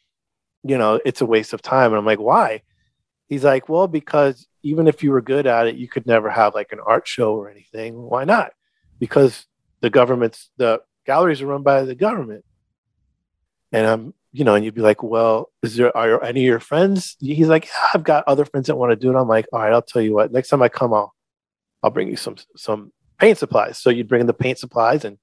you 0.64 0.78
know, 0.78 1.00
it's 1.06 1.22
a 1.22 1.26
waste 1.26 1.54
of 1.54 1.62
time. 1.62 1.92
And 1.92 1.98
I'm 1.98 2.06
like, 2.06 2.20
why? 2.20 2.62
He's 3.28 3.44
like, 3.44 3.70
well, 3.70 3.88
because 3.88 4.48
even 4.64 4.88
if 4.88 5.04
you 5.04 5.12
were 5.12 5.22
good 5.22 5.48
at 5.48 5.68
it, 5.68 5.76
you 5.76 5.88
could 5.88 6.06
never 6.06 6.30
have 6.30 6.54
like 6.56 6.72
an 6.72 6.80
art 6.86 7.08
show 7.08 7.36
or 7.36 7.50
anything. 7.50 7.96
Why 7.96 8.26
not? 8.26 8.52
Because 9.00 9.46
the 9.82 9.90
government's 9.90 10.50
the 10.58 10.82
galleries 11.06 11.42
are 11.42 11.48
run 11.48 11.64
by 11.64 11.84
the 11.84 11.96
government. 11.96 12.46
And 13.72 13.88
I'm, 13.88 14.14
you 14.32 14.44
know, 14.44 14.56
and 14.56 14.66
you'd 14.66 14.76
be 14.76 14.82
like, 14.82 15.02
well, 15.02 15.52
is 15.64 15.76
there 15.76 15.96
are 15.96 16.24
any 16.24 16.42
of 16.42 16.46
your 16.46 16.60
friends? 16.60 17.16
He's 17.20 17.48
like, 17.48 17.66
yeah, 17.66 17.88
I've 17.94 18.04
got 18.04 18.28
other 18.28 18.46
friends 18.46 18.68
that 18.68 18.76
want 18.76 18.92
to 18.92 18.96
do 18.96 19.12
it. 19.12 19.20
I'm 19.20 19.28
like, 19.28 19.48
all 19.54 19.60
right, 19.60 19.74
I'll 19.74 19.82
tell 19.82 20.02
you 20.02 20.14
what. 20.14 20.32
Next 20.32 20.50
time 20.50 20.62
I 20.62 20.70
come, 20.70 20.94
I'll 20.94 21.14
I'll 21.82 21.92
bring 21.92 22.10
you 22.10 22.16
some 22.16 22.36
some 22.56 22.92
paint 23.18 23.38
supplies. 23.38 23.78
So 23.78 23.90
you'd 23.90 24.08
bring 24.08 24.22
in 24.22 24.28
the 24.28 24.34
paint 24.34 24.60
supplies 24.60 25.06
and 25.06 25.18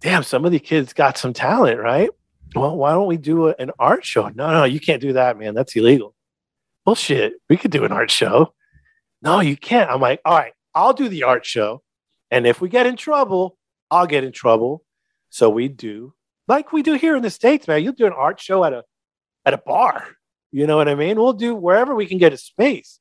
damn, 0.00 0.22
some 0.22 0.44
of 0.44 0.52
the 0.52 0.58
kids 0.58 0.92
got 0.92 1.18
some 1.18 1.32
talent, 1.32 1.80
right? 1.80 2.10
Well, 2.54 2.76
why 2.76 2.92
don't 2.92 3.08
we 3.08 3.16
do 3.16 3.48
a, 3.48 3.54
an 3.58 3.72
art 3.78 4.04
show? 4.04 4.28
No, 4.28 4.50
no, 4.52 4.64
you 4.64 4.80
can't 4.80 5.02
do 5.02 5.14
that, 5.14 5.38
man. 5.38 5.54
That's 5.54 5.74
illegal. 5.76 6.14
Bullshit. 6.84 7.34
We 7.48 7.56
could 7.56 7.70
do 7.70 7.84
an 7.84 7.92
art 7.92 8.10
show. 8.10 8.54
No, 9.20 9.40
you 9.40 9.56
can't. 9.56 9.90
I'm 9.90 10.00
like, 10.00 10.20
all 10.24 10.36
right, 10.36 10.52
I'll 10.74 10.92
do 10.92 11.08
the 11.08 11.24
art 11.24 11.44
show. 11.44 11.82
And 12.30 12.46
if 12.46 12.60
we 12.60 12.68
get 12.68 12.86
in 12.86 12.96
trouble, 12.96 13.56
I'll 13.90 14.06
get 14.06 14.24
in 14.24 14.32
trouble. 14.32 14.84
So 15.30 15.50
we 15.50 15.68
do 15.68 16.14
like 16.48 16.72
we 16.72 16.82
do 16.82 16.94
here 16.94 17.14
in 17.14 17.22
the 17.22 17.30
States, 17.30 17.68
man. 17.68 17.84
You'll 17.84 17.92
do 17.92 18.06
an 18.06 18.12
art 18.12 18.40
show 18.40 18.64
at 18.64 18.72
a 18.72 18.82
at 19.44 19.54
a 19.54 19.58
bar. 19.58 20.08
You 20.50 20.66
know 20.66 20.76
what 20.76 20.88
I 20.88 20.94
mean? 20.94 21.18
We'll 21.18 21.34
do 21.34 21.54
wherever 21.54 21.94
we 21.94 22.06
can 22.06 22.18
get 22.18 22.32
a 22.32 22.38
space. 22.38 23.00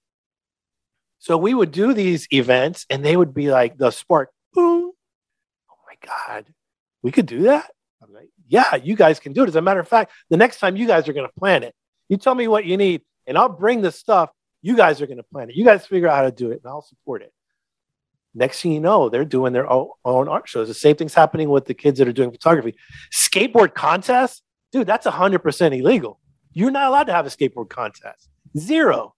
So 1.20 1.38
we 1.38 1.54
would 1.54 1.72
do 1.72 1.94
these 1.94 2.28
events 2.32 2.86
and 2.90 3.04
they 3.04 3.18
would 3.18 3.34
be 3.34 3.50
like 3.50 3.78
the 3.78 3.90
spark, 3.90 4.30
boom. 4.54 4.92
Oh 5.72 5.76
my 5.88 5.96
God, 6.06 6.46
we 7.02 7.12
could 7.12 7.26
do 7.26 7.44
that? 7.44 7.72
I'm 8.04 8.14
like, 8.14 8.30
yeah, 8.48 8.76
you 8.76 8.96
guys 8.96 9.20
can 9.20 9.34
do 9.34 9.44
it. 9.44 9.50
As 9.50 9.56
a 9.56 9.62
matter 9.62 9.80
of 9.80 9.88
fact, 9.88 10.12
the 10.30 10.38
next 10.38 10.60
time 10.60 10.76
you 10.76 10.86
guys 10.86 11.08
are 11.08 11.14
going 11.14 11.28
to 11.28 11.40
plan 11.40 11.64
it, 11.64 11.74
you 12.10 12.18
tell 12.18 12.36
me 12.36 12.48
what 12.48 12.66
you 12.66 12.78
need 12.78 13.02
and 13.26 13.38
I'll 13.38 13.50
bring 13.50 13.82
the 13.82 13.92
stuff. 13.92 14.30
You 14.62 14.76
guys 14.76 15.02
are 15.02 15.08
going 15.08 15.18
to 15.18 15.24
plan 15.24 15.50
it. 15.50 15.56
You 15.56 15.66
guys 15.66 15.86
figure 15.86 16.08
out 16.08 16.18
how 16.18 16.24
to 16.24 16.32
do 16.32 16.52
it 16.52 16.62
and 16.64 16.70
I'll 16.70 16.82
support 16.82 17.22
it. 17.22 17.32
Next 18.38 18.62
thing 18.62 18.72
you 18.72 18.80
know, 18.80 19.10
they're 19.10 19.26
doing 19.26 19.52
their 19.52 19.68
own, 19.68 19.90
art 20.06 20.48
shows. 20.48 20.68
The 20.68 20.76
same 20.76 20.96
thing's 20.96 21.16
happening 21.16 21.50
with 21.50 21.66
the 21.66 21.74
kids 21.74 21.98
that 21.98 22.08
are 22.08 22.14
doing 22.14 22.30
photography. 22.30 22.76
Skateboard 23.12 23.74
contests, 23.74 24.44
dude, 24.72 24.86
that's 24.86 25.08
100% 25.08 25.80
illegal. 25.80 26.20
You're 26.54 26.70
not 26.70 26.88
allowed 26.88 27.06
to 27.06 27.14
have 27.14 27.26
a 27.26 27.30
skateboard 27.30 27.70
contest. 27.70 28.30
Zero. 28.56 29.16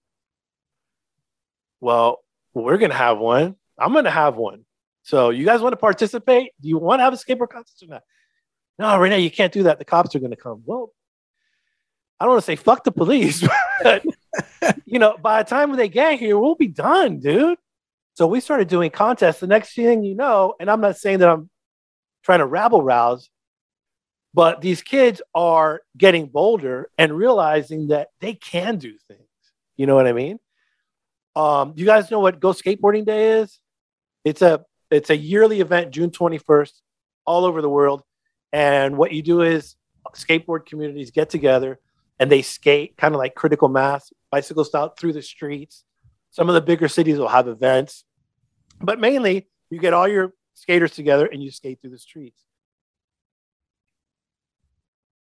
Well, 1.80 2.24
we're 2.54 2.78
going 2.78 2.92
to 2.92 2.96
have 2.96 3.18
one. 3.18 3.56
I'm 3.78 3.92
going 3.92 4.06
to 4.06 4.10
have 4.10 4.36
one. 4.36 4.64
So 5.02 5.28
you 5.28 5.44
guys 5.44 5.60
want 5.60 5.74
to 5.74 5.78
participate? 5.78 6.52
Do 6.62 6.68
you 6.70 6.78
want 6.78 7.00
to 7.00 7.04
have 7.04 7.12
a 7.12 7.16
skateboard 7.16 7.50
contest 7.50 7.82
or 7.82 7.88
not? 7.88 8.02
No, 8.78 8.96
Rene, 8.96 9.20
you 9.20 9.30
can't 9.30 9.52
do 9.52 9.64
that. 9.64 9.78
The 9.78 9.84
cops 9.84 10.14
are 10.14 10.18
going 10.18 10.30
to 10.30 10.36
come. 10.36 10.62
Well, 10.64 10.92
I 12.18 12.24
don't 12.24 12.32
want 12.32 12.42
to 12.42 12.46
say 12.46 12.56
fuck 12.56 12.84
the 12.84 12.92
police, 12.92 13.46
but 13.82 14.02
you 14.86 14.98
know, 14.98 15.18
by 15.18 15.42
the 15.42 15.48
time 15.50 15.76
they 15.76 15.88
get 15.88 16.18
here, 16.18 16.38
we'll 16.38 16.54
be 16.54 16.68
done, 16.68 17.20
dude. 17.20 17.58
So 18.20 18.26
we 18.26 18.40
started 18.40 18.68
doing 18.68 18.90
contests. 18.90 19.40
The 19.40 19.46
next 19.46 19.74
thing 19.74 20.04
you 20.04 20.14
know, 20.14 20.52
and 20.60 20.70
I'm 20.70 20.82
not 20.82 20.98
saying 20.98 21.20
that 21.20 21.30
I'm 21.30 21.48
trying 22.22 22.40
to 22.40 22.44
rabble 22.44 22.82
rouse, 22.82 23.30
but 24.34 24.60
these 24.60 24.82
kids 24.82 25.22
are 25.34 25.80
getting 25.96 26.26
bolder 26.26 26.90
and 26.98 27.16
realizing 27.16 27.88
that 27.88 28.08
they 28.20 28.34
can 28.34 28.76
do 28.76 28.92
things. 29.08 29.22
You 29.78 29.86
know 29.86 29.94
what 29.94 30.06
I 30.06 30.12
mean? 30.12 30.38
Um, 31.34 31.72
you 31.76 31.86
guys 31.86 32.10
know 32.10 32.20
what 32.20 32.40
Go 32.40 32.50
Skateboarding 32.50 33.06
Day 33.06 33.40
is? 33.40 33.58
It's 34.22 34.42
a 34.42 34.66
it's 34.90 35.08
a 35.08 35.16
yearly 35.16 35.62
event, 35.62 35.90
June 35.90 36.10
21st, 36.10 36.72
all 37.24 37.46
over 37.46 37.62
the 37.62 37.70
world. 37.70 38.02
And 38.52 38.98
what 38.98 39.12
you 39.12 39.22
do 39.22 39.40
is 39.40 39.76
skateboard 40.14 40.66
communities 40.66 41.10
get 41.10 41.30
together 41.30 41.80
and 42.18 42.30
they 42.30 42.42
skate 42.42 42.98
kind 42.98 43.14
of 43.14 43.18
like 43.18 43.34
critical 43.34 43.70
mass, 43.70 44.12
bicycle 44.30 44.66
style 44.66 44.90
through 44.90 45.14
the 45.14 45.22
streets. 45.22 45.84
Some 46.32 46.50
of 46.50 46.54
the 46.54 46.60
bigger 46.60 46.86
cities 46.86 47.18
will 47.18 47.26
have 47.26 47.48
events, 47.48 48.04
but 48.80 48.98
mainly 48.98 49.48
you 49.70 49.78
get 49.78 49.94
all 49.94 50.08
your 50.08 50.32
skaters 50.54 50.92
together 50.92 51.26
and 51.26 51.42
you 51.42 51.50
skate 51.50 51.80
through 51.80 51.90
the 51.90 51.98
streets. 51.98 52.40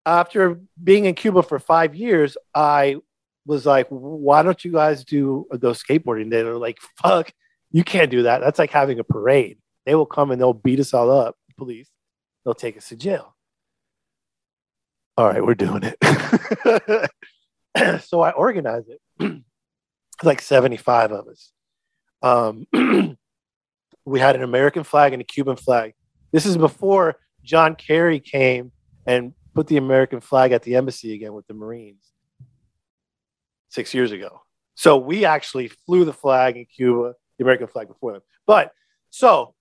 After 0.05 0.59
being 0.81 1.05
in 1.05 1.15
Cuba 1.15 1.43
for 1.43 1.59
five 1.59 1.95
years, 1.95 2.35
I 2.53 2.97
was 3.45 3.65
like, 3.65 3.87
why 3.89 4.43
don't 4.43 4.63
you 4.63 4.71
guys 4.71 5.05
do 5.05 5.47
a 5.51 5.57
go 5.57 5.71
skateboarding? 5.71 6.29
They're 6.29 6.57
like, 6.57 6.79
fuck, 7.01 7.31
you 7.71 7.83
can't 7.83 8.11
do 8.11 8.23
that. 8.23 8.39
That's 8.39 8.59
like 8.59 8.71
having 8.71 8.99
a 8.99 9.03
parade. 9.03 9.57
They 9.85 9.95
will 9.95 10.05
come 10.05 10.31
and 10.31 10.39
they'll 10.39 10.53
beat 10.53 10.79
us 10.79 10.93
all 10.93 11.11
up, 11.11 11.35
police. 11.57 11.89
They'll 12.43 12.53
take 12.53 12.77
us 12.77 12.89
to 12.89 12.95
jail. 12.95 13.35
All 15.17 15.27
right, 15.27 15.45
we're 15.45 15.55
doing 15.55 15.83
it. 15.83 17.11
so 18.03 18.21
I 18.21 18.31
organized 18.31 18.89
it. 18.89 19.43
like 20.23 20.41
75 20.41 21.11
of 21.11 21.27
us. 21.27 21.51
Um, 22.21 22.67
we 24.05 24.19
had 24.19 24.35
an 24.35 24.43
American 24.43 24.83
flag 24.83 25.13
and 25.13 25.21
a 25.21 25.25
Cuban 25.25 25.55
flag. 25.55 25.93
This 26.31 26.45
is 26.45 26.57
before 26.57 27.15
John 27.43 27.75
Kerry 27.75 28.19
came 28.19 28.71
and 29.05 29.33
put 29.53 29.67
the 29.67 29.77
American 29.77 30.19
flag 30.19 30.51
at 30.51 30.63
the 30.63 30.75
embassy 30.75 31.13
again 31.13 31.33
with 31.33 31.47
the 31.47 31.53
Marines 31.53 32.11
six 33.69 33.93
years 33.93 34.11
ago. 34.11 34.41
So 34.75 34.97
we 34.97 35.25
actually 35.25 35.67
flew 35.67 36.05
the 36.05 36.13
flag 36.13 36.57
in 36.57 36.65
Cuba, 36.65 37.13
the 37.37 37.43
American 37.43 37.67
flag 37.67 37.87
before 37.87 38.13
them. 38.13 38.21
But 38.45 38.71
so 39.09 39.53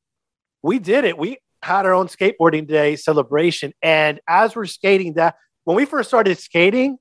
we 0.63 0.79
did 0.79 1.05
it. 1.05 1.19
We 1.19 1.39
had 1.63 1.87
our 1.87 1.93
own 1.93 2.09
skateboarding 2.09 2.67
day 2.67 2.97
celebration. 2.97 3.73
And 3.83 4.21
as 4.27 4.57
we're 4.57 4.67
skating 4.67 5.15
that, 5.15 5.37
when 5.65 5.77
we 5.77 5.85
first 5.85 6.09
started 6.09 6.39
skating, 6.39 6.99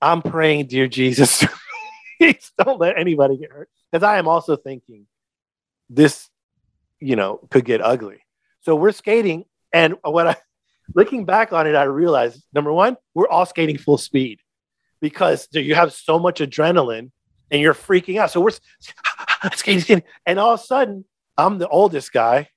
I'm 0.00 0.22
praying, 0.22 0.66
dear 0.66 0.86
Jesus, 0.86 1.44
please 2.20 2.52
don't 2.58 2.80
let 2.80 2.98
anybody 2.98 3.38
get 3.38 3.50
hurt. 3.50 3.70
Because 3.90 4.02
I 4.02 4.18
am 4.18 4.28
also 4.28 4.56
thinking 4.56 5.06
this, 5.90 6.28
you 7.00 7.16
know, 7.16 7.40
could 7.50 7.64
get 7.64 7.80
ugly. 7.80 8.18
So 8.60 8.76
we're 8.76 8.92
skating. 8.92 9.44
And 9.72 9.96
what 10.02 10.26
I, 10.26 10.36
looking 10.94 11.24
back 11.24 11.52
on 11.52 11.66
it, 11.66 11.74
I 11.74 11.84
realized 11.84 12.42
number 12.52 12.72
one, 12.72 12.96
we're 13.14 13.28
all 13.28 13.46
skating 13.46 13.78
full 13.78 13.98
speed 13.98 14.40
because 15.00 15.48
you 15.52 15.74
have 15.74 15.92
so 15.92 16.18
much 16.18 16.40
adrenaline 16.40 17.10
and 17.50 17.60
you're 17.60 17.74
freaking 17.74 18.18
out. 18.18 18.30
So 18.30 18.40
we're 18.40 18.50
skating, 19.52 19.80
skating, 19.80 20.02
and 20.26 20.38
all 20.38 20.54
of 20.54 20.60
a 20.60 20.62
sudden, 20.62 21.04
I'm 21.36 21.58
the 21.58 21.68
oldest 21.68 22.12
guy, 22.12 22.48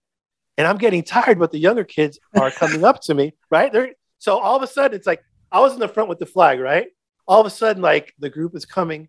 and 0.57 0.67
I'm 0.67 0.77
getting 0.77 1.03
tired, 1.03 1.39
but 1.39 1.51
the 1.51 1.59
younger 1.59 1.83
kids 1.83 2.19
are 2.35 2.51
coming 2.51 2.83
up 2.83 3.01
to 3.03 3.13
me, 3.13 3.33
right? 3.49 3.71
They're, 3.71 3.91
so 4.17 4.37
all 4.39 4.55
of 4.55 4.63
a 4.63 4.67
sudden, 4.67 4.95
it's 4.95 5.07
like 5.07 5.23
I 5.51 5.59
was 5.59 5.73
in 5.73 5.79
the 5.79 5.87
front 5.87 6.09
with 6.09 6.19
the 6.19 6.25
flag, 6.25 6.59
right? 6.59 6.87
All 7.27 7.39
of 7.39 7.47
a 7.47 7.51
sudden, 7.51 7.81
like 7.81 8.13
the 8.19 8.29
group 8.29 8.55
is 8.55 8.65
coming, 8.65 9.07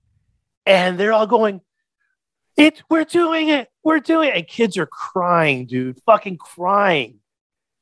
and 0.66 0.98
they're 0.98 1.12
all 1.12 1.26
going, 1.26 1.62
"It, 2.56 2.82
we're 2.90 3.04
doing 3.04 3.48
it, 3.48 3.68
we're 3.82 4.00
doing 4.00 4.28
it," 4.28 4.36
and 4.36 4.46
kids 4.46 4.76
are 4.76 4.86
crying, 4.86 5.66
dude, 5.66 6.00
fucking 6.04 6.38
crying, 6.38 7.20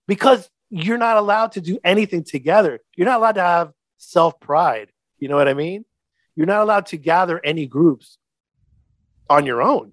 because 0.07 0.49
you're 0.71 0.99
not 0.99 1.17
allowed 1.17 1.53
to 1.53 1.61
do 1.61 1.79
anything 1.85 2.25
together. 2.25 2.81
You're 2.97 3.07
not 3.07 3.19
allowed 3.19 3.35
to 3.35 3.43
have 3.43 3.73
self 3.99 4.39
pride. 4.41 4.91
You 5.19 5.29
know 5.29 5.37
what 5.37 5.49
I 5.49 5.55
mean? 5.55 5.85
You're 6.37 6.47
not 6.47 6.63
allowed 6.63 6.87
to 6.87 6.97
gather 6.97 7.41
any 7.45 7.67
groups 7.67 8.19
on 9.29 9.47
your 9.47 9.61
own. 9.61 9.93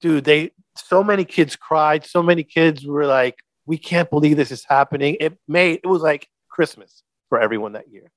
Dude, 0.00 0.24
they 0.24 0.52
so 0.76 1.02
many 1.02 1.24
kids 1.24 1.56
cried. 1.56 2.04
So 2.04 2.22
many 2.22 2.44
kids 2.44 2.86
were 2.86 3.06
like, 3.06 3.38
"We 3.66 3.78
can't 3.78 4.10
believe 4.10 4.36
this 4.36 4.50
is 4.50 4.64
happening." 4.64 5.16
It 5.20 5.38
made 5.48 5.80
it 5.82 5.86
was 5.86 6.02
like 6.02 6.28
Christmas 6.48 7.02
for 7.28 7.40
everyone 7.40 7.72
that 7.72 7.88
year. 7.88 8.10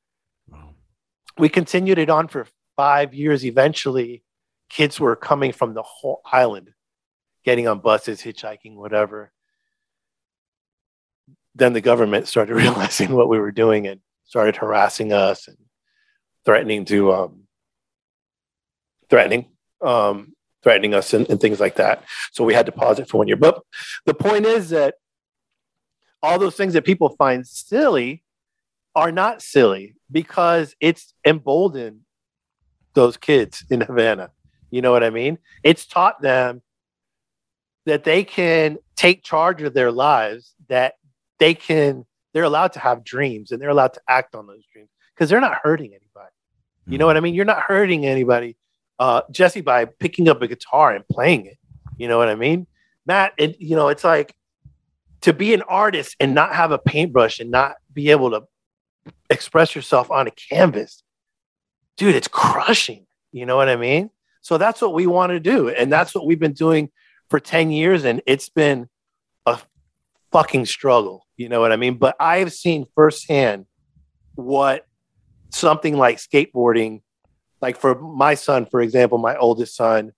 Wow. 0.50 0.76
We 1.38 1.50
continued 1.50 1.98
it 1.98 2.10
on 2.10 2.28
for 2.28 2.48
five 2.76 3.14
years. 3.14 3.46
Eventually, 3.46 4.24
kids 4.70 5.00
were 5.00 5.16
coming 5.16 5.52
from 5.52 5.74
the 5.74 5.84
whole 5.84 6.22
island, 6.26 6.72
getting 7.44 7.68
on 7.68 7.80
buses, 7.80 8.22
hitchhiking, 8.22 8.76
whatever. 8.76 9.32
Then 11.54 11.74
the 11.74 11.82
government 11.82 12.28
started 12.28 12.56
realizing 12.64 13.14
what 13.14 13.30
we 13.30 13.40
were 13.40 13.52
doing 13.52 13.88
and 13.88 14.02
started 14.26 14.56
harassing 14.56 15.14
us 15.14 15.48
and 15.48 15.58
threatening 16.44 16.86
to 16.86 17.14
um, 17.14 17.44
threatening 19.10 19.48
um, 19.82 20.34
threatening 20.64 20.96
us 20.96 21.14
and, 21.14 21.30
and, 21.30 21.40
things 21.40 21.60
like 21.60 21.76
that. 21.76 22.04
So 22.32 22.44
we 22.44 22.56
had 22.56 22.66
to 22.66 22.72
pause 22.72 22.98
it 22.98 23.08
for 23.08 23.20
one 23.20 23.28
year. 23.28 23.38
But 23.38 23.62
the 24.06 24.16
point 24.16 24.48
is 24.48 24.70
that 24.70 24.96
all 26.24 26.40
those 26.40 26.56
things 26.56 26.74
that 26.74 26.86
people 26.86 27.10
find 27.10 27.46
silly 27.46 28.24
are 28.96 29.12
not 29.12 29.44
silly 29.44 29.96
because 30.12 30.76
it's 30.80 31.14
emboldened 31.24 32.02
those 32.96 33.16
kids 33.16 33.64
in 33.70 33.82
Havana. 33.82 34.32
You 34.76 34.82
know 34.82 34.92
what 34.92 35.06
I 35.06 35.10
mean? 35.10 35.38
It's 35.64 35.86
taught 35.86 36.22
them 36.22 36.62
that 37.86 38.04
they 38.04 38.26
can 38.26 38.78
take 38.98 39.24
charge 39.24 39.62
of 39.62 39.74
their 39.74 39.90
lives, 39.90 40.54
that 40.68 40.96
they 41.40 41.54
can 41.54 42.06
they're 42.34 42.44
allowed 42.44 42.74
to 42.74 42.80
have 42.80 43.06
dreams 43.06 43.54
and 43.54 43.62
they're 43.62 43.70
allowed 43.70 43.94
to 43.94 44.02
act 44.10 44.36
on 44.36 44.48
those 44.48 44.66
dreams 44.74 44.90
because 45.14 45.30
they're 45.30 45.40
not 45.40 45.60
hurting 45.64 45.92
anybody. 45.92 46.34
You 46.88 46.98
know 46.98 47.06
what 47.06 47.16
I 47.16 47.22
mean? 47.22 47.36
You're 47.36 47.46
not 47.46 47.62
hurting 47.62 48.06
anybody, 48.06 48.58
uh, 49.00 49.22
Jesse, 49.32 49.62
by 49.62 49.86
picking 49.86 50.28
up 50.28 50.42
a 50.42 50.48
guitar 50.50 50.94
and 50.94 51.08
playing 51.08 51.46
it. 51.46 51.58
You 51.96 52.10
know 52.10 52.18
what 52.18 52.28
I 52.28 52.36
mean? 52.36 52.68
Matt, 53.06 53.32
it, 53.38 53.62
you 53.62 53.78
know, 53.78 53.88
it's 53.88 54.04
like 54.04 54.36
to 55.22 55.32
be 55.32 55.54
an 55.54 55.62
artist 55.62 56.18
and 56.20 56.36
not 56.36 56.54
have 56.54 56.74
a 56.74 56.78
paintbrush 56.78 57.40
and 57.40 57.50
not 57.50 57.76
be 57.94 58.12
able 58.12 58.32
to 58.32 58.44
express 59.30 59.74
yourself 59.74 60.12
on 60.12 60.28
a 60.28 60.32
canvas, 60.32 61.02
dude, 61.96 62.14
it's 62.14 62.28
crushing. 62.28 63.06
You 63.32 63.46
know 63.46 63.56
what 63.56 63.70
I 63.70 63.78
mean? 63.78 64.10
So 64.46 64.60
that's 64.60 64.80
what 64.80 64.94
we 64.94 65.08
want 65.08 65.32
to 65.32 65.40
do. 65.40 65.70
And 65.70 65.92
that's 65.92 66.14
what 66.14 66.28
we've 66.28 66.40
been 66.40 66.54
doing 66.54 66.92
for 67.32 67.40
10 67.40 67.72
years. 67.72 68.06
And 68.06 68.22
it's 68.28 68.48
been 68.48 68.88
a 69.48 69.58
fucking 70.32 70.68
struggle. 70.68 71.26
You 71.36 71.50
know 71.50 71.62
what 71.62 71.72
I 71.72 71.78
mean? 71.78 71.98
But 71.98 72.16
I've 72.20 72.54
seen 72.54 72.86
firsthand 72.94 73.66
what 74.36 74.86
something 75.50 75.98
like 75.98 76.18
skateboarding, 76.18 77.02
like 77.60 77.76
for 77.76 78.00
my 78.00 78.36
son, 78.36 78.68
for 78.68 78.82
example, 78.82 79.18
my 79.18 79.36
oldest 79.36 79.76
son, 79.76 80.12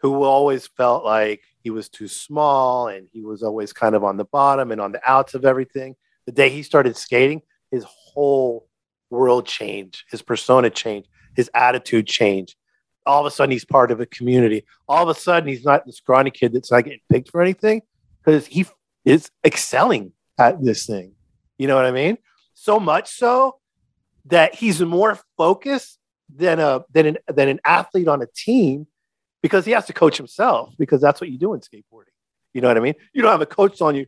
who 0.00 0.22
always 0.22 0.66
felt 0.66 1.04
like 1.04 1.42
he 1.60 1.68
was 1.68 1.90
too 1.90 2.08
small 2.08 2.88
and 2.88 3.08
he 3.12 3.22
was 3.22 3.42
always 3.42 3.74
kind 3.74 3.94
of 3.94 4.04
on 4.04 4.16
the 4.16 4.24
bottom 4.24 4.72
and 4.72 4.80
on 4.80 4.92
the 4.92 5.02
outs 5.04 5.34
of 5.34 5.44
everything. 5.44 5.96
The 6.24 6.32
day 6.32 6.48
he 6.48 6.62
started 6.62 6.96
skating, 6.96 7.42
his 7.70 7.84
whole 7.86 8.70
world 9.10 9.44
changed, 9.44 10.04
his 10.10 10.22
persona 10.22 10.70
changed, 10.70 11.10
his 11.36 11.50
attitude 11.52 12.06
changed. 12.06 12.54
All 13.08 13.20
of 13.20 13.26
a 13.26 13.30
sudden, 13.30 13.50
he's 13.50 13.64
part 13.64 13.90
of 13.90 14.00
a 14.00 14.06
community. 14.06 14.64
All 14.88 15.02
of 15.02 15.08
a 15.08 15.18
sudden, 15.18 15.48
he's 15.48 15.64
not 15.64 15.86
the 15.86 15.92
scrawny 15.92 16.30
kid 16.30 16.52
that's 16.52 16.70
not 16.70 16.84
getting 16.84 17.00
picked 17.10 17.30
for 17.30 17.40
anything 17.42 17.82
because 18.22 18.46
he 18.46 18.66
is 19.04 19.30
excelling 19.44 20.12
at 20.38 20.62
this 20.62 20.86
thing. 20.86 21.12
You 21.56 21.66
know 21.66 21.74
what 21.74 21.86
I 21.86 21.90
mean? 21.90 22.18
So 22.54 22.78
much 22.78 23.10
so 23.10 23.56
that 24.26 24.54
he's 24.54 24.80
more 24.80 25.18
focused 25.36 25.98
than 26.34 26.60
a 26.60 26.84
than 26.92 27.06
an 27.06 27.18
than 27.26 27.48
an 27.48 27.60
athlete 27.64 28.08
on 28.08 28.22
a 28.22 28.26
team 28.26 28.86
because 29.42 29.64
he 29.64 29.72
has 29.72 29.86
to 29.86 29.92
coach 29.92 30.16
himself 30.16 30.74
because 30.78 31.00
that's 31.00 31.20
what 31.20 31.30
you 31.30 31.38
do 31.38 31.54
in 31.54 31.60
skateboarding. 31.60 32.12
You 32.52 32.60
know 32.60 32.68
what 32.68 32.76
I 32.76 32.80
mean? 32.80 32.94
You 33.12 33.22
don't 33.22 33.30
have 33.30 33.40
a 33.40 33.46
coach 33.46 33.80
on 33.80 33.94
you. 33.94 34.06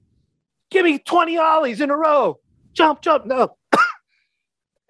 Give 0.70 0.84
me 0.84 0.98
20 0.98 1.38
ollies 1.38 1.80
in 1.80 1.90
a 1.90 1.96
row. 1.96 2.38
Jump, 2.72 3.00
jump. 3.00 3.26
No. 3.26 3.56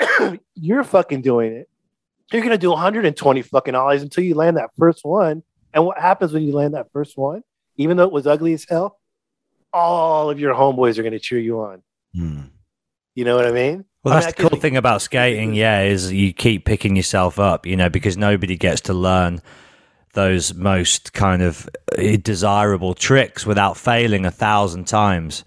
You're 0.55 0.85
fucking 0.85 1.23
doing 1.23 1.53
it. 1.53 1.71
You're 2.33 2.43
going 2.43 2.53
to 2.53 2.59
do 2.59 2.71
120 2.71 3.43
fucking 3.43 3.75
ollies 3.75 4.03
until 4.03 4.25
you 4.25 4.35
land 4.35 4.57
that 4.57 4.71
first 4.79 5.05
one. 5.05 5.43
And 5.75 5.85
what 5.85 5.99
happens 5.99 6.33
when 6.33 6.43
you 6.43 6.53
land 6.53 6.75
that 6.75 6.93
first 6.93 7.17
one? 7.17 7.43
Even 7.77 7.97
though 7.97 8.05
it 8.05 8.13
was 8.13 8.27
ugly 8.27 8.53
as 8.53 8.67
hell, 8.69 8.99
all 9.73 10.31
of 10.31 10.39
your 10.39 10.55
homeboys 10.55 10.99
are 10.99 11.03
going 11.03 11.13
to 11.13 11.19
cheer 11.19 11.39
you 11.39 11.61
on. 11.61 11.83
Hmm. 12.15 12.41
You 13.15 13.25
know 13.25 13.37
what 13.37 13.47
I 13.47 13.53
mean? 13.53 13.85
Well, 14.03 14.15
I 14.15 14.21
that's 14.21 14.39
mean, 14.39 14.45
the 14.45 14.51
cool 14.51 14.61
thing 14.61 14.77
about 14.77 15.03
skating, 15.03 15.55
yeah, 15.55 15.83
is 15.83 16.13
you 16.13 16.33
keep 16.33 16.65
picking 16.65 16.97
yourself 16.97 17.39
up, 17.39 17.67
you 17.67 17.77
know, 17.77 17.89
because 17.89 18.17
nobody 18.17 18.57
gets 18.57 18.81
to 18.83 18.95
learn 18.95 19.41
those 20.13 20.55
most 20.55 21.13
kind 21.13 21.43
of 21.43 21.69
uh, 21.97 22.17
desirable 22.23 22.95
tricks 22.95 23.47
without 23.47 23.77
failing 23.77 24.25
a 24.27 24.31
thousand 24.31 24.87
times. 24.87 25.45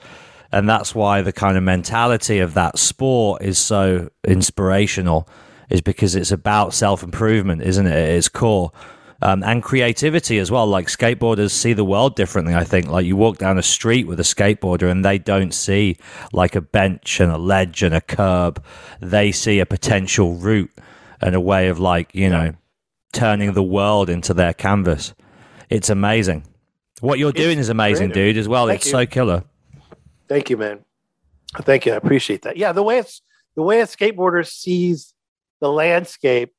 And 0.51 0.69
that's 0.69 0.93
why 0.93 1.21
the 1.21 1.33
kind 1.33 1.57
of 1.57 1.63
mentality 1.63 2.39
of 2.39 2.53
that 2.53 2.77
sport 2.77 3.41
is 3.41 3.57
so 3.57 4.09
inspirational, 4.23 5.27
is 5.73 5.81
because 5.81 6.15
it's 6.15 6.31
about 6.31 6.73
self 6.73 7.03
improvement, 7.03 7.63
isn't 7.63 7.85
it? 7.85 7.91
At 7.91 8.09
its 8.09 8.29
core. 8.29 8.71
Um, 9.21 9.41
and 9.43 9.63
creativity 9.63 10.37
as 10.37 10.51
well. 10.51 10.67
Like 10.67 10.87
skateboarders 10.87 11.51
see 11.51 11.73
the 11.73 11.85
world 11.85 12.15
differently, 12.15 12.55
I 12.55 12.65
think. 12.65 12.87
Like 12.87 13.05
you 13.05 13.15
walk 13.15 13.37
down 13.37 13.57
a 13.57 13.63
street 13.63 14.05
with 14.05 14.19
a 14.19 14.23
skateboarder 14.23 14.91
and 14.91 15.03
they 15.03 15.17
don't 15.17 15.53
see 15.53 15.97
like 16.33 16.55
a 16.55 16.61
bench 16.61 17.21
and 17.21 17.31
a 17.31 17.37
ledge 17.37 17.83
and 17.83 17.95
a 17.95 18.01
curb. 18.01 18.63
They 18.99 19.31
see 19.31 19.59
a 19.59 19.65
potential 19.65 20.35
route 20.35 20.71
and 21.21 21.35
a 21.35 21.39
way 21.39 21.69
of 21.69 21.79
like, 21.79 22.13
you 22.13 22.29
know, 22.29 22.53
turning 23.13 23.53
the 23.53 23.63
world 23.63 24.09
into 24.09 24.33
their 24.33 24.53
canvas. 24.53 25.13
It's 25.69 25.89
amazing. 25.89 26.43
What 26.99 27.17
you're 27.17 27.31
doing 27.31 27.59
is 27.59 27.69
amazing, 27.69 28.11
creative. 28.11 28.35
dude, 28.35 28.41
as 28.41 28.49
well. 28.49 28.67
Thank 28.67 28.81
it's 28.81 28.87
you. 28.87 28.91
so 28.91 29.05
killer. 29.05 29.43
Thank 30.27 30.49
you, 30.49 30.57
man. 30.57 30.83
Thank 31.61 31.85
you. 31.85 31.93
I 31.93 31.95
appreciate 31.95 32.41
that. 32.41 32.57
Yeah, 32.57 32.73
the 32.73 32.83
way 32.83 32.97
it's 32.97 33.21
the 33.55 33.61
way 33.61 33.79
a 33.79 33.85
skateboarder 33.85 34.45
sees 34.45 35.12
the 35.63 35.71
landscape 35.71 36.51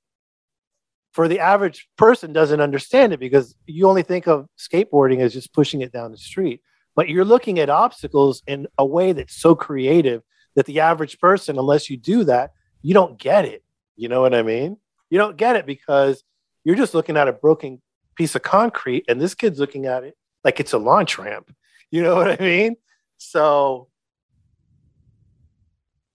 for 1.13 1.29
the 1.29 1.39
average 1.39 1.87
person 1.99 2.33
doesn't 2.33 2.63
understand 2.63 3.13
it 3.13 3.21
because 3.21 3.55
you 3.67 3.87
only 3.87 4.03
think 4.03 4.27
of 4.27 4.47
skateboarding 4.59 5.21
as 5.21 5.35
just 5.35 5.53
pushing 5.53 5.83
it 5.83 5.93
down 5.93 6.11
the 6.11 6.17
street. 6.17 6.63
But 6.97 7.11
you're 7.11 7.27
looking 7.27 7.59
at 7.59 7.69
obstacles 7.69 8.43
in 8.47 8.67
a 8.79 8.87
way 8.87 9.13
that's 9.13 9.37
so 9.37 9.55
creative 9.55 10.23
that 10.57 10.65
the 10.65 10.81
average 10.81 11.21
person, 11.21 11.59
unless 11.59 11.91
you 11.91 11.99
do 11.99 12.25
that, 12.25 12.53
you 12.81 12.95
don't 12.95 13.19
get 13.19 13.45
it. 13.45 13.63
You 13.95 14.09
know 14.09 14.23
what 14.23 14.35
I 14.35 14.41
mean? 14.41 14.79
You 15.11 15.19
don't 15.19 15.37
get 15.37 15.57
it 15.57 15.67
because 15.67 16.25
you're 16.65 16.75
just 16.75 16.95
looking 16.95 17.19
at 17.19 17.29
a 17.29 17.33
broken 17.35 17.83
piece 18.17 18.35
of 18.35 18.41
concrete 18.41 19.05
and 19.07 19.21
this 19.21 19.35
kid's 19.35 19.61
looking 19.61 19.85
at 19.85 20.03
it 20.03 20.17
like 20.45 20.61
it's 20.61 20.73
a 20.73 20.79
launch 20.79 21.19
ramp. 21.19 21.55
You 21.91 22.03
know 22.03 22.15
what 22.15 22.41
I 22.41 22.43
mean? 22.43 22.77
So 23.19 23.89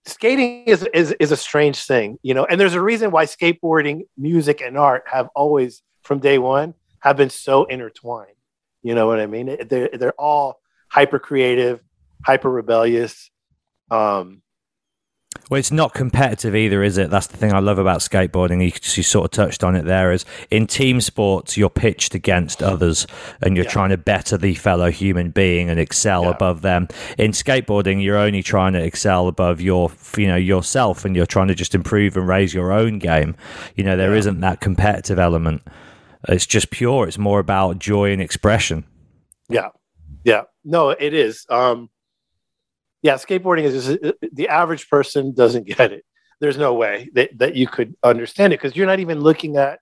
skating 0.10 0.66
is, 0.66 0.88
is 0.94 1.16
is 1.20 1.32
a 1.32 1.38
strange 1.38 1.84
thing, 1.86 2.18
you 2.22 2.34
know, 2.34 2.46
and 2.46 2.60
there's 2.60 2.74
a 2.74 2.82
reason 2.82 3.12
why 3.12 3.26
skateboarding, 3.26 4.02
music, 4.18 4.62
and 4.62 4.78
art 4.78 5.04
have 5.08 5.30
always, 5.36 5.82
from 6.04 6.20
day 6.20 6.38
one, 6.38 6.74
have 7.00 7.18
been 7.18 7.30
so 7.30 7.66
intertwined. 7.66 8.36
You 8.84 8.96
know 8.96 9.08
what 9.08 9.20
I 9.20 9.26
mean? 9.26 9.58
They're 9.68 9.90
they're 9.94 10.20
all 10.20 10.60
hyper 10.90 11.20
creative, 11.20 11.82
hyper 12.26 12.50
rebellious. 12.50 13.30
Um, 13.92 14.42
Well, 15.50 15.58
it's 15.58 15.72
not 15.72 15.96
competitive 15.96 16.56
either, 16.56 16.84
is 16.84 17.00
it? 17.00 17.10
That's 17.10 17.26
the 17.26 17.36
thing 17.38 17.52
I 17.54 17.58
love 17.60 17.80
about 17.80 18.02
skateboarding. 18.02 18.60
You, 18.64 18.72
you 18.96 19.02
sort 19.04 19.26
of 19.26 19.32
touched 19.32 19.64
on 19.64 19.76
it 19.76 19.84
there. 19.84 20.12
Is 20.12 20.24
in 20.52 20.68
team 20.68 21.02
sports, 21.02 21.58
you're 21.58 21.72
pitched 21.72 22.14
against 22.14 22.62
others, 22.62 23.08
and 23.42 23.56
you're 23.56 23.66
Yeah. 23.66 23.72
trying 23.72 23.90
to 23.90 23.98
better 23.98 24.38
the 24.38 24.54
fellow 24.54 24.92
human 24.92 25.32
being 25.32 25.68
and 25.68 25.80
excel 25.80 26.24
Yeah. 26.26 26.30
above 26.30 26.62
them. 26.62 26.88
In 27.18 27.32
skateboarding, 27.32 28.04
you're 28.04 28.16
only 28.18 28.44
trying 28.44 28.74
to 28.74 28.84
excel 28.84 29.28
above 29.28 29.60
your, 29.60 29.92
you 30.16 30.28
know, 30.28 30.36
yourself, 30.36 31.04
and 31.04 31.16
you're 31.16 31.26
trying 31.26 31.48
to 31.48 31.56
just 31.56 31.74
improve 31.74 32.16
and 32.16 32.28
raise 32.28 32.54
your 32.54 32.72
own 32.72 33.00
game. 33.00 33.36
You 33.76 33.84
know, 33.84 33.98
there 33.98 34.16
Yeah. 34.16 34.32
not 34.32 34.42
that 34.42 34.60
competitive 34.62 35.18
element. 35.18 35.64
It's 36.28 36.46
just 36.46 36.70
pure. 36.70 37.08
It's 37.08 37.18
more 37.18 37.40
about 37.40 37.80
joy 37.80 38.12
and 38.12 38.22
expression. 38.22 38.84
Yeah. 39.50 39.70
Yeah. 40.24 40.44
No, 40.64 40.90
it 40.92 41.16
is. 41.16 41.48
Um, 41.50 41.90
yeah, 43.02 43.16
skateboarding 43.16 43.64
is 43.64 43.86
just, 43.86 44.04
uh, 44.04 44.12
the 44.34 44.50
average 44.50 44.90
person 44.90 45.34
doesn't 45.34 45.66
get 45.78 45.92
it. 45.92 46.06
There's 46.40 46.58
no 46.58 46.74
way 46.74 47.10
that, 47.14 47.38
that 47.38 47.56
you 47.56 47.68
could 47.68 47.96
understand 48.04 48.54
it 48.54 48.62
because 48.62 48.76
you're 48.76 48.88
not 48.88 49.00
even 49.00 49.20
looking 49.20 49.58
at 49.58 49.80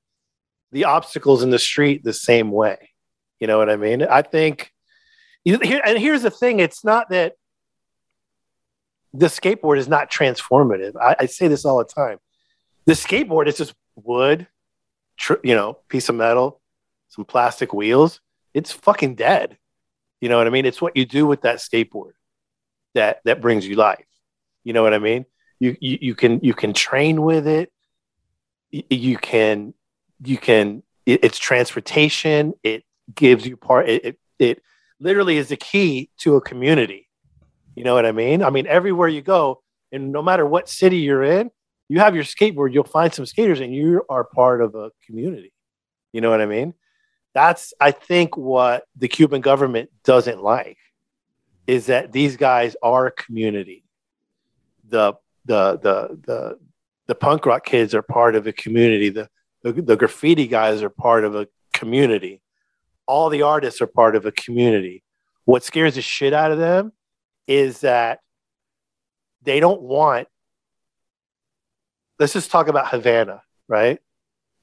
the 0.72 0.86
obstacles 0.86 1.43
in 1.43 1.49
the 1.49 1.59
street 1.59 2.03
the 2.03 2.13
same 2.13 2.51
way. 2.51 2.89
You 3.39 3.47
know 3.47 3.57
what 3.57 3.70
I 3.70 3.76
mean? 3.76 4.03
I 4.03 4.22
think 4.22 4.72
and 5.45 5.97
here's 5.97 6.24
the 6.24 6.32
thing 6.32 6.59
it's 6.59 6.84
not 6.84 7.09
that 7.09 7.34
the 9.13 9.28
skateboard 9.28 9.78
is 9.78 9.88
not 9.88 10.11
transformative. 10.11 10.93
I, 11.01 11.15
I 11.20 11.26
say 11.28 11.47
this 11.47 11.63
all 11.63 11.78
the 11.78 11.86
time. 11.86 12.18
The 12.86 12.93
skateboard 12.93 13.47
is 13.47 13.57
just 13.57 13.74
wood, 13.95 14.47
tr- 15.18 15.36
you 15.43 15.55
know, 15.55 15.78
piece 15.88 16.09
of 16.09 16.15
metal, 16.15 16.61
some 17.07 17.26
plastic 17.26 17.74
wheels. 17.74 18.20
It's 18.53 18.72
fucking 18.72 19.15
dead. 19.15 19.57
You 20.20 20.30
know 20.30 20.38
what 20.38 20.47
I 20.47 20.49
mean? 20.49 20.65
It's 20.65 20.82
what 20.82 20.97
you 20.97 21.05
do 21.05 21.26
with 21.26 21.41
that 21.41 21.57
skateboard 21.57 22.11
that 22.97 23.21
that 23.25 23.41
brings 23.41 23.65
you 23.65 23.75
life. 23.75 24.05
You 24.63 24.73
know 24.73 24.83
what 24.83 24.93
I 24.93 24.99
mean? 24.99 25.25
You 25.59 25.77
you, 25.79 25.97
you 26.01 26.15
can 26.15 26.39
you 26.43 26.53
can 26.53 26.73
train 26.73 27.21
with 27.21 27.47
it. 27.47 27.71
You 28.69 29.17
can 29.17 29.73
you 30.23 30.37
can 30.37 30.83
it, 31.05 31.23
it's 31.23 31.37
transportation. 31.37 32.53
It 32.63 32.83
gives 33.13 33.47
you 33.47 33.55
part. 33.55 33.89
It, 33.89 34.05
it 34.05 34.19
it 34.39 34.61
literally 34.99 35.37
is 35.37 35.49
the 35.49 35.57
key 35.57 36.09
to 36.19 36.35
a 36.35 36.41
community. 36.41 37.07
You 37.75 37.83
know 37.83 37.93
what 37.93 38.05
I 38.05 38.11
mean? 38.11 38.43
I 38.43 38.49
mean, 38.49 38.67
everywhere 38.67 39.07
you 39.07 39.21
go, 39.21 39.61
and 39.91 40.11
no 40.11 40.21
matter 40.21 40.45
what 40.45 40.67
city 40.67 40.97
you're 40.97 41.23
in, 41.23 41.51
you 41.87 41.99
have 41.99 42.15
your 42.15 42.23
skateboard. 42.23 42.73
You'll 42.73 42.83
find 42.83 43.13
some 43.13 43.25
skaters, 43.25 43.59
and 43.59 43.73
you 43.73 44.03
are 44.09 44.23
part 44.23 44.61
of 44.61 44.75
a 44.75 44.91
community. 45.05 45.53
You 46.11 46.21
know 46.21 46.31
what 46.31 46.41
I 46.41 46.47
mean? 46.47 46.73
That's 47.33 47.73
I 47.79 47.91
think 47.91 48.35
what 48.35 48.83
the 48.95 49.07
Cuban 49.07 49.41
government 49.41 49.91
doesn't 50.03 50.41
like 50.41 50.77
is 51.68 51.88
that 51.88 52.13
these 52.13 52.38
guys 52.38 52.76
are 52.82 53.07
a 53.07 53.11
community. 53.11 53.84
The 54.89 55.13
the 55.45 55.78
the 55.78 56.20
the 56.26 56.59
the 57.07 57.15
punk 57.15 57.45
rock 57.45 57.65
kids 57.65 57.93
are 57.93 58.01
part 58.01 58.36
of 58.36 58.47
a 58.47 58.53
community. 58.53 59.09
The, 59.09 59.30
the 59.63 59.74
the 59.74 59.97
graffiti 59.97 60.47
guys 60.47 60.82
are 60.82 60.89
part 60.89 61.26
of 61.26 61.36
a 61.36 61.47
community. 61.74 62.41
All 63.05 63.30
the 63.30 63.41
artists 63.41 63.82
are 63.82 63.88
part 63.88 64.15
of 64.15 64.26
a 64.26 64.32
community. 64.32 65.03
What 65.45 65.63
scares 65.63 65.95
the 65.95 66.01
shit 66.01 66.34
out 66.34 66.51
of 66.51 66.57
them 66.57 66.93
is 67.47 67.82
that 67.82 68.20
they 69.43 69.59
don't 69.59 69.82
want. 69.82 70.28
Let's 72.20 72.34
just 72.34 72.49
talk 72.49 72.68
about 72.68 72.88
Havana, 72.88 73.41
right? 73.68 73.99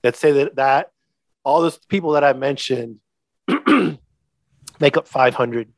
Let's 0.03 0.19
say 0.19 0.33
that 0.33 0.57
that 0.57 0.91
all 1.45 1.61
those 1.61 1.79
people 1.79 2.13
that 2.13 2.25
I 2.25 2.33
mentioned 2.33 2.99
make 4.81 4.97
up 4.97 5.07
500 5.07 5.73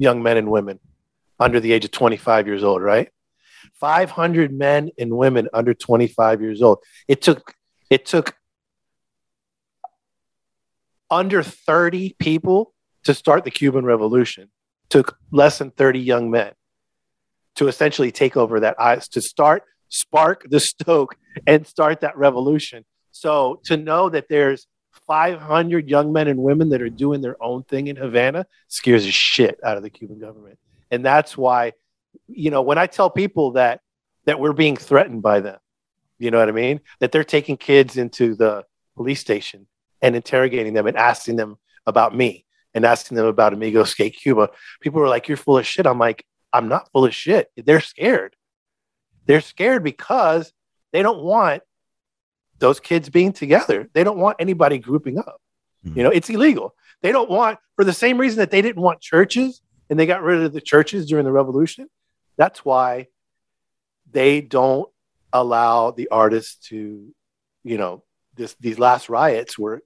young 0.00 0.22
men 0.22 0.36
and 0.36 0.50
women, 0.50 0.80
under 1.38 1.60
the 1.60 1.72
age 1.72 1.84
of 1.84 1.90
25 1.90 2.46
years 2.46 2.64
old, 2.64 2.82
right? 2.82 3.10
500 3.74 4.52
men 4.52 4.90
and 4.98 5.16
women 5.16 5.48
under 5.52 5.74
25 5.74 6.40
years 6.40 6.62
old. 6.62 6.78
It 7.06 7.22
took 7.22 7.54
it 7.90 8.06
took 8.06 8.34
under 11.10 11.42
30 11.42 12.14
people 12.18 12.72
to 13.04 13.14
start 13.14 13.44
the 13.44 13.50
Cuban 13.50 13.84
Revolution. 13.84 14.50
took 14.88 15.18
less 15.30 15.58
than 15.58 15.70
30 15.70 16.00
young 16.00 16.30
men 16.30 16.52
to 17.56 17.68
essentially 17.68 18.10
take 18.10 18.36
over 18.36 18.60
that 18.60 18.76
to 19.12 19.20
start 19.20 19.62
spark 19.88 20.48
the 20.48 20.60
stoke 20.72 21.16
and 21.46 21.66
start 21.66 22.00
that 22.00 22.16
revolution. 22.16 22.84
So 23.12 23.60
to 23.64 23.76
know 23.76 24.08
that 24.08 24.26
there's 24.28 24.66
500 25.06 25.88
young 25.88 26.12
men 26.12 26.28
and 26.28 26.40
women 26.40 26.68
that 26.70 26.82
are 26.82 26.88
doing 26.88 27.20
their 27.20 27.42
own 27.42 27.62
thing 27.64 27.86
in 27.86 27.96
Havana 27.96 28.46
scares 28.68 29.04
the 29.04 29.10
shit 29.10 29.58
out 29.64 29.76
of 29.76 29.82
the 29.82 29.90
Cuban 29.90 30.18
government. 30.18 30.58
And 30.90 31.04
that's 31.04 31.36
why, 31.36 31.72
you 32.26 32.50
know, 32.50 32.62
when 32.62 32.78
I 32.78 32.86
tell 32.86 33.10
people 33.10 33.52
that 33.52 33.80
that 34.26 34.38
we're 34.38 34.52
being 34.52 34.76
threatened 34.76 35.22
by 35.22 35.40
them, 35.40 35.58
you 36.18 36.30
know 36.30 36.38
what 36.38 36.48
I 36.48 36.52
mean? 36.52 36.80
That 36.98 37.12
they're 37.12 37.24
taking 37.24 37.56
kids 37.56 37.96
into 37.96 38.34
the 38.34 38.64
police 38.96 39.20
station 39.20 39.66
and 40.02 40.14
interrogating 40.14 40.74
them 40.74 40.86
and 40.86 40.96
asking 40.96 41.36
them 41.36 41.56
about 41.86 42.14
me 42.14 42.44
and 42.74 42.84
asking 42.84 43.16
them 43.16 43.26
about 43.26 43.52
Amigo 43.52 43.84
Skate 43.84 44.16
Cuba. 44.16 44.50
People 44.80 45.00
were 45.00 45.08
like, 45.08 45.28
You're 45.28 45.36
full 45.36 45.58
of 45.58 45.66
shit. 45.66 45.86
I'm 45.86 45.98
like, 45.98 46.24
I'm 46.52 46.68
not 46.68 46.90
full 46.92 47.04
of 47.04 47.14
shit. 47.14 47.50
They're 47.56 47.80
scared. 47.80 48.36
They're 49.26 49.40
scared 49.40 49.84
because 49.84 50.52
they 50.92 51.02
don't 51.02 51.22
want 51.22 51.62
those 52.60 52.78
kids 52.80 53.08
being 53.08 53.32
together. 53.32 53.88
They 53.92 54.04
don't 54.04 54.18
want 54.18 54.36
anybody 54.38 54.78
grouping 54.78 55.18
up. 55.18 55.40
Mm-hmm. 55.84 55.98
You 55.98 56.04
know, 56.04 56.10
it's 56.10 56.30
illegal. 56.30 56.74
They 57.02 57.12
don't 57.12 57.30
want, 57.30 57.58
for 57.76 57.84
the 57.84 57.92
same 57.92 58.18
reason 58.18 58.38
that 58.38 58.50
they 58.50 58.62
didn't 58.62 58.82
want 58.82 59.00
churches 59.00 59.62
and 59.88 59.98
they 59.98 60.06
got 60.06 60.22
rid 60.22 60.42
of 60.42 60.52
the 60.52 60.60
churches 60.60 61.06
during 61.06 61.24
the 61.24 61.32
revolution. 61.32 61.88
That's 62.36 62.64
why 62.64 63.08
they 64.10 64.40
don't 64.40 64.88
allow 65.32 65.90
the 65.90 66.08
artists 66.08 66.68
to, 66.68 67.12
you 67.64 67.78
know, 67.78 68.04
this 68.36 68.54
these 68.60 68.78
last 68.78 69.08
riots 69.08 69.58
were 69.58 69.82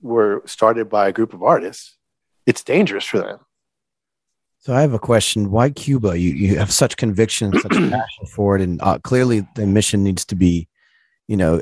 were 0.00 0.42
started 0.46 0.88
by 0.88 1.08
a 1.08 1.12
group 1.12 1.34
of 1.34 1.42
artists. 1.42 1.96
It's 2.46 2.64
dangerous 2.64 3.04
for 3.04 3.18
them. 3.18 3.40
So 4.58 4.74
I 4.74 4.80
have 4.80 4.94
a 4.94 4.98
question. 4.98 5.50
Why 5.50 5.70
Cuba? 5.70 6.18
You 6.18 6.30
you 6.30 6.58
have 6.58 6.72
such 6.72 6.96
conviction, 6.96 7.52
such 7.60 7.72
passion 7.90 8.26
for 8.26 8.56
it, 8.56 8.62
and 8.62 8.80
uh, 8.82 8.98
clearly 8.98 9.46
the 9.54 9.66
mission 9.66 10.02
needs 10.02 10.24
to 10.26 10.34
be, 10.34 10.68
you 11.28 11.36
know, 11.36 11.60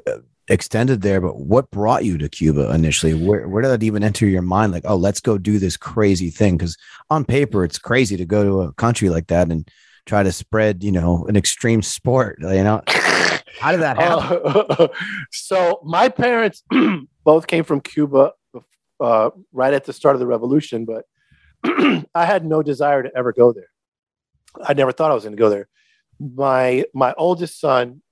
extended 0.48 1.02
there. 1.02 1.20
But 1.20 1.38
what 1.38 1.70
brought 1.70 2.04
you 2.04 2.18
to 2.18 2.28
Cuba 2.28 2.72
initially? 2.72 3.14
Where 3.14 3.48
where 3.48 3.62
did 3.62 3.70
that 3.70 3.82
even 3.82 4.04
enter 4.04 4.26
your 4.26 4.42
mind? 4.42 4.72
Like, 4.72 4.84
oh, 4.86 4.96
let's 4.96 5.20
go 5.20 5.38
do 5.38 5.58
this 5.58 5.76
crazy 5.76 6.30
thing. 6.30 6.56
Because 6.56 6.76
on 7.10 7.24
paper, 7.24 7.64
it's 7.64 7.78
crazy 7.78 8.16
to 8.16 8.24
go 8.24 8.44
to 8.44 8.60
a 8.62 8.72
country 8.74 9.08
like 9.08 9.28
that 9.28 9.50
and 9.50 9.68
try 10.06 10.22
to 10.22 10.32
spread, 10.32 10.82
you 10.82 10.92
know, 10.92 11.26
an 11.26 11.36
extreme 11.36 11.82
sport. 11.82 12.38
You 12.40 12.64
know, 12.64 12.82
how 13.58 13.72
did 13.72 13.80
that 13.80 13.96
happen? 14.00 14.40
Uh, 14.44 14.88
so 15.30 15.80
my 15.84 16.08
parents 16.08 16.62
both 17.24 17.46
came 17.46 17.64
from 17.64 17.80
Cuba 17.80 18.32
uh, 19.00 19.30
right 19.52 19.74
at 19.74 19.84
the 19.84 19.92
start 19.92 20.16
of 20.16 20.20
the 20.20 20.26
revolution, 20.26 20.84
but 20.84 21.04
I 22.14 22.24
had 22.24 22.44
no 22.44 22.62
desire 22.62 23.02
to 23.02 23.16
ever 23.16 23.32
go 23.32 23.52
there. 23.52 23.68
I 24.62 24.74
never 24.74 24.92
thought 24.92 25.10
I 25.10 25.14
was 25.14 25.24
going 25.24 25.36
to 25.36 25.40
go 25.40 25.50
there. 25.50 25.68
My 26.20 26.84
my 26.94 27.12
oldest 27.16 27.58
son 27.58 28.02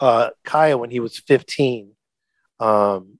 uh, 0.00 0.30
Kaya 0.44 0.78
when 0.78 0.90
he 0.90 1.00
was 1.00 1.18
15. 1.18 1.92
Um, 2.60 3.18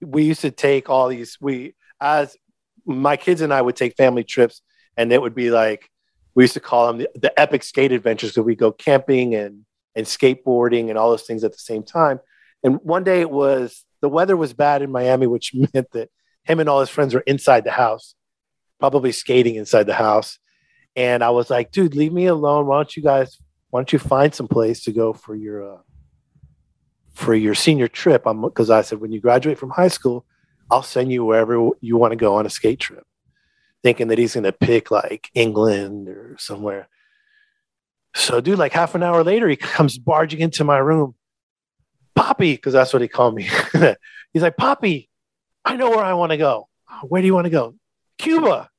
we 0.00 0.24
used 0.24 0.42
to 0.42 0.50
take 0.50 0.90
all 0.90 1.08
these, 1.08 1.38
we, 1.40 1.74
as 2.00 2.36
my 2.84 3.16
kids 3.16 3.40
and 3.40 3.52
I 3.52 3.62
would 3.62 3.76
take 3.76 3.96
family 3.96 4.24
trips, 4.24 4.62
and 4.96 5.12
it 5.12 5.20
would 5.20 5.34
be 5.34 5.50
like, 5.50 5.90
we 6.34 6.44
used 6.44 6.54
to 6.54 6.60
call 6.60 6.88
them 6.88 6.98
the, 6.98 7.08
the 7.14 7.40
epic 7.40 7.62
skate 7.62 7.92
adventures 7.92 8.30
because 8.30 8.44
we 8.44 8.56
go 8.56 8.72
camping 8.72 9.34
and, 9.34 9.64
and 9.94 10.06
skateboarding 10.06 10.88
and 10.88 10.98
all 10.98 11.10
those 11.10 11.22
things 11.22 11.44
at 11.44 11.52
the 11.52 11.58
same 11.58 11.82
time. 11.82 12.20
And 12.62 12.80
one 12.82 13.04
day 13.04 13.20
it 13.20 13.30
was, 13.30 13.84
the 14.00 14.08
weather 14.08 14.36
was 14.36 14.52
bad 14.52 14.82
in 14.82 14.90
Miami, 14.90 15.26
which 15.26 15.52
meant 15.74 15.90
that 15.92 16.10
him 16.44 16.60
and 16.60 16.68
all 16.68 16.80
his 16.80 16.90
friends 16.90 17.14
were 17.14 17.20
inside 17.20 17.64
the 17.64 17.70
house, 17.70 18.14
probably 18.80 19.12
skating 19.12 19.54
inside 19.54 19.84
the 19.84 19.94
house. 19.94 20.38
And 20.96 21.24
I 21.24 21.30
was 21.30 21.50
like, 21.50 21.72
dude, 21.72 21.94
leave 21.94 22.12
me 22.12 22.26
alone. 22.26 22.66
Why 22.66 22.76
don't 22.76 22.96
you 22.96 23.02
guys 23.02 23.38
why 23.74 23.80
don't 23.80 23.92
you 23.92 23.98
find 23.98 24.32
some 24.32 24.46
place 24.46 24.84
to 24.84 24.92
go 24.92 25.12
for 25.12 25.34
your 25.34 25.74
uh, 25.74 25.78
for 27.12 27.34
your 27.34 27.56
senior 27.56 27.88
trip? 27.88 28.22
because 28.22 28.70
I 28.70 28.82
said 28.82 29.00
when 29.00 29.10
you 29.10 29.20
graduate 29.20 29.58
from 29.58 29.70
high 29.70 29.88
school, 29.88 30.24
I'll 30.70 30.84
send 30.84 31.10
you 31.10 31.24
wherever 31.24 31.70
you 31.80 31.96
want 31.96 32.12
to 32.12 32.16
go 32.16 32.36
on 32.36 32.46
a 32.46 32.50
skate 32.50 32.78
trip. 32.78 33.04
Thinking 33.82 34.06
that 34.08 34.18
he's 34.18 34.34
going 34.34 34.44
to 34.44 34.52
pick 34.52 34.92
like 34.92 35.28
England 35.34 36.08
or 36.08 36.36
somewhere. 36.38 36.86
So, 38.14 38.40
dude, 38.40 38.60
like 38.60 38.72
half 38.72 38.94
an 38.94 39.02
hour 39.02 39.24
later, 39.24 39.48
he 39.48 39.56
comes 39.56 39.98
barging 39.98 40.38
into 40.38 40.62
my 40.62 40.78
room. 40.78 41.16
Poppy, 42.14 42.54
because 42.54 42.74
that's 42.74 42.92
what 42.92 43.02
he 43.02 43.08
called 43.08 43.34
me. 43.34 43.48
he's 44.32 44.42
like, 44.42 44.56
Poppy, 44.56 45.10
I 45.64 45.74
know 45.74 45.90
where 45.90 46.04
I 46.04 46.14
want 46.14 46.30
to 46.30 46.38
go. 46.38 46.68
Where 47.02 47.20
do 47.20 47.26
you 47.26 47.34
want 47.34 47.46
to 47.46 47.50
go? 47.50 47.74
Cuba. 48.18 48.70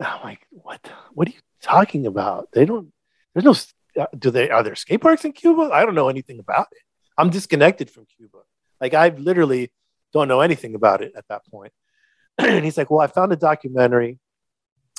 I'm 0.00 0.20
like, 0.24 0.44
what? 0.50 0.80
What 1.12 1.28
are 1.28 1.30
you 1.30 1.38
talking 1.62 2.06
about? 2.06 2.48
They 2.50 2.64
don't. 2.64 2.92
There's 3.34 3.44
no 3.44 3.54
do 4.18 4.30
they 4.30 4.50
are 4.50 4.62
there 4.62 4.74
skate 4.74 5.00
parks 5.00 5.24
in 5.24 5.32
Cuba? 5.32 5.70
I 5.72 5.84
don't 5.84 5.94
know 5.94 6.08
anything 6.08 6.38
about 6.38 6.68
it. 6.72 6.78
I'm 7.18 7.30
disconnected 7.30 7.90
from 7.90 8.06
Cuba. 8.16 8.38
Like 8.80 8.94
I 8.94 9.08
literally 9.08 9.72
don't 10.12 10.28
know 10.28 10.40
anything 10.40 10.74
about 10.74 11.02
it 11.02 11.12
at 11.16 11.26
that 11.28 11.42
point. 11.50 11.72
and 12.38 12.64
he's 12.64 12.78
like, 12.78 12.90
"Well, 12.90 13.00
I 13.00 13.06
found 13.06 13.32
a 13.32 13.36
documentary 13.36 14.18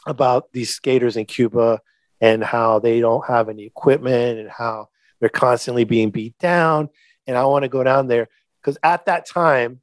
about 0.05 0.51
these 0.51 0.69
skaters 0.71 1.17
in 1.17 1.25
Cuba 1.25 1.79
and 2.19 2.43
how 2.43 2.79
they 2.79 2.99
don't 2.99 3.25
have 3.25 3.49
any 3.49 3.65
equipment 3.65 4.39
and 4.39 4.49
how 4.49 4.89
they're 5.19 5.29
constantly 5.29 5.83
being 5.83 6.11
beat 6.11 6.37
down. 6.37 6.89
And 7.27 7.37
I 7.37 7.45
want 7.45 7.63
to 7.63 7.69
go 7.69 7.83
down 7.83 8.07
there 8.07 8.27
because 8.61 8.77
at 8.83 9.05
that 9.05 9.25
time, 9.27 9.81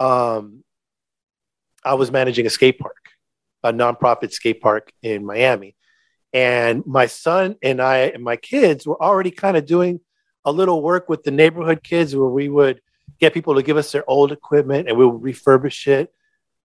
um, 0.00 0.64
I 1.84 1.94
was 1.94 2.10
managing 2.10 2.46
a 2.46 2.50
skate 2.50 2.78
park, 2.78 3.10
a 3.62 3.72
nonprofit 3.72 4.32
skate 4.32 4.60
park 4.60 4.92
in 5.02 5.24
Miami. 5.24 5.75
And 6.32 6.84
my 6.86 7.06
son 7.06 7.56
and 7.62 7.80
I 7.80 7.98
and 7.98 8.22
my 8.22 8.36
kids 8.36 8.86
were 8.86 9.00
already 9.00 9.30
kind 9.30 9.56
of 9.56 9.66
doing 9.66 10.00
a 10.44 10.52
little 10.52 10.82
work 10.82 11.08
with 11.08 11.24
the 11.24 11.30
neighborhood 11.30 11.82
kids 11.82 12.14
where 12.14 12.28
we 12.28 12.48
would 12.48 12.80
get 13.18 13.34
people 13.34 13.54
to 13.54 13.62
give 13.62 13.76
us 13.76 13.92
their 13.92 14.08
old 14.08 14.32
equipment 14.32 14.88
and 14.88 14.96
we 14.96 15.06
would 15.06 15.22
refurbish 15.22 15.86
it. 15.86 16.12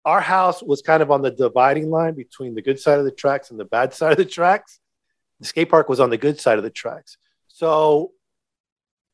Our 0.05 0.21
house 0.21 0.63
was 0.63 0.81
kind 0.81 1.03
of 1.03 1.11
on 1.11 1.23
the 1.23 1.31
dividing 1.31 1.91
line 1.91 2.15
between 2.15 2.55
the 2.55 2.63
good 2.63 2.81
side 2.81 2.99
of 2.99 3.05
the 3.05 3.11
tracks 3.11 3.51
and 3.51 3.61
the 3.61 3.65
bad 3.65 3.93
side 3.99 4.13
of 4.13 4.19
the 4.19 4.25
tracks. 4.25 4.81
The 5.41 5.47
skate 5.47 5.69
park 5.69 5.89
was 5.89 6.01
on 6.01 6.11
the 6.11 6.17
good 6.17 6.41
side 6.41 6.59
of 6.59 6.65
the 6.65 6.71
tracks. 6.71 7.19
So 7.47 8.13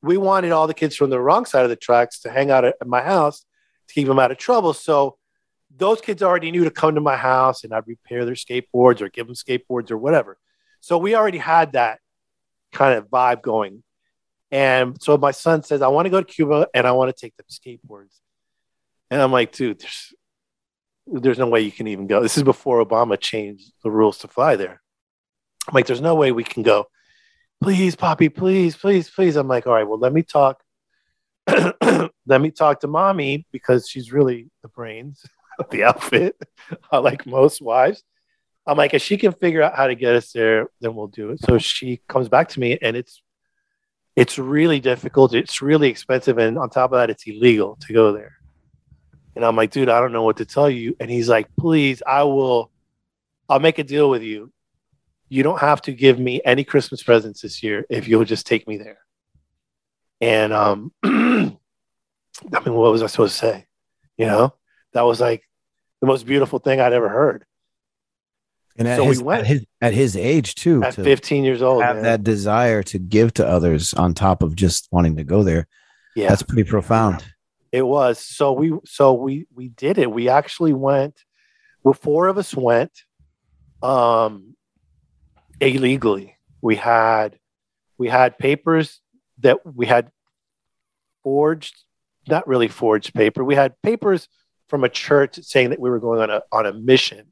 we 0.03 0.17
wanted 0.17 0.53
all 0.53 0.67
the 0.67 0.75
kids 0.75 0.97
from 0.97 1.11
the 1.11 1.21
wrong 1.21 1.47
side 1.47 1.65
of 1.65 1.71
the 1.71 1.77
tracks 1.77 2.21
to 2.21 2.31
hang 2.31 2.51
out 2.51 2.65
at 2.65 2.87
my 2.87 3.03
house 3.03 3.45
to 3.89 3.95
keep 3.95 4.07
them 4.07 4.19
out 4.19 4.31
of 4.31 4.39
trouble. 4.39 4.73
So 4.73 5.17
those 5.77 6.01
kids 6.01 6.23
already 6.23 6.51
knew 6.51 6.65
to 6.65 6.71
come 6.71 6.95
to 6.95 7.01
my 7.01 7.17
house 7.17 7.65
and 7.65 7.73
I'd 7.73 7.87
repair 7.87 8.25
their 8.25 8.35
skateboards 8.35 9.01
or 9.01 9.09
give 9.09 9.27
them 9.27 9.35
skateboards 9.35 9.91
or 9.91 9.99
whatever. 9.99 10.39
So 10.81 10.99
we 10.99 11.15
already 11.15 11.39
had 11.39 11.73
that 11.73 11.99
kind 12.73 12.99
of 12.99 13.09
vibe 13.09 13.43
going. 13.43 13.83
And 14.51 15.01
so 15.03 15.17
my 15.17 15.33
son 15.33 15.63
says, 15.63 15.83
I 15.83 15.89
want 15.89 16.07
to 16.07 16.11
go 16.11 16.21
to 16.21 16.33
Cuba 16.33 16.69
and 16.75 16.87
I 16.87 16.93
want 16.93 17.15
to 17.15 17.21
take 17.21 17.35
the 17.37 17.45
skateboards. 17.45 18.21
And 19.11 19.21
I'm 19.21 19.33
like, 19.33 19.53
dude, 19.53 19.81
there's, 19.81 20.15
there's 21.07 21.39
no 21.39 21.49
way 21.49 21.61
you 21.61 21.73
can 21.73 21.89
even 21.89 22.07
go. 22.07 22.23
This 22.23 22.37
is 22.37 22.43
before 22.43 22.85
Obama 22.85 23.19
changed 23.19 23.73
the 23.83 23.91
rules 23.91 24.19
to 24.19 24.29
fly 24.29 24.57
there. 24.57 24.81
I'm 25.67 25.75
like, 25.75 25.87
there's 25.87 26.01
no 26.01 26.15
way 26.15 26.33
we 26.33 26.45
can 26.45 26.63
go. 26.63 26.87
Please, 27.63 27.97
Poppy, 27.97 28.29
please, 28.29 28.77
please, 28.77 29.09
please. 29.09 29.37
I'm 29.37 29.49
like, 29.49 29.67
all 29.67 29.73
right, 29.73 29.89
well, 29.89 29.99
let 29.99 30.13
me 30.13 30.23
talk. 30.23 30.63
let 31.47 32.41
me 32.41 32.51
talk 32.51 32.81
to 32.81 32.87
mommy 32.87 33.47
because 33.53 33.89
she's 33.89 34.13
really 34.13 34.51
the 34.63 34.69
brains 34.69 35.25
the 35.71 35.85
outfit, 35.85 36.37
like 36.93 37.27
most 37.27 37.61
wives. 37.63 38.03
I'm 38.67 38.79
like, 38.79 38.95
if 38.95 39.03
she 39.03 39.19
can 39.19 39.33
figure 39.33 39.63
out 39.63 39.77
how 39.77 39.87
to 39.87 39.95
get 39.95 40.15
us 40.15 40.33
there, 40.33 40.69
then 40.81 40.95
we'll 40.95 41.09
do 41.09 41.31
it. 41.31 41.41
So 41.41 41.59
she 41.59 42.01
comes 42.09 42.29
back 42.29 42.49
to 42.51 42.61
me, 42.61 42.79
and 42.81 42.97
it's 42.97 43.23
it's 44.17 44.39
really 44.39 44.81
difficult. 44.81 45.35
It's 45.35 45.61
really 45.61 45.89
expensive, 45.89 46.39
and 46.39 46.59
on 46.59 46.71
top 46.71 46.93
of 46.93 46.99
that, 46.99 47.11
it's 47.11 47.27
illegal 47.27 47.77
to 47.87 47.93
go 47.93 48.13
there. 48.13 48.33
And 49.37 49.45
I'm 49.45 49.57
like, 49.57 49.71
dude, 49.71 49.89
I 49.89 50.01
don't 50.01 50.13
know 50.13 50.23
what 50.23 50.37
to 50.37 50.45
tell 50.45 50.71
you. 50.71 50.97
And 51.01 51.11
he's 51.11 51.29
like, 51.29 51.49
please, 51.59 52.03
I 52.07 52.23
will. 52.23 52.71
I'll 53.49 53.61
make 53.61 53.79
a 53.79 53.85
deal 53.85 54.09
with 54.09 54.23
you. 54.23 54.53
You 55.29 55.43
don't 55.43 55.61
have 55.61 55.83
to 55.83 55.93
give 55.93 56.19
me 56.19 56.41
any 56.45 56.65
Christmas 56.65 57.03
presents 57.03 57.43
this 57.43 57.63
year 57.63 57.85
if 57.91 58.09
you'll 58.09 58.25
just 58.25 58.47
take 58.47 58.67
me 58.69 58.79
there. 58.79 58.99
And 60.21 60.53
um, 60.53 60.93
I 61.05 61.11
mean, 61.11 61.59
what 62.75 62.93
was 62.93 63.03
I 63.03 63.07
supposed 63.07 63.35
to 63.35 63.47
say? 63.47 63.67
You 64.17 64.27
know, 64.27 64.55
that 64.95 65.03
was 65.03 65.21
like 65.21 65.43
the 66.01 66.07
most 66.07 66.27
beautiful 66.27 66.59
thing 66.59 66.81
I'd 66.81 66.93
ever 66.93 67.09
heard. 67.09 67.45
And 68.77 68.89
at, 68.89 68.97
so 68.97 69.05
his, 69.05 69.19
we 69.19 69.25
went, 69.25 69.41
at 69.41 69.47
his, 69.47 69.67
at 69.81 69.95
his 69.95 70.17
age 70.17 70.55
too, 70.57 70.83
at 70.83 70.95
15 70.95 71.45
years 71.45 71.63
old, 71.63 71.83
have 71.83 71.97
man. 71.97 72.05
that 72.05 72.25
desire 72.25 72.83
to 72.85 72.99
give 72.99 73.35
to 73.35 73.47
others 73.47 73.95
on 73.95 74.15
top 74.15 74.43
of 74.43 74.57
just 74.57 74.89
wanting 74.91 75.17
to 75.17 75.25
go 75.25 75.43
there. 75.43 75.69
Yeah, 76.17 76.29
that's 76.29 76.43
pretty 76.43 76.65
profound. 76.65 77.25
It 77.71 77.83
was. 77.83 78.19
So 78.19 78.53
we, 78.53 78.73
so 78.85 79.13
we, 79.13 79.47
we 79.55 79.69
did 79.69 79.99
it. 79.99 80.11
We 80.11 80.29
actually 80.29 80.73
went. 80.73 81.21
Well, 81.83 81.95
four 81.95 82.29
of 82.29 82.39
us 82.39 82.55
went. 82.55 82.93
Um, 83.83 84.55
illegally. 85.61 86.37
We 86.61 86.77
had 86.77 87.39
we 87.99 88.09
had 88.09 88.39
papers 88.39 89.01
that 89.39 89.59
we 89.65 89.87
had 89.87 90.11
forged, 91.23 91.75
not 92.29 92.47
really 92.49 92.69
forged 92.69 93.15
paper. 93.15 93.45
We 93.45 93.55
had 93.55 93.81
papers 93.83 94.29
from 94.75 94.83
a 94.83 94.89
church 94.89 95.39
saying 95.41 95.71
that 95.71 95.79
we 95.79 95.89
were 95.89 96.01
going 96.01 96.21
on 96.21 96.31
a 96.31 96.43
on 96.51 96.67
a 96.67 96.73
mission 96.73 97.29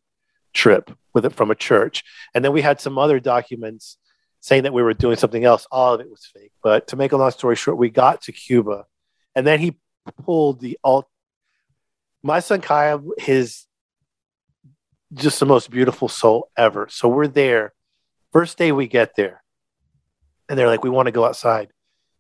trip 0.55 0.93
with 1.13 1.25
it 1.25 1.35
from 1.35 1.51
a 1.51 1.57
church, 1.57 2.05
and 2.37 2.45
then 2.45 2.53
we 2.53 2.63
had 2.63 2.81
some 2.81 2.99
other 2.99 3.19
documents 3.19 3.97
saying 4.39 4.63
that 4.63 4.73
we 4.73 4.81
were 4.81 4.95
doing 4.95 5.17
something 5.17 5.43
else. 5.43 5.67
All 5.73 5.95
of 5.95 6.01
it 6.01 6.09
was 6.09 6.25
fake. 6.33 6.53
But 6.63 6.87
to 6.87 6.97
make 6.97 7.11
a 7.11 7.17
long 7.17 7.33
story 7.33 7.57
short, 7.57 7.79
we 7.79 7.91
got 7.91 8.23
to 8.23 8.33
Cuba, 8.33 8.85
and 9.35 9.45
then 9.45 9.59
he 9.59 9.77
pulled 10.25 10.61
the 10.61 10.79
alt. 10.85 11.09
My 12.23 12.39
son 12.39 12.61
Kaya, 12.61 13.01
his 13.19 13.67
just 15.13 15.41
the 15.41 15.47
most 15.47 15.69
beautiful 15.69 16.09
soul 16.09 16.49
ever. 16.57 16.87
So 16.91 17.09
we're 17.09 17.27
there. 17.27 17.73
First 18.33 18.57
day 18.57 18.71
we 18.71 18.87
get 18.87 19.17
there, 19.17 19.43
and 20.49 20.57
they're 20.57 20.69
like, 20.69 20.85
"We 20.85 20.91
want 20.91 21.07
to 21.07 21.13
go 21.13 21.25
outside 21.25 21.73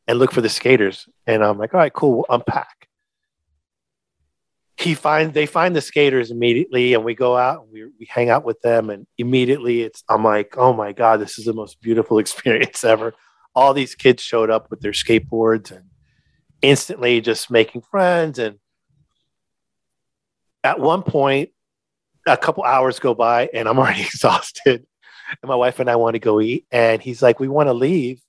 and 0.08 0.18
look 0.18 0.32
for 0.32 0.40
the 0.40 0.48
skaters." 0.48 1.08
And 1.28 1.44
I'm 1.44 1.58
like, 1.58 1.74
"All 1.74 1.78
right, 1.78 1.92
cool. 1.92 2.10
We'll 2.10 2.26
unpack." 2.28 2.88
He 4.83 4.95
finds 4.95 5.35
they 5.35 5.47
find 5.47 5.76
the 5.76 5.80
skaters 5.80 6.30
immediately, 6.30 6.95
and 6.95 7.05
we 7.05 7.14
go 7.14 7.37
out 7.37 7.62
and 7.62 7.72
we 7.72 7.85
we 7.99 8.07
hang 8.09 8.30
out 8.30 8.45
with 8.45 8.61
them, 8.62 8.91
and 8.91 9.07
immediately 9.18 9.83
it's 9.83 10.03
I'm 10.09 10.24
like, 10.24 10.57
"Oh 10.57 10.72
my 10.72 10.93
god, 10.93 11.20
this 11.20 11.39
is 11.39 11.45
the 11.45 11.53
most 11.53 11.80
beautiful 11.80 12.18
experience 12.24 12.85
ever." 12.85 13.14
All 13.55 13.74
these 13.74 13.95
kids 13.95 14.22
showed 14.22 14.51
up 14.51 14.70
with 14.70 14.80
their 14.80 14.93
skateboards 14.93 15.70
and 15.70 15.85
instantly 16.62 17.20
just 17.20 17.51
making 17.51 17.83
friends 17.83 18.39
and 18.39 18.59
at 20.64 20.78
one 20.78 21.03
point 21.03 21.51
a 22.26 22.37
couple 22.37 22.62
hours 22.62 23.01
go 23.01 23.14
by 23.14 23.51
and 23.53 23.68
I'm 23.68 23.78
already 23.80 24.03
exhausted. 24.03 24.87
And 25.43 25.49
my 25.49 25.57
wife 25.57 25.80
and 25.80 25.91
I 25.91 25.97
want 25.97 26.14
to 26.14 26.18
go 26.20 26.41
eat. 26.41 26.66
And 26.70 27.03
he's 27.03 27.22
like, 27.22 27.41
we 27.41 27.49
want 27.49 27.68
to 27.68 27.72
leave. 27.72 28.20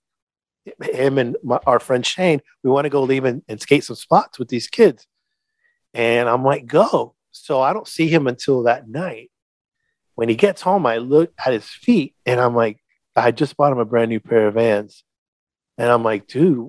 Him 0.82 1.18
and 1.18 1.36
my, 1.44 1.60
our 1.68 1.80
friend 1.80 2.06
Shane, 2.06 2.42
we 2.64 2.70
want 2.70 2.86
to 2.86 2.90
go 2.90 3.04
leave 3.04 3.26
and, 3.26 3.44
and 3.50 3.60
skate 3.60 3.84
some 3.84 3.98
spots 3.98 4.40
with 4.40 4.48
these 4.48 4.68
kids. 4.68 5.06
And 5.94 6.28
I'm 6.28 6.44
like, 6.44 6.66
go. 6.66 7.16
So 7.32 7.62
I 7.62 7.74
don't 7.74 7.88
see 7.88 8.08
him 8.08 8.28
until 8.28 8.64
that 8.64 8.88
night. 8.88 9.32
When 10.16 10.30
he 10.30 10.36
gets 10.36 10.62
home, 10.62 10.86
I 10.86 10.98
look 10.98 11.34
at 11.44 11.54
his 11.54 11.68
feet 11.68 12.16
and 12.26 12.40
I'm 12.40 12.56
like, 12.56 12.80
I 13.16 13.32
just 13.32 13.58
bought 13.58 13.72
him 13.72 13.80
a 13.80 13.86
brand 13.86 14.10
new 14.10 14.20
pair 14.20 14.48
of 14.48 14.56
vans. 14.56 15.04
And 15.78 15.90
I'm 15.90 16.04
like, 16.04 16.28
dude, 16.28 16.68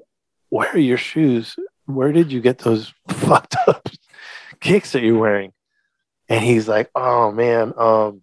where 0.49 0.71
are 0.71 0.79
your 0.79 0.99
shoes? 0.99 1.57
Where 1.87 2.13
did 2.13 2.33
you 2.33 2.41
get 2.41 2.59
those 2.59 2.93
fucked 3.09 3.57
up 3.67 3.89
kicks 4.61 4.93
that 4.93 5.03
you're 5.03 5.19
wearing? 5.19 5.53
And 6.29 6.43
he's 6.43 6.67
like, 6.69 6.91
oh 6.95 7.33
man, 7.33 7.75
um, 7.77 8.23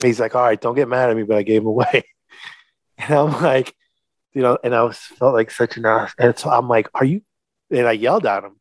he's 0.00 0.20
like, 0.20 0.36
all 0.36 0.42
right, 0.42 0.60
don't 0.60 0.76
get 0.76 0.88
mad 0.88 1.10
at 1.10 1.16
me, 1.16 1.24
but 1.24 1.38
I 1.38 1.42
gave 1.42 1.62
him 1.62 1.68
away. 1.68 2.04
And 2.98 3.14
I'm 3.14 3.42
like, 3.42 3.74
you 4.32 4.42
know, 4.42 4.58
and 4.62 4.74
I 4.74 4.82
was 4.84 4.98
felt 4.98 5.34
like 5.34 5.50
such 5.50 5.76
an 5.76 5.86
ass. 5.86 6.14
And 6.18 6.38
so 6.38 6.50
I'm 6.50 6.68
like, 6.68 6.88
are 6.94 7.04
you? 7.04 7.22
And 7.70 7.86
I 7.86 7.92
yelled 7.92 8.26
at 8.26 8.44
him. 8.44 8.60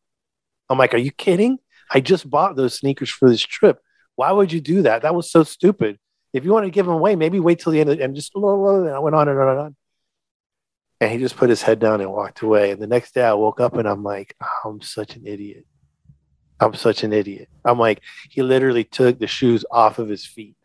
I'm 0.70 0.80
like, 0.80 0.96
are 0.96 0.98
you 0.98 1.12
kidding? 1.12 1.60
I 1.94 2.00
just 2.00 2.30
bought 2.30 2.56
those 2.56 2.76
sneakers 2.76 3.10
for 3.10 3.30
this 3.30 3.42
trip. 3.42 3.80
Why 4.16 4.32
would 4.32 4.52
you 4.52 4.62
do 4.62 4.84
that? 4.84 5.02
That 5.02 5.16
was 5.16 5.32
so 5.32 5.44
stupid. 5.44 5.98
If 6.34 6.46
you 6.46 6.52
want 6.52 6.66
to 6.66 6.72
give 6.72 6.86
them 6.86 6.96
away, 6.96 7.16
maybe 7.16 7.40
wait 7.40 7.60
till 7.60 7.74
the 7.74 7.82
end 7.82 7.90
of, 7.90 8.00
and 8.00 8.16
just 8.16 8.32
and 8.34 8.46
I 8.46 9.00
went 9.00 9.16
on 9.16 9.28
and 9.28 9.40
on 9.40 9.50
and 9.50 9.60
on. 9.60 9.76
And 11.02 11.12
he 11.12 11.18
just 11.18 11.36
put 11.36 11.50
his 11.50 11.62
head 11.62 11.80
down 11.80 12.00
and 12.00 12.12
walked 12.12 12.42
away. 12.42 12.72
And 12.72 12.82
the 12.82 12.88
next 12.88 13.14
day 13.14 13.24
I 13.24 13.34
woke 13.34 13.60
up 13.60 13.76
and 13.76 13.88
I'm 13.88 14.04
like, 14.04 14.36
I'm 14.64 14.82
such 14.82 15.16
an 15.16 15.26
idiot. 15.26 15.66
I'm 16.60 16.76
such 16.76 17.04
an 17.04 17.12
idiot. 17.12 17.50
I'm 17.66 17.80
like, 17.80 18.02
he 18.30 18.44
literally 18.44 18.84
took 18.84 19.20
the 19.20 19.28
shoes 19.28 19.66
off 19.72 19.98
of 20.00 20.08
his 20.08 20.26
feet 20.26 20.56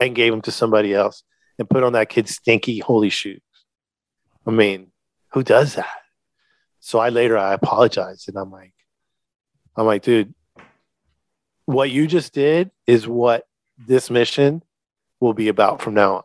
and 0.00 0.14
gave 0.14 0.32
them 0.32 0.42
to 0.42 0.50
somebody 0.50 0.92
else 0.92 1.22
and 1.58 1.70
put 1.70 1.84
on 1.84 1.92
that 1.92 2.08
kid's 2.08 2.34
stinky 2.34 2.80
holy 2.80 3.10
shoes. 3.10 3.40
I 4.44 4.50
mean, 4.50 4.88
who 5.32 5.44
does 5.44 5.76
that? 5.76 6.00
So 6.80 6.98
I 6.98 7.08
later 7.08 7.38
I 7.38 7.54
apologized 7.54 8.28
and 8.28 8.36
I'm 8.36 8.50
like, 8.50 8.73
I'm 9.76 9.86
like, 9.86 10.02
dude, 10.02 10.34
what 11.66 11.90
you 11.90 12.06
just 12.06 12.32
did 12.32 12.70
is 12.86 13.08
what 13.08 13.46
this 13.78 14.10
mission 14.10 14.62
will 15.20 15.34
be 15.34 15.48
about 15.48 15.80
from 15.82 15.94
now 15.94 16.16
on. 16.16 16.22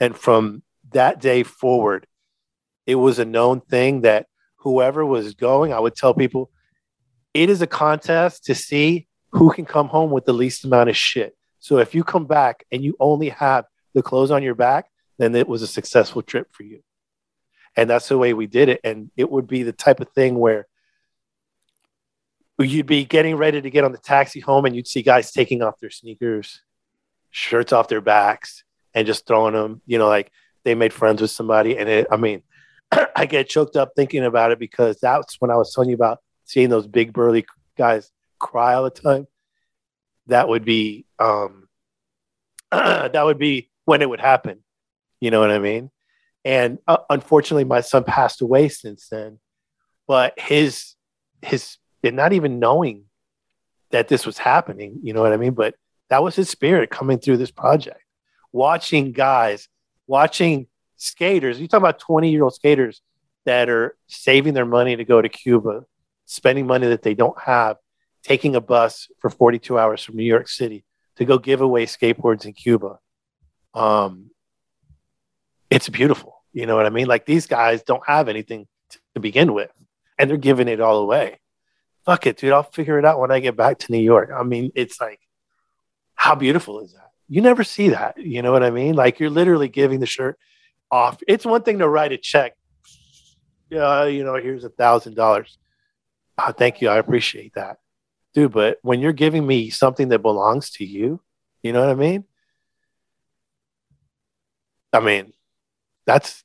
And 0.00 0.16
from 0.16 0.62
that 0.92 1.20
day 1.20 1.42
forward, 1.42 2.06
it 2.86 2.96
was 2.96 3.18
a 3.18 3.24
known 3.24 3.60
thing 3.60 4.02
that 4.02 4.26
whoever 4.56 5.04
was 5.04 5.34
going, 5.34 5.72
I 5.72 5.80
would 5.80 5.94
tell 5.94 6.14
people, 6.14 6.50
it 7.34 7.48
is 7.48 7.62
a 7.62 7.66
contest 7.66 8.44
to 8.44 8.54
see 8.54 9.06
who 9.30 9.52
can 9.52 9.64
come 9.64 9.88
home 9.88 10.10
with 10.10 10.24
the 10.24 10.34
least 10.34 10.64
amount 10.64 10.90
of 10.90 10.96
shit. 10.96 11.36
So 11.58 11.78
if 11.78 11.94
you 11.94 12.04
come 12.04 12.26
back 12.26 12.64
and 12.70 12.84
you 12.84 12.96
only 13.00 13.30
have 13.30 13.64
the 13.94 14.02
clothes 14.02 14.30
on 14.30 14.42
your 14.42 14.54
back, 14.54 14.86
then 15.18 15.34
it 15.34 15.48
was 15.48 15.62
a 15.62 15.66
successful 15.66 16.22
trip 16.22 16.48
for 16.52 16.64
you. 16.64 16.82
And 17.76 17.88
that's 17.88 18.08
the 18.08 18.18
way 18.18 18.34
we 18.34 18.46
did 18.46 18.68
it. 18.68 18.80
And 18.84 19.10
it 19.16 19.30
would 19.30 19.46
be 19.46 19.62
the 19.62 19.72
type 19.72 20.00
of 20.00 20.08
thing 20.10 20.34
where 20.38 20.66
you'd 22.58 22.86
be 22.86 23.04
getting 23.04 23.36
ready 23.36 23.60
to 23.60 23.70
get 23.70 23.84
on 23.84 23.92
the 23.92 23.98
taxi 23.98 24.40
home 24.40 24.64
and 24.64 24.76
you'd 24.76 24.86
see 24.86 25.02
guys 25.02 25.32
taking 25.32 25.62
off 25.62 25.80
their 25.80 25.90
sneakers, 25.90 26.60
shirts 27.30 27.72
off 27.72 27.88
their 27.88 28.00
backs, 28.00 28.64
and 28.94 29.06
just 29.06 29.26
throwing 29.26 29.54
them, 29.54 29.80
you 29.86 29.98
know, 29.98 30.08
like 30.08 30.30
they 30.64 30.74
made 30.74 30.92
friends 30.92 31.20
with 31.20 31.30
somebody. 31.30 31.76
And 31.76 31.88
it, 31.88 32.06
I 32.10 32.16
mean, 32.16 32.42
I 33.16 33.26
get 33.26 33.48
choked 33.48 33.76
up 33.76 33.92
thinking 33.96 34.24
about 34.24 34.52
it 34.52 34.58
because 34.58 34.98
that's 35.00 35.36
when 35.40 35.50
I 35.50 35.56
was 35.56 35.74
telling 35.74 35.90
you 35.90 35.96
about 35.96 36.18
seeing 36.44 36.68
those 36.68 36.86
big 36.86 37.12
burly 37.12 37.46
guys 37.76 38.10
cry 38.38 38.74
all 38.74 38.84
the 38.84 38.90
time, 38.90 39.26
that 40.26 40.48
would 40.48 40.64
be 40.64 41.06
um, 41.18 41.68
that 42.70 43.24
would 43.24 43.38
be 43.38 43.70
when 43.84 44.02
it 44.02 44.08
would 44.08 44.20
happen. 44.20 44.62
You 45.20 45.30
know 45.30 45.40
what 45.40 45.50
I 45.50 45.58
mean? 45.58 45.90
And 46.44 46.78
uh, 46.86 46.98
unfortunately, 47.08 47.64
my 47.64 47.80
son 47.80 48.04
passed 48.04 48.42
away 48.42 48.68
since 48.68 49.08
then. 49.08 49.38
But 50.06 50.38
his 50.38 50.94
his 51.40 51.76
and 52.02 52.16
not 52.16 52.32
even 52.32 52.58
knowing 52.58 53.04
that 53.90 54.08
this 54.08 54.26
was 54.26 54.38
happening, 54.38 55.00
you 55.02 55.12
know 55.12 55.22
what 55.22 55.32
I 55.32 55.36
mean? 55.36 55.54
But 55.54 55.74
that 56.08 56.22
was 56.22 56.36
his 56.36 56.48
spirit 56.48 56.90
coming 56.90 57.18
through 57.18 57.38
this 57.38 57.50
project. 57.50 58.00
Watching 58.52 59.12
guys, 59.12 59.68
watching 60.06 60.66
skaters. 60.96 61.60
You 61.60 61.68
talk 61.68 61.78
about 61.78 61.98
20 61.98 62.30
year 62.30 62.44
old 62.44 62.54
skaters 62.54 63.02
that 63.44 63.68
are 63.68 63.96
saving 64.06 64.54
their 64.54 64.66
money 64.66 64.96
to 64.96 65.04
go 65.04 65.20
to 65.20 65.28
Cuba, 65.28 65.84
spending 66.26 66.66
money 66.66 66.86
that 66.88 67.02
they 67.02 67.14
don't 67.14 67.38
have, 67.40 67.76
taking 68.22 68.54
a 68.54 68.60
bus 68.60 69.08
for 69.18 69.30
42 69.30 69.78
hours 69.78 70.02
from 70.02 70.16
New 70.16 70.24
York 70.24 70.48
City 70.48 70.84
to 71.16 71.24
go 71.24 71.38
give 71.38 71.60
away 71.60 71.86
skateboards 71.86 72.44
in 72.44 72.52
Cuba. 72.52 72.98
Um, 73.74 74.30
it's 75.70 75.88
beautiful. 75.88 76.42
You 76.52 76.66
know 76.66 76.76
what 76.76 76.86
I 76.86 76.90
mean? 76.90 77.06
Like 77.06 77.26
these 77.26 77.46
guys 77.46 77.82
don't 77.82 78.06
have 78.06 78.28
anything 78.28 78.66
to 79.14 79.20
begin 79.20 79.54
with, 79.54 79.70
and 80.18 80.28
they're 80.28 80.36
giving 80.36 80.68
it 80.68 80.80
all 80.80 80.98
away. 80.98 81.40
Fuck 82.04 82.26
it, 82.26 82.36
dude. 82.36 82.52
I'll 82.52 82.62
figure 82.62 82.98
it 82.98 83.04
out 83.04 83.20
when 83.20 83.30
I 83.30 83.40
get 83.40 83.56
back 83.56 83.78
to 83.80 83.92
New 83.92 83.98
York. 83.98 84.30
I 84.34 84.42
mean, 84.42 84.72
it's 84.74 85.00
like, 85.00 85.20
how 86.14 86.34
beautiful 86.34 86.80
is 86.80 86.92
that? 86.92 87.10
You 87.28 87.40
never 87.40 87.64
see 87.64 87.90
that. 87.90 88.18
You 88.18 88.42
know 88.42 88.52
what 88.52 88.62
I 88.62 88.70
mean? 88.70 88.94
Like 88.94 89.20
you're 89.20 89.30
literally 89.30 89.68
giving 89.68 90.00
the 90.00 90.06
shirt 90.06 90.38
off. 90.90 91.22
It's 91.28 91.46
one 91.46 91.62
thing 91.62 91.78
to 91.78 91.88
write 91.88 92.12
a 92.12 92.18
check. 92.18 92.54
Yeah, 93.70 94.04
you 94.04 94.24
know, 94.24 94.34
here's 94.34 94.64
a 94.64 94.68
thousand 94.68 95.14
dollars 95.14 95.58
oh, 96.38 96.52
thank 96.52 96.80
you. 96.80 96.88
I 96.88 96.98
appreciate 96.98 97.54
that. 97.54 97.78
Dude, 98.34 98.52
but 98.52 98.78
when 98.82 99.00
you're 99.00 99.12
giving 99.12 99.46
me 99.46 99.70
something 99.70 100.08
that 100.08 100.20
belongs 100.20 100.70
to 100.72 100.84
you, 100.84 101.20
you 101.62 101.72
know 101.72 101.80
what 101.80 101.90
I 101.90 101.94
mean? 101.94 102.24
I 104.92 105.00
mean, 105.00 105.32
that's 106.06 106.42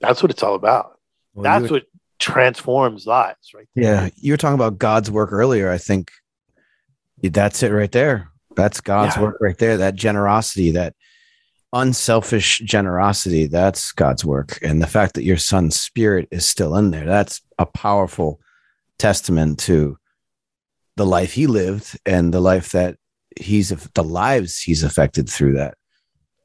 that's 0.00 0.22
what 0.22 0.30
it's 0.30 0.42
all 0.42 0.54
about. 0.54 0.98
Well, 1.34 1.44
that's 1.44 1.70
what 1.70 1.84
transforms 2.22 3.06
lives, 3.06 3.52
right? 3.52 3.68
There. 3.74 3.84
Yeah, 3.84 4.08
you 4.16 4.32
were 4.32 4.36
talking 4.36 4.54
about 4.54 4.78
God's 4.78 5.10
work 5.10 5.32
earlier. 5.32 5.70
I 5.70 5.78
think 5.78 6.12
that's 7.20 7.62
it 7.62 7.70
right 7.72 7.90
there. 7.90 8.30
That's 8.54 8.80
God's 8.80 9.16
yeah. 9.16 9.22
work 9.22 9.38
right 9.40 9.58
there. 9.58 9.76
That 9.76 9.96
generosity, 9.96 10.70
that 10.70 10.94
unselfish 11.72 12.60
generosity, 12.60 13.46
that's 13.46 13.92
God's 13.92 14.24
work. 14.24 14.58
And 14.62 14.80
the 14.80 14.86
fact 14.86 15.14
that 15.14 15.24
your 15.24 15.36
son's 15.36 15.80
spirit 15.80 16.28
is 16.30 16.48
still 16.48 16.76
in 16.76 16.92
there, 16.92 17.06
that's 17.06 17.42
a 17.58 17.66
powerful 17.66 18.40
testament 18.98 19.58
to 19.60 19.98
the 20.96 21.06
life 21.06 21.32
he 21.32 21.46
lived 21.48 21.98
and 22.06 22.32
the 22.32 22.40
life 22.40 22.70
that 22.70 22.96
he's 23.40 23.70
the 23.70 24.04
lives 24.04 24.60
he's 24.60 24.82
affected 24.82 25.26
through 25.26 25.54
that 25.54 25.74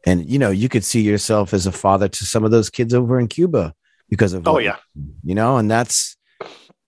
and 0.05 0.27
you 0.27 0.39
know 0.39 0.51
you 0.51 0.69
could 0.69 0.85
see 0.85 1.01
yourself 1.01 1.53
as 1.53 1.67
a 1.67 1.71
father 1.71 2.07
to 2.07 2.23
some 2.23 2.45
of 2.45 2.49
those 2.49 2.69
kids 2.69 2.93
over 2.93 3.19
in 3.19 3.27
cuba 3.27 3.73
because 4.09 4.33
of 4.33 4.47
oh 4.47 4.59
yeah 4.59 4.77
you 5.23 5.35
know 5.35 5.57
and 5.57 5.69
that's 5.69 6.15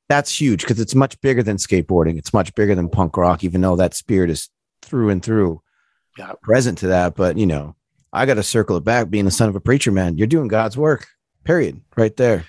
that's 0.08 0.40
huge 0.40 0.62
because 0.62 0.80
it's 0.80 0.96
much 0.96 1.20
bigger 1.22 1.44
than 1.44 1.58
skateboarding 1.58 2.18
it's 2.18 2.34
much 2.34 2.54
bigger 2.56 2.76
than 2.76 2.90
punk 2.90 3.18
rock 3.18 3.44
even 3.44 3.62
though 3.62 3.76
that 3.76 3.94
spirit 3.94 4.30
is 4.30 4.50
through 4.82 5.10
and 5.10 5.24
through 5.24 5.62
yeah. 6.18 6.34
present 6.42 6.78
to 6.78 6.88
that 6.88 7.16
but 7.16 7.38
you 7.38 7.46
know 7.46 7.76
i 8.12 8.26
got 8.26 8.36
to 8.36 8.44
circle 8.44 8.78
it 8.78 8.84
back 8.84 9.10
being 9.10 9.26
the 9.26 9.32
son 9.32 9.50
of 9.50 9.56
a 9.56 9.60
preacher 9.60 9.92
man 9.92 10.18
you're 10.18 10.28
doing 10.28 10.48
god's 10.48 10.78
work 10.78 11.08
period 11.44 11.82
right 11.96 12.18
there 12.18 12.46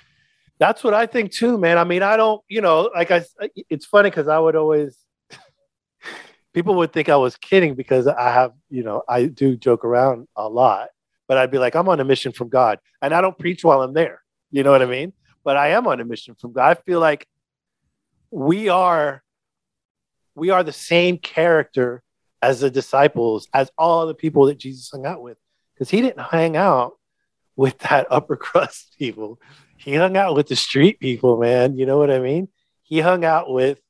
that's 0.61 0.85
what 0.85 0.93
I 0.93 1.07
think 1.07 1.33
too, 1.33 1.57
man. 1.57 1.79
I 1.79 1.85
mean, 1.85 2.03
I 2.03 2.19
don't, 2.19 2.43
you 2.47 2.61
know, 2.61 2.91
like 2.95 3.11
I, 3.11 3.25
it's 3.71 3.87
funny 3.87 4.11
because 4.11 4.29
I 4.29 4.39
would 4.39 4.55
always, 4.55 4.97
people 6.55 6.75
would 6.77 6.93
think 6.93 7.09
I 7.09 7.17
was 7.17 7.37
kidding 7.37 7.75
because 7.75 8.07
I 8.07 8.31
have, 8.31 8.53
you 8.69 8.83
know, 8.83 9.03
I 9.09 9.25
do 9.25 9.57
joke 9.57 9.87
around 9.87 10.29
a 10.37 10.47
lot, 10.51 10.91
but 11.27 11.39
I'd 11.39 11.51
be 11.51 11.59
like, 11.59 11.75
I'm 11.75 11.89
on 11.89 11.99
a 11.99 12.05
mission 12.05 12.33
from 12.33 12.51
God. 12.51 12.79
And 13.01 13.15
I 13.15 13.23
don't 13.23 13.39
preach 13.39 13.65
while 13.65 13.81
I'm 13.81 13.95
there. 13.95 14.21
You 14.51 14.63
know 14.63 14.71
what 14.71 14.83
I 14.83 14.87
mean? 14.87 15.13
But 15.45 15.57
I 15.57 15.69
am 15.69 15.87
on 15.87 16.01
a 16.01 16.05
mission 16.05 16.35
from 16.35 16.53
God. 16.53 16.69
I 16.69 16.75
feel 16.81 17.01
like 17.01 17.27
we 18.31 18.69
are 18.69 19.23
we 20.35 20.51
are 20.51 20.63
the 20.63 20.73
same 20.73 21.19
character 21.19 22.03
as 22.43 22.61
the 22.61 22.71
disciples, 22.71 23.49
as 23.53 23.71
all 23.77 24.07
the 24.07 24.15
people 24.15 24.47
that 24.47 24.59
Jesus 24.59 24.91
hung 24.91 25.07
out 25.07 25.23
with. 25.23 25.37
Because 25.75 25.91
he 25.91 26.01
didn't 26.01 26.21
hang 26.21 26.57
out 26.57 26.99
with 27.57 27.79
that 27.81 28.07
upper 28.11 28.37
crust 28.37 28.95
people. 28.99 29.41
He 29.77 29.95
hung 29.95 30.17
out 30.17 30.35
with 30.35 30.49
the 30.49 30.57
street 30.57 31.01
people, 31.01 31.39
man. 31.39 31.77
You 31.77 31.87
know 31.87 31.99
what 31.99 32.11
I 32.11 32.19
mean? 32.19 32.49
He 32.83 33.01
hung 33.01 33.25
out 33.25 33.51
with 33.51 33.81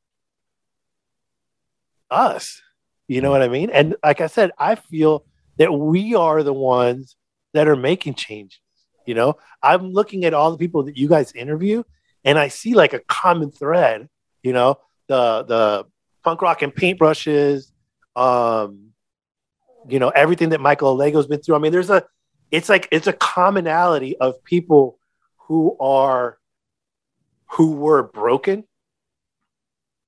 us. 2.11 2.62
You 3.08 3.20
know 3.20 3.30
what 3.30 3.42
I 3.42 3.48
mean? 3.48 3.70
And 3.70 3.96
like 4.04 4.20
I 4.20 4.28
said, 4.28 4.52
I 4.58 4.76
feel 4.76 5.24
that 5.58 5.72
we 5.72 6.14
are 6.14 6.42
the 6.42 6.52
ones 6.52 7.16
that 7.54 7.66
are 7.66 7.76
making 7.76 8.14
changes. 8.14 8.61
You 9.07 9.14
know, 9.14 9.38
I'm 9.62 9.92
looking 9.92 10.24
at 10.24 10.34
all 10.34 10.51
the 10.51 10.59
people 10.59 10.84
that 10.84 10.96
you 10.96 11.09
guys 11.09 11.32
interview, 11.32 11.82
and 12.24 12.38
I 12.38 12.48
see 12.48 12.74
like 12.74 12.92
a 12.92 13.01
common 13.01 13.51
thread. 13.51 14.09
You 14.42 14.53
know, 14.53 14.78
the 15.09 15.44
the 15.44 15.86
punk 16.22 16.42
rock 16.42 16.62
and 16.62 16.74
paintbrushes, 16.74 17.72
um, 18.16 18.90
you 19.88 19.98
know, 19.98 20.11
everything 20.11 20.51
that 20.51 20.61
Michael 20.61 20.94
Lego's 20.94 21.26
been 21.26 21.40
through. 21.40 21.57
I 21.57 21.59
mean, 21.59 21.72
there's 21.72 21.90
a, 21.90 22.05
it's 22.51 22.68
like 22.68 22.88
it's 22.90 23.07
a 23.07 23.12
commonality 23.12 24.16
of 24.18 24.42
people 24.44 24.98
who 25.46 25.76
are, 25.78 26.38
who 27.53 27.72
were 27.72 28.03
broken. 28.03 28.64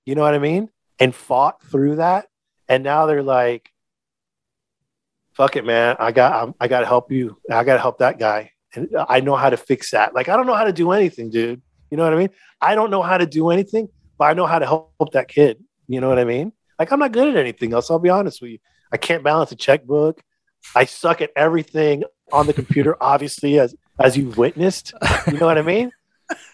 You 0.04 0.14
know 0.14 0.22
what 0.22 0.34
I 0.34 0.38
mean? 0.38 0.68
And 0.98 1.14
fought 1.14 1.62
through 1.62 1.96
that, 1.96 2.26
and 2.68 2.84
now 2.84 3.06
they're 3.06 3.22
like, 3.22 3.70
"Fuck 5.32 5.56
it, 5.56 5.64
man! 5.64 5.96
I 5.98 6.12
got, 6.12 6.54
I 6.60 6.68
got 6.68 6.80
to 6.80 6.86
help 6.86 7.10
you. 7.10 7.38
I 7.50 7.64
got 7.64 7.74
to 7.74 7.80
help 7.80 7.98
that 7.98 8.18
guy." 8.18 8.51
And 8.74 8.88
I 9.08 9.20
know 9.20 9.36
how 9.36 9.50
to 9.50 9.56
fix 9.56 9.90
that. 9.90 10.14
Like 10.14 10.28
I 10.28 10.36
don't 10.36 10.46
know 10.46 10.54
how 10.54 10.64
to 10.64 10.72
do 10.72 10.92
anything, 10.92 11.30
dude. 11.30 11.62
You 11.90 11.96
know 11.96 12.04
what 12.04 12.14
I 12.14 12.16
mean? 12.16 12.30
I 12.60 12.74
don't 12.74 12.90
know 12.90 13.02
how 13.02 13.18
to 13.18 13.26
do 13.26 13.50
anything, 13.50 13.88
but 14.18 14.24
I 14.24 14.34
know 14.34 14.46
how 14.46 14.58
to 14.58 14.66
help 14.66 15.12
that 15.12 15.28
kid. 15.28 15.62
You 15.88 16.00
know 16.00 16.08
what 16.08 16.18
I 16.18 16.24
mean? 16.24 16.52
Like 16.78 16.90
I'm 16.90 16.98
not 16.98 17.12
good 17.12 17.28
at 17.28 17.36
anything 17.36 17.72
else. 17.74 17.90
I'll 17.90 17.98
be 17.98 18.08
honest 18.08 18.40
with 18.40 18.52
you. 18.52 18.58
I 18.90 18.96
can't 18.96 19.22
balance 19.22 19.52
a 19.52 19.56
checkbook. 19.56 20.20
I 20.74 20.84
suck 20.84 21.20
at 21.20 21.30
everything 21.36 22.04
on 22.32 22.46
the 22.46 22.52
computer, 22.52 22.96
obviously, 23.00 23.58
as 23.58 23.74
as 23.98 24.16
you've 24.16 24.38
witnessed. 24.38 24.94
You 25.30 25.38
know 25.38 25.46
what 25.46 25.58
I 25.58 25.62
mean? 25.62 25.92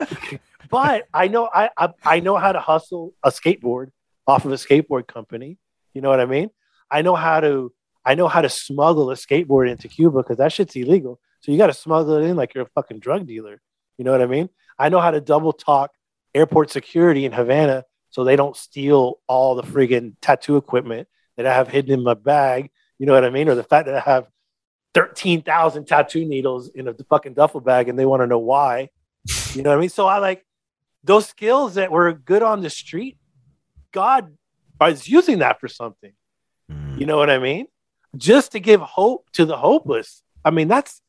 but 0.70 1.08
I 1.14 1.28
know 1.28 1.48
I, 1.52 1.70
I 1.76 1.88
I 2.04 2.20
know 2.20 2.36
how 2.36 2.52
to 2.52 2.60
hustle 2.60 3.14
a 3.22 3.30
skateboard 3.30 3.90
off 4.26 4.44
of 4.44 4.52
a 4.52 4.56
skateboard 4.56 5.06
company. 5.06 5.58
You 5.94 6.00
know 6.00 6.10
what 6.10 6.20
I 6.20 6.26
mean? 6.26 6.50
I 6.90 7.02
know 7.02 7.14
how 7.14 7.40
to 7.40 7.72
I 8.04 8.14
know 8.14 8.28
how 8.28 8.40
to 8.40 8.48
smuggle 8.48 9.10
a 9.10 9.14
skateboard 9.14 9.70
into 9.70 9.88
Cuba 9.88 10.18
because 10.18 10.38
that 10.38 10.52
shit's 10.52 10.76
illegal. 10.76 11.20
So 11.48 11.52
you 11.52 11.56
got 11.56 11.68
to 11.68 11.72
smuggle 11.72 12.16
it 12.16 12.24
in 12.24 12.36
like 12.36 12.52
you're 12.52 12.64
a 12.64 12.70
fucking 12.74 12.98
drug 12.98 13.26
dealer. 13.26 13.62
You 13.96 14.04
know 14.04 14.12
what 14.12 14.20
I 14.20 14.26
mean? 14.26 14.50
I 14.78 14.90
know 14.90 15.00
how 15.00 15.10
to 15.10 15.18
double 15.18 15.54
talk 15.54 15.92
airport 16.34 16.70
security 16.70 17.24
in 17.24 17.32
Havana 17.32 17.86
so 18.10 18.22
they 18.22 18.36
don't 18.36 18.54
steal 18.54 19.20
all 19.26 19.54
the 19.54 19.62
friggin' 19.62 20.16
tattoo 20.20 20.58
equipment 20.58 21.08
that 21.38 21.46
I 21.46 21.54
have 21.54 21.68
hidden 21.68 21.92
in 21.92 22.02
my 22.04 22.12
bag. 22.12 22.70
You 22.98 23.06
know 23.06 23.14
what 23.14 23.24
I 23.24 23.30
mean? 23.30 23.48
Or 23.48 23.54
the 23.54 23.62
fact 23.62 23.86
that 23.86 23.94
I 23.94 24.00
have 24.00 24.26
13,000 24.92 25.86
tattoo 25.86 26.26
needles 26.26 26.68
in 26.68 26.86
a 26.86 26.92
fucking 27.08 27.32
duffel 27.32 27.62
bag 27.62 27.88
and 27.88 27.98
they 27.98 28.04
want 28.04 28.20
to 28.20 28.26
know 28.26 28.40
why. 28.40 28.90
You 29.54 29.62
know 29.62 29.70
what 29.70 29.78
I 29.78 29.80
mean? 29.80 29.88
So 29.88 30.06
I 30.06 30.18
like 30.18 30.44
those 31.02 31.28
skills 31.28 31.76
that 31.76 31.90
were 31.90 32.12
good 32.12 32.42
on 32.42 32.60
the 32.60 32.68
street. 32.68 33.16
God 33.92 34.36
is 34.86 35.08
using 35.08 35.38
that 35.38 35.60
for 35.60 35.68
something. 35.68 36.12
Hmm. 36.70 36.98
You 36.98 37.06
know 37.06 37.16
what 37.16 37.30
I 37.30 37.38
mean? 37.38 37.68
Just 38.18 38.52
to 38.52 38.60
give 38.60 38.82
hope 38.82 39.30
to 39.32 39.46
the 39.46 39.56
hopeless. 39.56 40.22
I 40.44 40.50
mean, 40.50 40.68
that's 40.68 41.00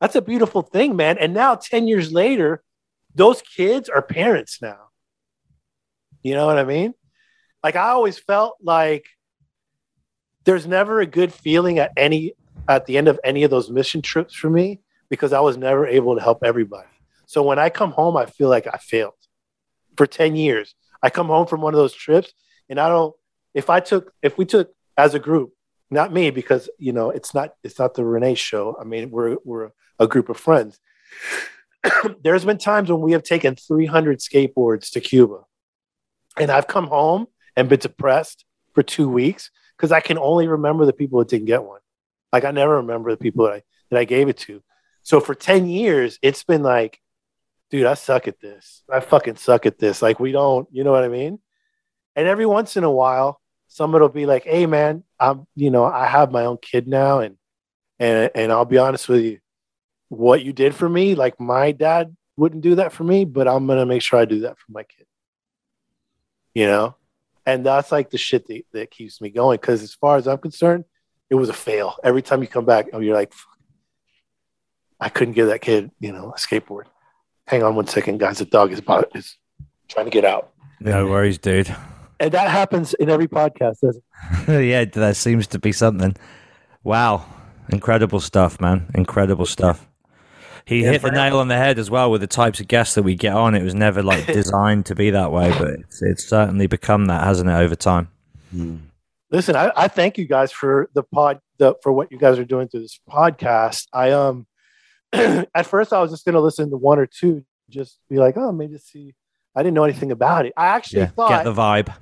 that's 0.00 0.14
a 0.14 0.22
beautiful 0.22 0.62
thing, 0.62 0.96
man. 0.96 1.18
And 1.18 1.34
now, 1.34 1.54
10 1.54 1.88
years 1.88 2.12
later, 2.12 2.62
those 3.14 3.42
kids 3.42 3.88
are 3.88 4.02
parents 4.02 4.60
now. 4.62 4.88
You 6.22 6.34
know 6.34 6.46
what 6.46 6.58
I 6.58 6.64
mean? 6.64 6.94
Like, 7.62 7.76
I 7.76 7.88
always 7.88 8.18
felt 8.18 8.56
like 8.62 9.06
there's 10.44 10.66
never 10.66 11.00
a 11.00 11.06
good 11.06 11.32
feeling 11.32 11.78
at 11.78 11.92
any 11.96 12.34
at 12.68 12.86
the 12.86 12.98
end 12.98 13.08
of 13.08 13.18
any 13.24 13.44
of 13.44 13.50
those 13.50 13.70
mission 13.70 14.02
trips 14.02 14.34
for 14.34 14.50
me 14.50 14.80
because 15.08 15.32
I 15.32 15.40
was 15.40 15.56
never 15.56 15.86
able 15.86 16.14
to 16.16 16.22
help 16.22 16.44
everybody. 16.44 16.88
So 17.26 17.42
when 17.42 17.58
I 17.58 17.70
come 17.70 17.92
home, 17.92 18.16
I 18.16 18.26
feel 18.26 18.48
like 18.48 18.66
I 18.66 18.78
failed 18.78 19.14
for 19.96 20.06
10 20.06 20.36
years. 20.36 20.74
I 21.02 21.10
come 21.10 21.28
home 21.28 21.46
from 21.46 21.60
one 21.60 21.74
of 21.74 21.78
those 21.78 21.94
trips 21.94 22.32
and 22.68 22.78
I 22.78 22.88
don't, 22.88 23.14
if 23.54 23.70
I 23.70 23.80
took, 23.80 24.12
if 24.22 24.36
we 24.36 24.44
took 24.44 24.70
as 24.96 25.14
a 25.14 25.18
group, 25.18 25.52
not 25.90 26.12
me, 26.12 26.30
because, 26.30 26.68
you 26.78 26.92
know, 26.92 27.10
it's 27.10 27.34
not, 27.34 27.54
it's 27.62 27.78
not 27.78 27.94
the 27.94 28.04
Rene 28.04 28.34
show. 28.34 28.76
I 28.80 28.84
mean, 28.84 29.10
we're, 29.10 29.36
we're 29.44 29.70
a 29.98 30.06
group 30.06 30.28
of 30.28 30.36
friends. 30.36 30.78
There's 32.22 32.44
been 32.44 32.58
times 32.58 32.90
when 32.90 33.00
we 33.00 33.12
have 33.12 33.22
taken 33.22 33.56
300 33.56 34.18
skateboards 34.18 34.90
to 34.92 35.00
Cuba 35.00 35.44
and 36.38 36.50
I've 36.50 36.66
come 36.66 36.86
home 36.86 37.26
and 37.56 37.68
been 37.68 37.80
depressed 37.80 38.44
for 38.74 38.82
two 38.82 39.08
weeks 39.08 39.50
because 39.76 39.92
I 39.92 40.00
can 40.00 40.18
only 40.18 40.48
remember 40.48 40.86
the 40.86 40.92
people 40.92 41.18
that 41.18 41.28
didn't 41.28 41.46
get 41.46 41.64
one. 41.64 41.80
Like 42.32 42.44
I 42.44 42.50
never 42.50 42.76
remember 42.76 43.10
the 43.10 43.16
people 43.16 43.46
that 43.46 43.54
I, 43.54 43.62
that 43.90 43.98
I 43.98 44.04
gave 44.04 44.28
it 44.28 44.38
to. 44.38 44.62
So 45.02 45.20
for 45.20 45.34
10 45.34 45.66
years, 45.66 46.18
it's 46.22 46.44
been 46.44 46.62
like, 46.62 47.00
dude, 47.70 47.86
I 47.86 47.94
suck 47.94 48.28
at 48.28 48.40
this. 48.40 48.82
I 48.92 49.00
fucking 49.00 49.36
suck 49.36 49.66
at 49.66 49.78
this. 49.78 50.02
Like 50.02 50.20
we 50.20 50.32
don't, 50.32 50.68
you 50.70 50.84
know 50.84 50.92
what 50.92 51.04
I 51.04 51.08
mean? 51.08 51.38
And 52.14 52.26
every 52.26 52.46
once 52.46 52.76
in 52.76 52.84
a 52.84 52.90
while, 52.90 53.40
someone 53.68 54.02
will 54.02 54.08
be 54.08 54.26
like, 54.26 54.44
hey 54.44 54.66
man, 54.66 55.04
I'm, 55.20 55.46
you 55.54 55.70
know, 55.70 55.84
I 55.84 56.06
have 56.06 56.32
my 56.32 56.44
own 56.44 56.58
kid 56.60 56.88
now. 56.88 57.20
And, 57.20 57.36
and, 57.98 58.30
and 58.34 58.52
I'll 58.52 58.64
be 58.64 58.78
honest 58.78 59.08
with 59.08 59.22
you, 59.22 59.38
what 60.08 60.44
you 60.44 60.52
did 60.52 60.74
for 60.74 60.88
me, 60.88 61.14
like 61.14 61.38
my 61.38 61.72
dad 61.72 62.16
wouldn't 62.36 62.62
do 62.62 62.76
that 62.76 62.92
for 62.92 63.04
me, 63.04 63.24
but 63.24 63.46
I'm 63.46 63.66
to 63.68 63.86
make 63.86 64.02
sure 64.02 64.18
I 64.18 64.24
do 64.24 64.40
that 64.40 64.58
for 64.58 64.72
my 64.72 64.82
kid. 64.82 65.06
You 66.54 66.66
know? 66.66 66.96
And 67.46 67.64
that's 67.64 67.92
like 67.92 68.10
the 68.10 68.18
shit 68.18 68.46
that, 68.48 68.62
that 68.72 68.90
keeps 68.90 69.20
me 69.20 69.30
going. 69.30 69.58
Cause 69.58 69.82
as 69.82 69.94
far 69.94 70.16
as 70.16 70.26
I'm 70.26 70.38
concerned, 70.38 70.84
it 71.30 71.34
was 71.34 71.48
a 71.48 71.54
fail. 71.54 71.96
Every 72.02 72.22
time 72.22 72.42
you 72.42 72.48
come 72.48 72.64
back, 72.64 72.88
oh, 72.92 73.00
you're 73.00 73.14
like, 73.14 73.32
I 75.00 75.08
couldn't 75.08 75.34
give 75.34 75.48
that 75.48 75.60
kid, 75.60 75.90
you 76.00 76.12
know, 76.12 76.32
a 76.32 76.38
skateboard. 76.38 76.84
Hang 77.46 77.62
on 77.62 77.76
one 77.76 77.86
second, 77.86 78.18
guys. 78.18 78.38
The 78.38 78.44
dog 78.44 78.72
is 78.72 78.78
about 78.78 79.10
is 79.14 79.36
trying 79.88 80.06
to 80.06 80.10
get 80.10 80.24
out. 80.24 80.52
No 80.80 81.06
worries, 81.06 81.38
dude. 81.38 81.74
And 82.20 82.32
that 82.32 82.50
happens 82.50 82.94
in 82.94 83.08
every 83.10 83.28
podcast, 83.28 83.80
doesn't 83.80 84.02
it? 84.48 84.64
yeah, 84.66 84.84
there 84.84 85.14
seems 85.14 85.46
to 85.48 85.58
be 85.58 85.72
something. 85.72 86.16
Wow. 86.82 87.24
Incredible 87.70 88.20
stuff, 88.20 88.60
man. 88.60 88.90
Incredible 88.94 89.46
stuff. 89.46 89.86
He 90.64 90.82
Yeah, 90.82 90.92
hit 90.92 91.02
the 91.02 91.08
for- 91.08 91.14
nail 91.14 91.38
on 91.38 91.48
the 91.48 91.56
head 91.56 91.78
as 91.78 91.90
well 91.90 92.10
with 92.10 92.20
the 92.20 92.26
types 92.26 92.60
of 92.60 92.68
guests 92.68 92.94
that 92.96 93.02
we 93.02 93.14
get 93.14 93.34
on. 93.34 93.54
It 93.54 93.62
was 93.62 93.74
never 93.74 94.02
like 94.02 94.26
designed 94.40 94.86
to 94.86 94.94
be 94.94 95.10
that 95.10 95.30
way, 95.32 95.50
but 95.58 95.68
it's, 95.68 96.02
it's 96.02 96.24
certainly 96.24 96.66
become 96.66 97.06
that, 97.06 97.24
hasn't 97.24 97.48
it, 97.48 97.52
over 97.52 97.74
time? 97.76 98.08
Listen, 99.30 99.56
I, 99.56 99.70
I 99.76 99.88
thank 99.88 100.18
you 100.18 100.26
guys 100.26 100.50
for 100.52 100.88
the 100.94 101.02
pod 101.02 101.40
the, 101.58 101.74
for 101.82 101.92
what 101.92 102.10
you 102.10 102.18
guys 102.18 102.38
are 102.38 102.44
doing 102.44 102.68
through 102.68 102.80
this 102.80 102.98
podcast. 103.08 103.86
I 103.92 104.12
um 104.12 104.46
at 105.12 105.66
first 105.66 105.92
I 105.92 106.00
was 106.00 106.10
just 106.10 106.24
gonna 106.24 106.40
listen 106.40 106.70
to 106.70 106.76
one 106.76 106.98
or 106.98 107.06
two, 107.06 107.44
just 107.68 107.98
be 108.08 108.16
like, 108.16 108.36
oh, 108.36 108.52
maybe 108.52 108.78
see. 108.78 109.14
I 109.54 109.62
didn't 109.62 109.74
know 109.74 109.84
anything 109.84 110.12
about 110.12 110.46
it. 110.46 110.52
I 110.56 110.66
actually 110.68 111.02
Get 111.02 111.14
thought, 111.14 111.44
the 111.44 111.52
vibe. 111.52 111.92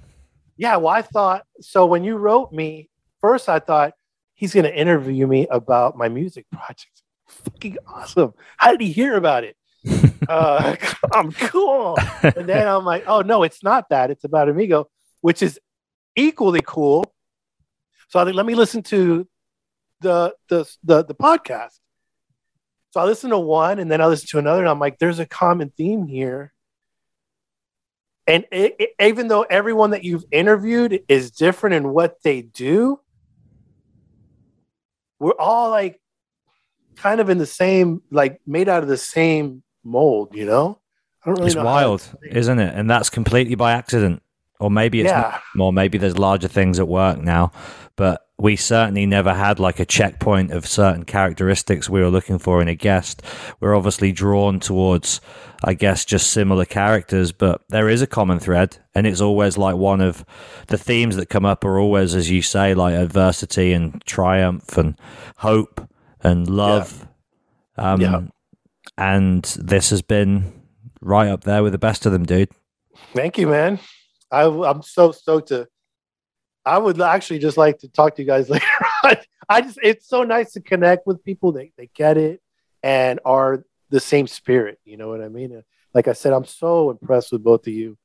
Yeah. 0.57 0.77
Well, 0.77 0.95
I 0.95 1.03
thought 1.03 1.45
so. 1.61 1.87
When 1.87 2.05
you 2.05 2.17
wrote 2.17 2.53
me 2.53 2.89
first, 3.21 3.49
I 3.49 3.59
thought 3.59 3.95
he's 4.35 4.55
gonna 4.55 4.69
interview 4.69 5.27
me 5.27 5.47
about 5.51 5.97
my 5.97 6.09
music 6.09 6.47
project. 6.53 7.03
Fucking 7.29 7.79
awesome! 7.87 8.35
How 8.57 8.71
did 8.71 8.81
he 8.81 8.93
hear 8.93 9.17
about 9.17 9.45
it? 9.45 9.57
uh, 10.29 10.77
I'm 11.13 11.33
cool. 11.33 11.97
And 12.23 12.49
then 12.49 12.67
I'm 12.67 12.85
like, 12.85 13.05
oh 13.07 13.21
no, 13.21 13.43
it's 13.43 13.63
not 13.63 13.89
that. 13.91 14.11
It's 14.11 14.25
about 14.25 14.49
Amigo, 14.49 14.89
which 15.21 15.43
is 15.43 15.59
equally 16.15 16.63
cool. 16.65 17.05
So 18.09 18.21
I 18.21 18.25
think 18.25 18.37
let 18.37 18.47
me 18.47 18.55
listen 18.55 18.83
to 18.85 19.27
the 20.01 20.35
the 20.49 20.65
the, 20.85 21.05
the 21.05 21.15
podcast. 21.15 21.79
So 22.91 23.01
I 23.01 23.05
listened 23.05 23.33
to 23.33 23.39
one 23.39 23.79
and 23.79 23.91
then 23.91 24.01
I 24.01 24.07
listened 24.07 24.31
to 24.31 24.39
another, 24.39 24.61
and 24.61 24.69
I'm 24.69 24.79
like, 24.79 24.99
there's 24.99 25.19
a 25.19 25.27
common 25.27 25.73
theme 25.77 26.07
here. 26.07 26.53
And 28.27 28.45
it, 28.51 28.77
it- 28.79 28.91
even 29.01 29.29
though 29.29 29.43
everyone 29.43 29.91
that 29.91 30.05
you've 30.05 30.25
interviewed 30.31 31.01
is 31.09 31.31
different 31.31 31.75
in 31.75 31.89
what 31.91 32.23
they 32.23 32.43
do, 32.43 33.01
we're 35.19 35.33
all 35.39 35.71
like 35.71 36.01
kind 36.97 37.21
of 37.21 37.31
in 37.31 37.39
the 37.39 37.47
same, 37.47 38.03
like 38.11 38.41
made 38.47 38.69
out 38.69 38.83
of 38.83 38.89
the 38.89 38.97
same 38.97 39.63
mold, 39.85 40.35
you 40.35 40.45
know? 40.45 40.81
I 41.25 41.29
don't 41.31 41.37
really 41.39 41.47
It's 41.49 41.57
know 41.57 41.65
wild, 41.65 42.09
isn't 42.31 42.59
it? 42.59 42.75
And 42.75 42.89
that's 42.91 43.11
completely 43.11 43.55
by 43.55 43.73
accident. 43.73 44.23
Or 44.59 44.71
maybe 44.71 45.01
it's 45.01 45.11
Yeah. 45.11 45.39
not, 45.55 45.61
or 45.61 45.73
maybe 45.73 45.99
there's 45.99 46.17
larger 46.19 46.49
things 46.49 46.79
at 46.79 46.89
work 46.89 47.19
now. 47.19 47.53
But 47.97 48.26
we 48.39 48.55
certainly 48.55 49.07
never 49.07 49.33
had 49.33 49.59
like 49.59 49.81
a 49.81 49.87
checkpoint 49.87 50.51
of 50.51 50.67
certain 50.67 51.05
characteristics 51.05 51.89
we 51.89 52.01
were 52.01 52.11
looking 52.11 52.39
for 52.39 52.61
in 52.61 52.69
a 52.69 52.75
guest. 52.75 53.23
We're 53.61 53.75
obviously 53.75 54.13
drawn 54.13 54.61
towards, 54.61 55.23
I 55.65 55.73
guess, 55.73 56.05
just 56.05 56.31
similar 56.31 56.67
characters, 56.67 57.33
but 57.33 57.63
there 57.71 57.89
is 57.89 58.03
a 58.03 58.07
common 58.07 58.39
thread. 58.39 58.77
And 58.95 59.07
it's 59.07 59.23
always 59.23 59.57
like 59.57 59.77
one 59.77 60.03
of 60.03 60.25
the 60.67 60.77
themes 60.77 61.17
that 61.17 61.31
come 61.31 61.47
up 61.47 61.65
are 61.65 61.79
always, 61.79 62.15
as 62.15 62.31
you 62.31 62.43
say, 62.43 62.75
like 62.75 62.95
adversity 62.95 63.73
and 63.73 64.05
triumph 64.05 64.77
and 64.77 64.99
hope 65.39 65.89
and 66.21 66.49
love. 66.49 67.09
Um, 67.79 68.01
Yeah. 68.01 68.21
And 68.99 69.45
this 69.59 69.91
has 69.91 70.03
been 70.03 70.53
right 71.01 71.29
up 71.29 71.45
there 71.45 71.63
with 71.63 71.73
the 71.73 71.79
best 71.79 72.05
of 72.07 72.13
them, 72.13 72.25
dude. 72.25 72.51
Thank 73.15 73.39
you, 73.39 73.47
man. 73.47 73.79
I, 74.31 74.45
I'm 74.45 74.83
so 74.83 75.13
stoked 75.13 75.49
to. 75.49 75.69
I 76.67 76.79
would 76.79 77.01
actually 77.01 77.39
just 77.39 77.57
like 77.57 77.79
to 77.79 77.89
talk 77.89 78.17
to 78.17 78.23
you 78.23 78.29
guys 78.29 78.51
later 78.51 78.67
on. 79.05 79.17
I 79.49 79.61
just, 79.61 79.79
it's 79.83 80.09
so 80.09 80.25
nice 80.25 80.53
to 80.53 80.61
connect 80.61 81.07
with 81.07 81.25
people. 81.25 81.53
that 81.53 81.69
they 81.79 81.89
get 81.95 82.19
it 82.19 82.43
and 82.83 83.21
are 83.25 83.65
the 83.91 84.01
same 84.01 84.27
spirit. 84.27 84.79
You 84.85 84.97
know 84.97 85.09
what 85.09 85.23
I 85.23 85.29
mean? 85.29 85.63
Like 85.95 86.09
I 86.09 86.13
said, 86.13 86.33
I'm 86.33 86.45
so 86.45 86.91
impressed 86.91 87.33
with 87.33 87.45
both 87.45 87.67
of 87.67 87.73
you, 87.73 87.97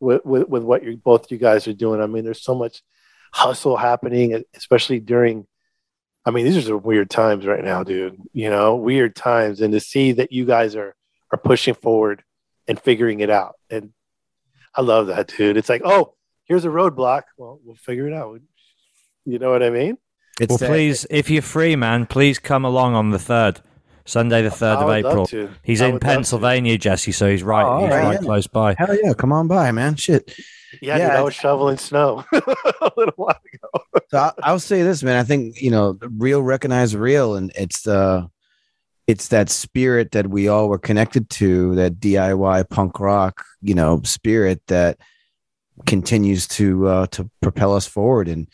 with, 0.00 0.24
with, 0.24 0.48
with 0.48 0.62
what 0.64 0.82
you 0.82 0.96
both 0.96 1.30
you 1.30 1.38
guys 1.38 1.66
are 1.68 1.72
doing. 1.72 2.02
I 2.02 2.06
mean, 2.06 2.24
there's 2.24 2.42
so 2.42 2.54
much 2.54 2.82
hustle 3.32 3.76
happening, 3.76 4.42
especially 4.54 5.00
during. 5.00 5.46
I 6.24 6.30
mean, 6.30 6.44
these 6.44 6.68
are 6.68 6.76
weird 6.76 7.08
times 7.08 7.46
right 7.46 7.64
now, 7.64 7.84
dude. 7.84 8.20
You 8.32 8.50
know, 8.50 8.76
weird 8.76 9.16
times, 9.16 9.60
and 9.60 9.72
to 9.72 9.80
see 9.80 10.12
that 10.12 10.32
you 10.32 10.44
guys 10.44 10.76
are 10.76 10.94
are 11.32 11.38
pushing 11.38 11.74
forward 11.74 12.22
and 12.66 12.78
figuring 12.78 13.20
it 13.20 13.30
out, 13.30 13.54
and 13.70 13.92
I 14.74 14.82
love 14.82 15.06
that, 15.06 15.28
dude. 15.28 15.56
It's 15.56 15.70
like, 15.70 15.82
oh, 15.84 16.14
here's 16.48 16.64
a 16.64 16.68
roadblock. 16.68 17.22
Well, 17.36 17.60
we'll 17.64 17.76
figure 17.76 18.08
it 18.08 18.14
out. 18.14 18.40
You 19.24 19.38
know 19.38 19.50
what 19.50 19.62
I 19.62 19.70
mean? 19.70 19.98
It's 20.40 20.60
well, 20.60 20.70
please, 20.70 21.06
if 21.10 21.30
you're 21.30 21.42
free, 21.42 21.76
man, 21.76 22.06
please 22.06 22.38
come 22.38 22.64
along 22.64 22.94
on 22.94 23.10
the 23.10 23.18
third, 23.18 23.60
Sunday, 24.04 24.42
the 24.42 24.50
third 24.50 24.78
of 24.78 24.88
April. 24.90 25.26
He's 25.62 25.82
I 25.82 25.86
in 25.86 25.94
would 25.94 26.02
love 26.02 26.10
to. 26.10 26.14
Pennsylvania, 26.16 26.78
Jesse, 26.78 27.12
so 27.12 27.28
he's 27.28 27.42
right. 27.42 27.64
Oh, 27.64 27.80
he's 27.80 27.90
right, 27.90 28.04
right 28.04 28.12
yeah. 28.14 28.18
close 28.20 28.46
by. 28.46 28.74
Hell 28.78 28.96
yeah, 29.02 29.12
come 29.14 29.32
on 29.32 29.48
by, 29.48 29.70
man. 29.72 29.96
Shit. 29.96 30.32
Yeah, 30.80 30.96
Yeah, 30.98 31.08
dude, 31.08 31.16
I 31.16 31.18
I- 31.20 31.22
was 31.22 31.34
shoveling 31.34 31.76
snow 31.78 32.24
a 32.32 32.90
little 32.96 33.14
while 33.16 33.40
ago. 33.54 34.00
So 34.10 34.18
I, 34.18 34.32
I'll 34.42 34.58
say 34.60 34.82
this, 34.82 35.02
man. 35.02 35.16
I 35.16 35.24
think 35.24 35.60
you 35.60 35.70
know, 35.70 35.98
real 36.00 36.42
recognize 36.42 36.94
real, 36.94 37.34
and 37.36 37.50
it's 37.54 37.86
uh 37.86 38.26
it's 39.06 39.28
that 39.28 39.48
spirit 39.48 40.12
that 40.12 40.28
we 40.28 40.48
all 40.48 40.68
were 40.68 40.78
connected 40.78 41.30
to, 41.30 41.74
that 41.76 41.98
DIY 41.98 42.68
punk 42.68 43.00
rock, 43.00 43.42
you 43.62 43.74
know, 43.74 44.02
spirit 44.04 44.60
that 44.68 44.98
continues 45.86 46.46
to 46.48 46.86
uh 46.86 47.06
to 47.08 47.30
propel 47.40 47.74
us 47.74 47.86
forward. 47.86 48.28
And 48.28 48.48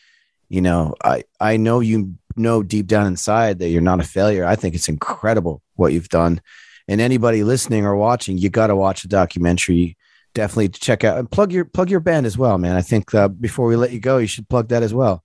you 0.48 0.60
know, 0.60 0.94
I 1.02 1.24
I 1.40 1.56
know 1.56 1.80
you 1.80 2.16
know 2.36 2.62
deep 2.62 2.86
down 2.86 3.06
inside 3.06 3.58
that 3.58 3.68
you're 3.68 3.80
not 3.80 4.00
a 4.00 4.04
failure. 4.04 4.44
I 4.44 4.56
think 4.56 4.74
it's 4.74 4.88
incredible 4.88 5.62
what 5.74 5.92
you've 5.92 6.08
done. 6.08 6.40
And 6.86 7.00
anybody 7.00 7.44
listening 7.44 7.86
or 7.86 7.96
watching, 7.96 8.36
you 8.36 8.50
got 8.50 8.66
to 8.66 8.76
watch 8.76 9.02
the 9.02 9.08
documentary. 9.08 9.96
Definitely 10.34 10.68
check 10.68 11.04
out 11.04 11.18
and 11.18 11.30
plug 11.30 11.52
your 11.52 11.64
plug 11.64 11.90
your 11.90 12.00
band 12.00 12.26
as 12.26 12.36
well, 12.36 12.58
man. 12.58 12.76
I 12.76 12.82
think 12.82 13.14
uh, 13.14 13.28
before 13.28 13.66
we 13.66 13.76
let 13.76 13.92
you 13.92 14.00
go, 14.00 14.18
you 14.18 14.26
should 14.26 14.48
plug 14.48 14.68
that 14.68 14.82
as 14.82 14.92
well. 14.92 15.22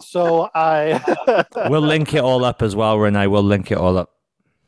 So 0.00 0.50
I 0.54 1.44
We'll 1.70 1.80
link 1.80 2.14
it 2.14 2.20
all 2.20 2.44
up 2.44 2.62
as 2.62 2.76
well, 2.76 2.98
Rene. 2.98 3.26
We'll 3.26 3.42
link 3.42 3.72
it 3.72 3.78
all 3.78 3.96
up. 3.96 4.10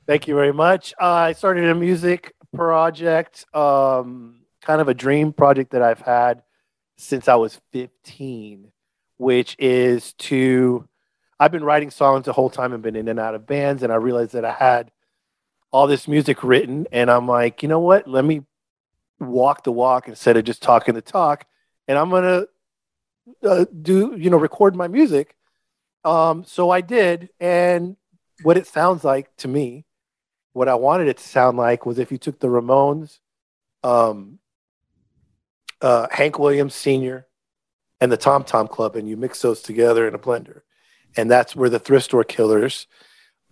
Thank 0.06 0.26
you 0.26 0.34
very 0.34 0.52
much. 0.52 0.94
Uh, 1.00 1.04
I 1.04 1.32
started 1.32 1.68
a 1.68 1.74
music 1.74 2.34
project, 2.54 3.44
um, 3.54 4.39
kind 4.60 4.80
of 4.80 4.88
a 4.88 4.94
dream 4.94 5.32
project 5.32 5.72
that 5.72 5.82
I've 5.82 6.00
had 6.00 6.42
since 6.96 7.28
I 7.28 7.36
was 7.36 7.60
15, 7.72 8.72
which 9.16 9.56
is 9.58 10.12
to. 10.14 10.86
I've 11.38 11.52
been 11.52 11.64
writing 11.64 11.90
songs 11.90 12.26
the 12.26 12.34
whole 12.34 12.50
time 12.50 12.74
and 12.74 12.82
been 12.82 12.96
in 12.96 13.08
and 13.08 13.18
out 13.18 13.34
of 13.34 13.46
bands, 13.46 13.82
and 13.82 13.92
I 13.92 13.96
realized 13.96 14.32
that 14.32 14.44
I 14.44 14.52
had 14.52 14.90
all 15.72 15.86
this 15.86 16.06
music 16.06 16.44
written, 16.44 16.86
and 16.92 17.10
I'm 17.10 17.26
like, 17.26 17.62
you 17.62 17.68
know 17.68 17.80
what? 17.80 18.06
Let 18.06 18.24
me 18.24 18.42
walk 19.18 19.64
the 19.64 19.72
walk 19.72 20.08
instead 20.08 20.36
of 20.36 20.44
just 20.44 20.62
talking 20.62 20.94
the 20.94 21.00
talk, 21.00 21.46
and 21.88 21.96
I'm 21.96 22.10
gonna 22.10 22.44
uh, 23.42 23.64
do, 23.80 24.14
you 24.18 24.28
know, 24.28 24.36
record 24.36 24.76
my 24.76 24.88
music. 24.88 25.34
Um, 26.04 26.44
so 26.44 26.70
I 26.70 26.82
did, 26.82 27.30
and 27.40 27.96
what 28.42 28.58
it 28.58 28.66
sounds 28.66 29.04
like 29.04 29.34
to 29.38 29.48
me 29.48 29.86
what 30.52 30.68
I 30.68 30.74
wanted 30.74 31.08
it 31.08 31.18
to 31.18 31.28
sound 31.28 31.56
like 31.56 31.86
was 31.86 31.98
if 31.98 32.10
you 32.10 32.18
took 32.18 32.40
the 32.40 32.48
Ramones, 32.48 33.18
um, 33.82 34.38
uh, 35.82 36.06
Hank 36.10 36.38
Williams 36.38 36.74
Sr., 36.74 37.26
and 38.00 38.10
the 38.10 38.16
Tom 38.16 38.44
Tom 38.44 38.66
Club, 38.66 38.96
and 38.96 39.08
you 39.08 39.16
mix 39.16 39.42
those 39.42 39.62
together 39.62 40.08
in 40.08 40.14
a 40.14 40.18
blender. 40.18 40.62
And 41.16 41.30
that's 41.30 41.54
where 41.54 41.68
the 41.68 41.78
thrift 41.78 42.06
store 42.06 42.24
killers, 42.24 42.86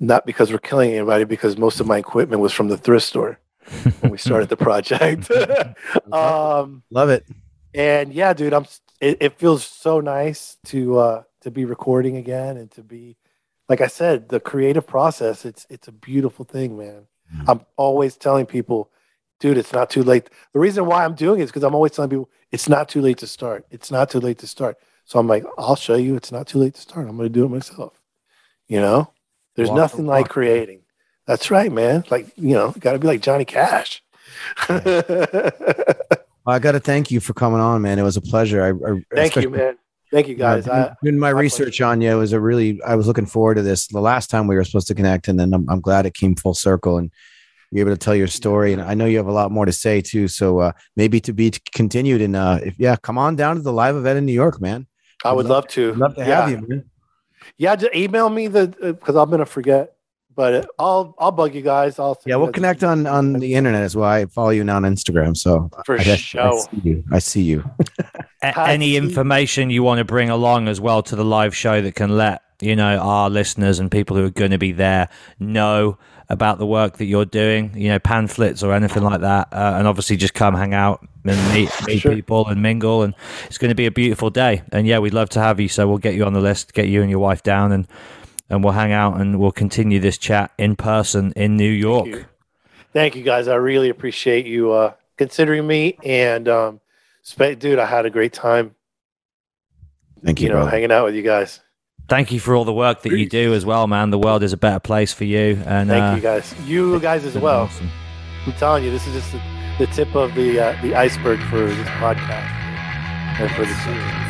not 0.01 0.25
because 0.25 0.51
we're 0.51 0.59
killing 0.59 0.93
anybody, 0.93 1.25
because 1.25 1.59
most 1.59 1.81
of 1.81 1.87
my 1.87 1.99
equipment 1.99 2.41
was 2.41 2.53
from 2.53 2.69
the 2.69 2.79
thrift 2.79 3.05
store 3.07 3.39
when 4.01 4.11
we 4.11 4.19
started 4.19 4.49
the 4.49 4.57
project. 4.69 5.31
um, 6.13 6.83
Love 6.91 7.11
it. 7.11 7.27
and 7.75 8.13
yeah, 8.13 8.33
dude, 8.33 8.55
I'm. 8.55 8.67
It, 9.01 9.19
it 9.21 9.39
feels 9.39 9.65
so 9.65 10.01
nice 10.01 10.57
to 10.67 10.99
uh, 10.99 11.23
to 11.43 11.51
be 11.51 11.65
recording 11.65 12.17
again 12.17 12.57
and 12.57 12.71
to 12.73 12.83
be, 12.83 13.17
like 13.69 13.81
I 13.81 13.87
said, 13.87 14.29
the 14.29 14.41
creative 14.41 14.87
process. 14.87 15.45
It's 15.45 15.67
it's 15.69 15.89
a 15.89 15.93
beautiful 15.93 16.45
thing, 16.45 16.77
man. 16.77 17.07
I'm 17.47 17.61
always 17.77 18.17
telling 18.17 18.47
people, 18.47 18.91
dude, 19.41 19.59
it's 19.59 19.73
not 19.73 19.91
too 19.91 20.03
late. 20.03 20.29
The 20.53 20.59
reason 20.59 20.87
why 20.87 21.05
I'm 21.05 21.15
doing 21.15 21.41
it 21.41 21.45
is 21.45 21.51
because 21.51 21.65
I'm 21.65 21.75
always 21.75 21.93
telling 21.93 22.11
people 22.11 22.31
it's 22.51 22.69
not 22.69 22.89
too 22.89 23.01
late 23.01 23.19
to 23.19 23.27
start. 23.27 23.67
It's 23.71 23.91
not 23.91 24.11
too 24.11 24.21
late 24.21 24.39
to 24.39 24.47
start. 24.47 24.79
So 25.05 25.19
I'm 25.19 25.27
like, 25.27 25.45
I'll 25.57 25.77
show 25.77 25.95
you. 25.95 26.17
It's 26.17 26.33
not 26.33 26.47
too 26.47 26.59
late 26.59 26.75
to 26.75 26.81
start. 26.81 27.09
I'm 27.09 27.17
going 27.17 27.29
to 27.29 27.35
do 27.35 27.45
it 27.45 27.49
myself. 27.49 28.01
You 28.67 28.81
know, 28.81 29.13
there's 29.57 29.71
Walk 29.71 29.79
nothing 29.79 30.07
like 30.07 30.29
creating. 30.29 30.83
That's 31.27 31.51
right, 31.51 31.73
man. 31.73 32.05
Like 32.11 32.31
you 32.37 32.55
know, 32.55 32.75
got 32.79 32.93
to 32.93 32.99
be 32.99 33.07
like 33.07 33.23
Johnny 33.23 33.45
Cash. 33.45 34.03
Well, 36.49 36.57
I 36.57 36.61
got 36.61 36.73
to 36.73 36.81
thank 36.81 37.11
you 37.11 37.21
for 37.21 37.35
coming 37.35 37.61
on, 37.61 37.83
man. 37.83 37.99
It 37.99 38.05
was 38.05 38.17
a 38.17 38.23
pleasure. 38.23 38.63
I, 38.63 38.91
I 38.91 39.03
Thank 39.15 39.37
you, 39.37 39.51
man. 39.51 39.77
Thank 40.11 40.29
you, 40.29 40.35
guys. 40.35 40.67
I, 40.67 40.85
doing, 40.85 40.97
doing 41.03 41.19
my 41.19 41.31
my 41.31 41.41
research 41.41 41.83
on 41.83 42.01
you 42.01 42.11
it 42.11 42.15
was 42.15 42.33
a 42.33 42.41
really. 42.41 42.81
I 42.87 42.95
was 42.95 43.07
looking 43.07 43.27
forward 43.27 43.57
to 43.57 43.63
this 43.63 43.87
the 43.89 44.01
last 44.01 44.31
time 44.31 44.47
we 44.47 44.57
were 44.57 44.65
supposed 44.65 44.89
to 44.89 44.95
connect, 44.95 45.29
and 45.29 45.39
then 45.39 45.53
I'm, 45.53 45.69
I'm 45.69 45.83
glad 45.83 46.07
it 46.07 46.15
came 46.15 46.35
full 46.37 46.55
circle 46.55 46.97
and 46.97 47.11
you're 47.71 47.87
able 47.87 47.97
to 47.97 47.99
tell 47.99 48.15
your 48.15 48.27
story. 48.27 48.73
And 48.73 48.83
I 48.83 48.95
know 48.95 49.05
you 49.05 49.17
have 49.19 49.27
a 49.27 49.33
lot 49.33 49.51
more 49.51 49.67
to 49.67 49.73
say 49.73 50.01
too. 50.01 50.29
So 50.29 50.59
uh, 50.61 50.73
maybe 50.97 51.21
to 51.21 51.33
be 51.33 51.53
continued. 51.73 52.23
And 52.23 52.37
uh, 52.37 52.61
if 52.63 52.79
yeah, 52.79 52.97
come 52.97 53.19
on 53.19 53.37
down 53.37 53.57
to 53.57 53.63
the 53.63 53.73
live 53.73 53.97
event 53.97 54.19
in 54.19 54.27
New 54.27 54.33
York, 54.33 54.61
man. 54.61 54.87
I 55.25 55.33
would 55.33 55.47
I'd 55.47 55.51
love 55.51 55.69
to. 55.69 55.95
Love 55.95 56.15
to 56.15 56.21
yeah. 56.21 56.41
have 56.43 56.51
you, 56.51 56.67
man. 56.67 56.85
Yeah, 57.57 57.77
just 57.77 57.95
email 57.95 58.31
me 58.31 58.47
the 58.47 58.69
because 58.69 59.17
I'm 59.17 59.31
gonna 59.31 59.47
forget. 59.47 59.95
But 60.35 60.55
uh, 60.55 60.67
I'll 60.79 61.15
I'll 61.19 61.33
bug 61.33 61.55
you 61.55 61.63
guys. 61.63 61.99
I'll 61.99 62.15
send 62.15 62.27
Yeah, 62.27 62.37
we'll 62.37 62.47
guys- 62.47 62.55
connect 62.55 62.85
on 62.85 63.07
on 63.07 63.33
the 63.33 63.55
internet 63.55 63.83
as 63.83 63.97
well. 63.97 64.09
I 64.09 64.27
follow 64.27 64.51
you 64.51 64.63
now 64.63 64.77
on 64.77 64.85
Instagram, 64.85 65.37
so 65.37 65.69
For 65.85 65.99
I, 65.99 66.03
I, 66.03 66.17
sure. 66.17 66.41
I 66.43 66.61
see 66.61 66.81
you. 66.85 67.05
I 67.11 67.19
see 67.19 67.43
you. 67.43 67.65
A- 68.45 68.69
any 68.69 68.97
information 68.97 69.71
you 69.71 69.83
want 69.83 69.99
to 69.99 70.05
bring 70.05 70.31
along 70.31 70.69
as 70.69 70.81
well 70.81 71.03
to 71.03 71.17
the 71.17 71.25
live 71.25 71.57
show 71.57 71.81
that 71.83 71.97
can 71.97 72.17
let 72.17 72.43
you 72.61 72.75
know 72.77 72.99
our 72.99 73.31
listeners 73.31 73.79
and 73.79 73.91
people 73.91 74.17
who 74.17 74.25
are 74.25 74.31
going 74.31 74.51
to 74.51 74.59
be 74.59 74.73
there 74.73 75.09
know 75.39 75.97
about 76.31 76.59
the 76.59 76.67
work 76.67 76.99
that 76.99 77.07
you're 77.07 77.25
doing 77.25 77.73
you 77.77 77.89
know 77.89 77.99
pamphlets 77.99 78.63
or 78.63 78.73
anything 78.75 79.03
like 79.03 79.21
that 79.21 79.49
uh, 79.53 79.75
and 79.79 79.87
obviously 79.87 80.17
just 80.17 80.35
come 80.35 80.55
hang 80.55 80.75
out 80.75 81.07
and 81.25 81.55
meet, 81.55 81.71
meet 81.87 82.01
Sure. 82.01 82.15
people 82.15 82.47
and 82.49 82.61
mingle 82.63 83.03
and 83.03 83.15
it's 83.47 83.59
going 83.59 83.69
to 83.71 83.75
be 83.75 83.87
a 83.87 83.91
beautiful 83.91 84.29
day 84.31 84.63
and 84.73 84.87
yeah 84.87 84.99
we'd 84.99 85.15
love 85.15 85.29
to 85.31 85.41
have 85.41 85.59
you 85.61 85.69
so 85.69 85.87
we'll 85.89 85.99
get 85.99 86.15
you 86.15 86.25
on 86.25 86.33
the 86.35 86.41
list 86.41 86.75
get 86.75 86.87
you 86.89 87.01
and 87.01 87.11
your 87.11 87.19
wife 87.21 87.43
down 87.43 87.73
and 87.73 87.87
and 88.51 88.65
we'll 88.65 88.73
hang 88.75 88.93
out 88.93 89.21
and 89.21 89.39
we'll 89.39 89.53
continue 89.53 90.01
this 90.01 90.19
chat 90.19 90.51
in 90.59 90.75
person 90.77 91.33
in 91.37 91.57
new 91.57 91.71
york 91.71 92.07
you. 92.07 92.25
Thank 92.95 93.15
you, 93.17 93.23
guys. 93.23 93.49
I 93.49 93.57
really 93.57 93.91
appreciate 93.91 94.47
you 94.47 94.73
uh, 94.73 94.95
considering 95.19 95.67
me. 95.67 95.99
And 96.05 96.49
um, 96.49 96.81
spe- 97.21 97.59
dude, 97.59 97.79
I 97.79 97.85
had 97.85 98.07
a 98.07 98.11
great 98.11 98.33
time. 98.33 98.75
Thank 100.25 100.41
you, 100.41 100.47
You 100.47 100.53
know, 100.53 100.59
brother. 100.61 100.71
hanging 100.71 100.91
out 100.91 101.05
with 101.05 101.15
you 101.15 101.23
guys. 101.23 101.61
Thank 102.09 102.33
you 102.33 102.41
for 102.41 102.55
all 102.55 102.65
the 102.65 102.73
work 102.73 103.03
that 103.03 103.13
you 103.13 103.29
do 103.29 103.55
as 103.55 103.65
well 103.65 103.87
man 103.87 104.11
the 104.11 104.19
world 104.19 104.43
is 104.43 104.53
a 104.53 104.57
better 104.57 104.81
place 104.81 105.13
for 105.13 105.25
you 105.25 105.63
and 105.67 105.89
Thank 105.89 106.13
uh, 106.13 106.17
you, 106.17 106.23
guys. 106.23 106.55
You 106.67 107.01
guys 107.01 107.25
as 107.25 107.37
well. 107.37 107.63
awesome. 107.63 107.91
I'm 108.47 108.53
telling 108.55 108.85
you, 108.85 108.91
this 108.91 109.07
is 109.07 109.15
just 109.15 109.33
the, 109.33 109.41
the 109.79 109.87
tip 109.93 110.15
of 110.15 110.35
the 110.35 110.59
uh, 110.59 110.83
the 110.83 110.95
iceberg 110.95 111.39
for 111.51 111.67
this 111.67 111.89
podcast 112.01 112.49
and 113.41 113.51
for 113.53 113.63
the 113.63 113.75
series. 113.85 114.29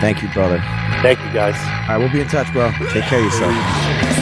Thank 0.00 0.22
you, 0.22 0.28
brother. 0.30 0.58
Thank 1.00 1.20
you, 1.20 1.32
guys. 1.32 1.56
All 1.56 1.88
right, 1.88 1.96
we'll 1.98 2.12
be 2.12 2.20
in 2.20 2.28
touch, 2.28 2.52
bro. 2.52 2.70
Take 2.90 3.04
care 3.04 3.18
of 3.18 3.24
yourself. 3.24 4.21